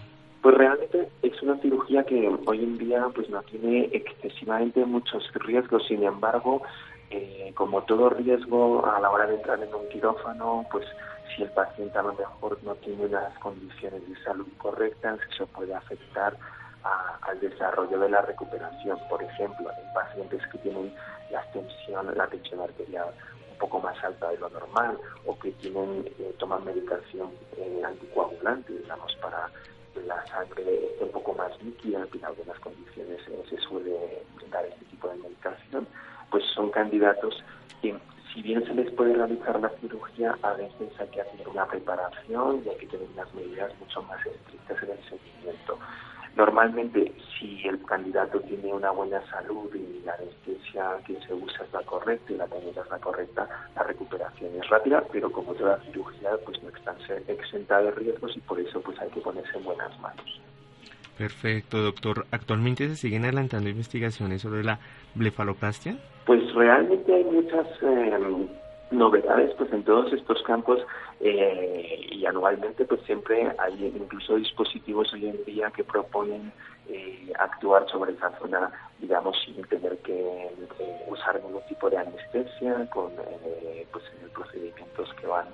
Pues 0.42 0.56
realmente 0.56 1.08
es 1.22 1.42
una 1.42 1.58
cirugía 1.58 2.04
que 2.04 2.28
hoy 2.46 2.64
en 2.64 2.78
día 2.78 3.06
pues 3.14 3.28
no 3.28 3.42
tiene 3.42 3.90
excesivamente 3.92 4.84
muchos 4.84 5.30
riesgos, 5.34 5.86
sin 5.86 6.02
embargo, 6.02 6.62
eh, 7.10 7.52
como 7.54 7.82
todo 7.82 8.10
riesgo 8.10 8.86
a 8.86 9.00
la 9.00 9.10
hora 9.10 9.26
de 9.26 9.34
entrar 9.36 9.62
en 9.62 9.74
un 9.74 9.88
quirófano, 9.88 10.66
pues 10.70 10.86
si 11.34 11.42
el 11.42 11.50
paciente 11.50 11.98
a 11.98 12.02
lo 12.02 12.14
mejor 12.14 12.58
no 12.62 12.74
tiene 12.76 13.06
unas 13.06 13.36
condiciones 13.38 14.08
de 14.08 14.22
salud 14.22 14.46
correctas, 14.58 15.18
eso 15.32 15.46
puede 15.46 15.74
afectar 15.74 16.36
al 16.82 17.40
desarrollo 17.40 17.98
de 17.98 18.08
la 18.08 18.22
recuperación. 18.22 18.98
Por 19.08 19.22
ejemplo, 19.22 19.70
en 19.70 19.92
pacientes 19.92 20.42
que 20.50 20.58
tienen 20.58 20.94
la 21.30 21.42
tensión, 21.52 22.16
la 22.16 22.26
tensión 22.26 22.60
arterial 22.60 23.08
un 23.52 23.58
poco 23.58 23.80
más 23.80 24.02
alta 24.02 24.30
de 24.30 24.38
lo 24.38 24.48
normal 24.48 24.98
o 25.26 25.38
que 25.38 25.52
tienen 25.52 26.06
eh, 26.18 26.34
toman 26.38 26.64
medicación 26.64 27.30
eh, 27.56 27.82
anticoagulante, 27.84 28.72
digamos, 28.72 29.14
para 29.16 29.50
la 30.06 30.26
sangre 30.26 30.86
esté 30.86 31.04
un 31.04 31.12
poco 31.12 31.34
más 31.34 31.50
líquida, 31.62 32.06
que 32.10 32.18
en 32.18 32.24
algunas 32.24 32.58
condiciones 32.60 33.20
eh, 33.28 33.42
se 33.48 33.56
suele 33.58 34.22
dar 34.50 34.64
este 34.64 34.84
tipo 34.86 35.08
de 35.08 35.16
medicación, 35.16 35.86
pues 36.30 36.44
son 36.54 36.70
candidatos 36.70 37.42
que 37.82 37.96
si 38.32 38.42
bien 38.42 38.64
se 38.64 38.74
les 38.74 38.90
puede 38.92 39.14
realizar 39.14 39.60
la 39.60 39.70
cirugía, 39.80 40.36
a 40.42 40.52
veces 40.54 40.92
hay 40.98 41.08
que 41.08 41.20
hacer 41.20 41.48
una 41.48 41.66
preparación 41.66 42.62
y 42.64 42.68
hay 42.68 42.76
que 42.76 42.86
tener 42.86 43.08
unas 43.14 43.34
medidas 43.34 43.72
mucho 43.80 44.02
más 44.02 44.24
estrictas 44.24 44.82
en 44.82 44.90
el 44.90 44.98
seguimiento. 45.08 45.78
Normalmente, 46.36 47.12
si 47.38 47.66
el 47.66 47.84
candidato 47.84 48.40
tiene 48.40 48.72
una 48.72 48.92
buena 48.92 49.20
salud 49.30 49.74
y 49.74 50.00
la 50.04 50.14
anestesia 50.14 50.98
que 51.04 51.20
se 51.26 51.34
usa 51.34 51.64
es 51.64 51.72
la 51.72 51.82
correcta 51.82 52.32
y 52.32 52.36
la 52.36 52.46
técnica 52.46 52.82
es 52.82 52.90
la 52.90 52.98
correcta, 52.98 53.48
la 53.74 53.82
recuperación 53.82 54.54
es 54.54 54.68
rápida, 54.68 55.02
pero 55.10 55.32
como 55.32 55.54
toda 55.54 55.80
cirugía, 55.82 56.30
pues 56.44 56.62
no 56.62 56.68
está 56.68 56.94
exenta 57.26 57.82
de 57.82 57.90
riesgos 57.90 58.36
y 58.36 58.40
por 58.40 58.60
eso 58.60 58.80
pues 58.80 58.98
hay 59.00 59.10
que 59.10 59.20
ponerse 59.20 59.56
en 59.56 59.64
buenas 59.64 59.98
manos. 60.00 60.40
Perfecto, 61.20 61.82
doctor. 61.82 62.24
¿Actualmente 62.30 62.88
se 62.88 62.96
siguen 62.96 63.24
adelantando 63.24 63.68
investigaciones 63.68 64.40
sobre 64.40 64.64
la 64.64 64.78
blefaloplastia? 65.14 65.98
Pues 66.24 66.40
realmente 66.54 67.14
hay 67.14 67.24
muchas 67.24 67.66
eh, 67.82 68.48
novedades 68.90 69.52
pues 69.58 69.70
en 69.70 69.84
todos 69.84 70.10
estos 70.14 70.42
campos 70.44 70.78
eh, 71.20 72.06
y 72.10 72.24
anualmente 72.24 72.86
pues 72.86 73.02
siempre 73.02 73.52
hay 73.58 73.92
incluso 73.94 74.36
dispositivos 74.36 75.12
hoy 75.12 75.28
en 75.28 75.44
día 75.44 75.70
que 75.70 75.84
proponen 75.84 76.54
eh, 76.88 77.30
actuar 77.38 77.86
sobre 77.90 78.12
esa 78.12 78.30
zona 78.38 78.72
digamos 78.98 79.36
sin 79.44 79.62
tener 79.64 79.98
que 79.98 80.18
eh, 80.18 81.04
usar 81.06 81.38
ningún 81.44 81.60
tipo 81.68 81.90
de 81.90 81.98
anestesia 81.98 82.88
con 82.88 83.10
pues 83.92 84.04
procedimientos 84.32 85.12
que 85.20 85.26
van 85.26 85.48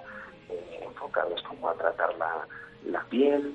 enfocados 0.80 1.42
como 1.42 1.68
a 1.68 1.74
tratar 1.74 2.16
la, 2.18 2.46
la 2.88 3.02
piel 3.10 3.52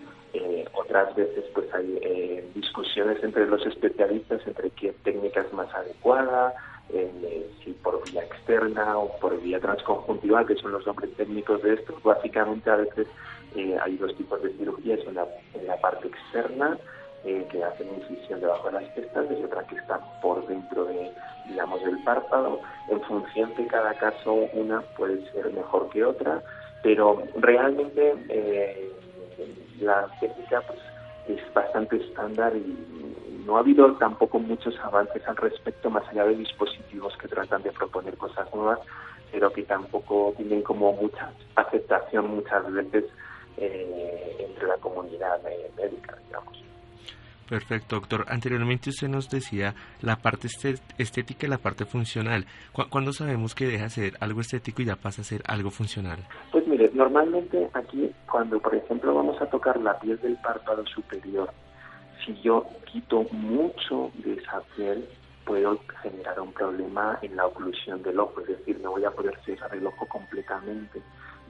otras 0.73 1.15
veces 1.15 1.45
pues 1.53 1.73
hay 1.73 2.51
discusiones 2.55 3.23
entre 3.23 3.47
los 3.47 3.65
especialistas 3.65 4.41
entre 4.45 4.69
qué 4.71 4.93
técnica 5.03 5.41
es 5.41 5.53
más 5.53 5.73
adecuada 5.73 6.53
eh, 6.93 7.49
si 7.63 7.71
por 7.71 8.03
vía 8.11 8.23
externa 8.23 8.97
o 8.97 9.17
por 9.19 9.39
vía 9.41 9.59
transconjuntiva, 9.59 10.45
que 10.45 10.55
son 10.55 10.73
los 10.73 10.85
nombres 10.85 11.15
técnicos 11.15 11.61
de 11.61 11.75
esto. 11.75 11.95
Básicamente 12.03 12.69
a 12.69 12.75
veces 12.75 13.07
eh, 13.55 13.77
hay 13.81 13.95
dos 13.95 14.13
tipos 14.17 14.41
de 14.41 14.51
cirugías, 14.53 14.99
una 15.07 15.25
en 15.53 15.67
la 15.67 15.77
parte 15.79 16.09
externa, 16.09 16.77
eh, 17.23 17.47
que 17.49 17.63
hacen 17.63 17.87
incisión 17.95 18.41
debajo 18.41 18.67
de 18.67 18.81
las 18.81 18.91
pestañas 18.91 19.39
y 19.39 19.43
otra 19.43 19.65
que 19.67 19.75
está 19.75 19.99
por 20.21 20.45
dentro 20.47 20.85
de, 20.85 21.11
digamos, 21.47 21.81
del 21.81 22.03
párpado. 22.03 22.59
En 22.89 22.99
función 23.01 23.55
de 23.55 23.67
cada 23.67 23.93
caso, 23.93 24.33
una 24.53 24.81
puede 24.97 25.25
ser 25.31 25.51
mejor 25.53 25.89
que 25.91 26.03
otra, 26.03 26.41
pero 26.83 27.23
realmente 27.37 28.15
la 29.81 30.07
técnica 30.19 30.61
pues, 30.67 30.79
es 31.27 31.53
bastante 31.53 31.97
estándar 31.97 32.55
y 32.55 33.43
no 33.45 33.57
ha 33.57 33.59
habido 33.59 33.91
tampoco 33.95 34.39
muchos 34.39 34.77
avances 34.79 35.27
al 35.27 35.37
respecto, 35.37 35.89
más 35.89 36.07
allá 36.09 36.25
de 36.25 36.35
dispositivos 36.35 37.17
que 37.17 37.27
tratan 37.27 37.63
de 37.63 37.71
proponer 37.71 38.15
cosas 38.17 38.53
nuevas, 38.53 38.79
pero 39.31 39.51
que 39.51 39.63
tampoco 39.63 40.33
tienen 40.37 40.61
como 40.61 40.93
mucha 40.93 41.31
aceptación 41.55 42.35
muchas 42.35 42.71
veces 42.71 43.05
eh, 43.57 44.37
entre 44.39 44.67
la 44.67 44.77
comunidad 44.77 45.41
médica, 45.77 46.17
digamos. 46.27 46.61
Perfecto, 47.51 47.97
doctor. 47.97 48.25
Anteriormente 48.29 48.91
usted 48.91 49.09
nos 49.09 49.29
decía 49.29 49.75
la 50.01 50.15
parte 50.15 50.47
estética 50.97 51.45
y 51.45 51.49
la 51.49 51.57
parte 51.57 51.85
funcional. 51.85 52.45
¿Cuándo 52.89 53.11
sabemos 53.11 53.55
que 53.55 53.67
deja 53.67 53.83
de 53.83 53.89
ser 53.89 54.13
algo 54.21 54.39
estético 54.39 54.81
y 54.81 54.85
ya 54.85 54.95
pasa 54.95 55.21
a 55.21 55.25
ser 55.25 55.41
algo 55.45 55.69
funcional? 55.69 56.25
Pues 56.49 56.60
normalmente 56.93 57.69
aquí 57.73 58.11
cuando 58.29 58.59
por 58.59 58.75
ejemplo 58.75 59.13
vamos 59.13 59.41
a 59.41 59.45
tocar 59.47 59.79
la 59.79 59.99
piel 59.99 60.19
del 60.21 60.37
párpado 60.37 60.85
superior, 60.87 61.51
si 62.25 62.39
yo 62.41 62.65
quito 62.91 63.25
mucho 63.31 64.11
de 64.15 64.33
esa 64.33 64.61
piel, 64.75 65.07
puedo 65.45 65.79
generar 66.01 66.39
un 66.39 66.53
problema 66.53 67.17
en 67.21 67.35
la 67.35 67.47
oclusión 67.47 68.01
del 68.03 68.19
ojo, 68.19 68.41
es 68.41 68.47
decir, 68.47 68.79
no 68.81 68.91
voy 68.91 69.05
a 69.05 69.11
poder 69.11 69.37
cerrar 69.43 69.73
el 69.73 69.85
ojo 69.85 70.07
completamente 70.07 71.01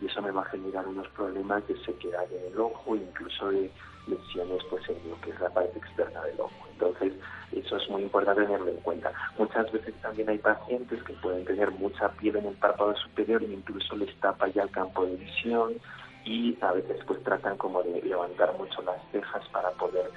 y 0.02 0.08
eso 0.08 0.22
me 0.22 0.32
va 0.32 0.42
a 0.42 0.46
generar 0.46 0.88
unos 0.88 1.08
problemas 1.10 1.68
de 1.68 1.78
sequedad 1.84 2.26
en 2.32 2.54
el 2.54 2.60
ojo, 2.60 2.96
incluso 2.96 3.50
de 3.50 3.72
lesiones 4.08 4.64
pues 4.70 4.88
en 4.90 5.10
lo 5.10 5.20
que 5.22 5.32
es 5.32 5.40
la 5.40 5.50
parte 5.50 5.78
externa 5.78 6.22
del 6.24 6.40
ojo. 6.40 6.68
Entonces, 6.72 7.14
eso 7.52 7.78
es 7.78 7.90
muy 7.90 8.04
importante 8.04 8.44
tenerlo 8.44 8.70
en 8.70 8.78
cuenta. 8.78 9.12
Muchas 9.38 9.72
veces 9.72 9.94
también 10.02 10.30
hay 10.30 10.38
pacientes 10.38 11.04
que 11.04 11.14
pueden 11.14 11.46
tener 11.46 11.72
mucha 11.72 12.10
piel 12.10 12.38
en 12.38 12.46
el 12.46 12.56
párpado 12.56 12.96
superior 12.96 13.44
e 13.44 13.54
incluso 13.54 13.96
les 13.96 14.14
tapa 14.20 14.48
ya 14.48 14.64
el 14.64 14.72
campo 14.72 15.06
de 15.06 15.16
visión 15.16 15.74
y 16.24 16.58
a 16.62 16.72
veces 16.72 17.04
pues 17.06 17.22
tratan 17.24 17.58
como 17.58 17.82
de 17.84 18.02
levantar 18.02 18.56
mucho 18.58 18.82
las 18.84 19.02
cejas 19.12 19.48
para 19.50 19.72
poder 19.72 20.12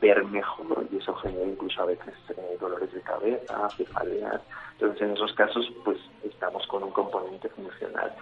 ver 0.00 0.24
mejor 0.24 0.86
y 0.90 0.96
eso 0.96 1.14
genera 1.16 1.46
incluso 1.46 1.82
a 1.82 1.86
veces 1.86 2.14
eh, 2.30 2.56
dolores 2.60 2.92
de 2.92 3.00
cabeza, 3.02 3.68
cefaleas. 3.76 4.40
Entonces 4.72 5.02
en 5.02 5.12
esos 5.12 5.32
casos 5.34 5.66
pues 5.84 5.98
estamos 6.24 6.66
con 6.66 6.82
un 6.82 6.90
componente 6.90 7.48
funcional. 7.50 8.12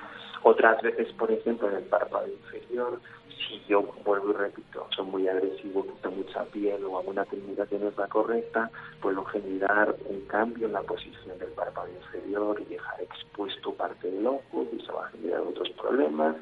Otras 0.43 0.81
veces, 0.83 1.13
por 1.15 1.31
ejemplo, 1.31 1.69
en 1.69 1.77
el 1.77 1.85
párpado 1.85 2.27
inferior, 2.27 3.01
si 3.29 3.63
yo 3.69 3.83
vuelvo 4.05 4.31
y 4.31 4.35
repito, 4.35 4.87
soy 4.95 5.07
muy 5.07 5.29
agresivo, 5.29 5.85
quito 5.85 6.11
mucha 6.11 6.45
piel 6.45 6.85
o 6.85 6.99
alguna 6.99 7.25
técnica 7.25 7.67
que 7.67 7.79
no 7.79 7.89
es 7.89 7.97
la 7.97 8.09
correcta, 8.09 8.71
puedo 9.01 9.25
generar 9.25 9.95
un 10.07 10.21
cambio 10.27 10.67
en 10.67 10.73
la 10.73 10.83
posición 10.83 11.39
del 11.39 11.51
párpado 11.51 11.89
inferior 11.89 12.61
y 12.61 12.65
dejar 12.65 13.03
expuesto 13.03 13.73
parte 13.75 14.11
del 14.11 14.27
ojo 14.27 14.67
y 14.73 14.81
eso 14.81 14.95
va 14.95 15.07
a 15.07 15.11
generar 15.11 15.41
otros 15.41 15.71
problemas 15.71 16.37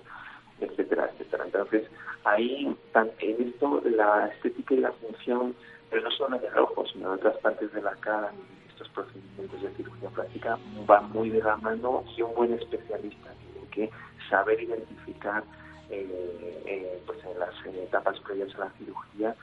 etcétera, 0.61 1.11
etcétera. 1.13 1.45
Entonces, 1.45 1.89
ahí, 2.25 2.77
en 3.21 3.49
esto, 3.49 3.81
la 3.85 4.27
estética 4.29 4.75
y 4.75 4.79
la 4.79 4.93
función, 4.93 5.55
pero 5.91 6.03
no 6.03 6.11
solo 6.11 6.37
en 6.37 6.45
el 6.45 6.59
ojo, 6.59 6.85
sino 6.87 7.09
en 7.09 7.15
otras 7.15 7.37
partes 7.39 7.73
de 7.73 7.83
la 7.83 7.95
cara, 7.97 8.33
y 8.35 8.69
estos 8.71 8.89
procedimientos 8.91 9.63
de 9.63 9.71
cirugía 9.75 10.09
plástica 10.11 10.59
van 10.87 11.11
muy 11.11 11.31
de 11.31 11.43
la 11.43 11.57
mano 11.57 12.05
y 12.17 12.23
un 12.23 12.35
buen 12.35 12.53
especialista 12.55 13.31
que 13.71 13.91
saber 14.29 14.61
identificar 14.61 15.43
eh, 15.91 16.63
eh, 16.67 17.03
pues 17.07 17.19
en 17.25 17.39
las 17.39 17.55
etapas 17.65 18.19
previas 18.21 18.55
a 18.57 18.59
la 18.59 18.71
cirugía 18.79 19.35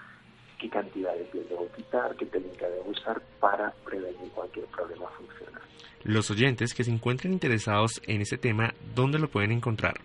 qué 0.60 0.70
cantidad 0.70 1.14
de 1.14 1.24
piel 1.26 1.46
debo 1.50 1.68
quitar, 1.76 2.16
qué 2.16 2.26
técnica 2.26 2.68
debo 2.68 2.92
usar 2.92 3.22
para 3.40 3.72
prevenir 3.84 4.32
cualquier 4.34 4.66
problema 4.68 5.08
funcional. 5.10 5.62
Los 6.04 6.32
oyentes 6.32 6.74
que 6.74 6.84
se 6.84 6.92
encuentren 6.92 7.34
interesados 7.34 8.02
en 8.06 8.22
este 8.22 8.38
tema, 8.38 8.74
¿dónde 8.94 9.20
lo 9.20 9.28
pueden 9.28 9.52
encontrar? 9.52 9.96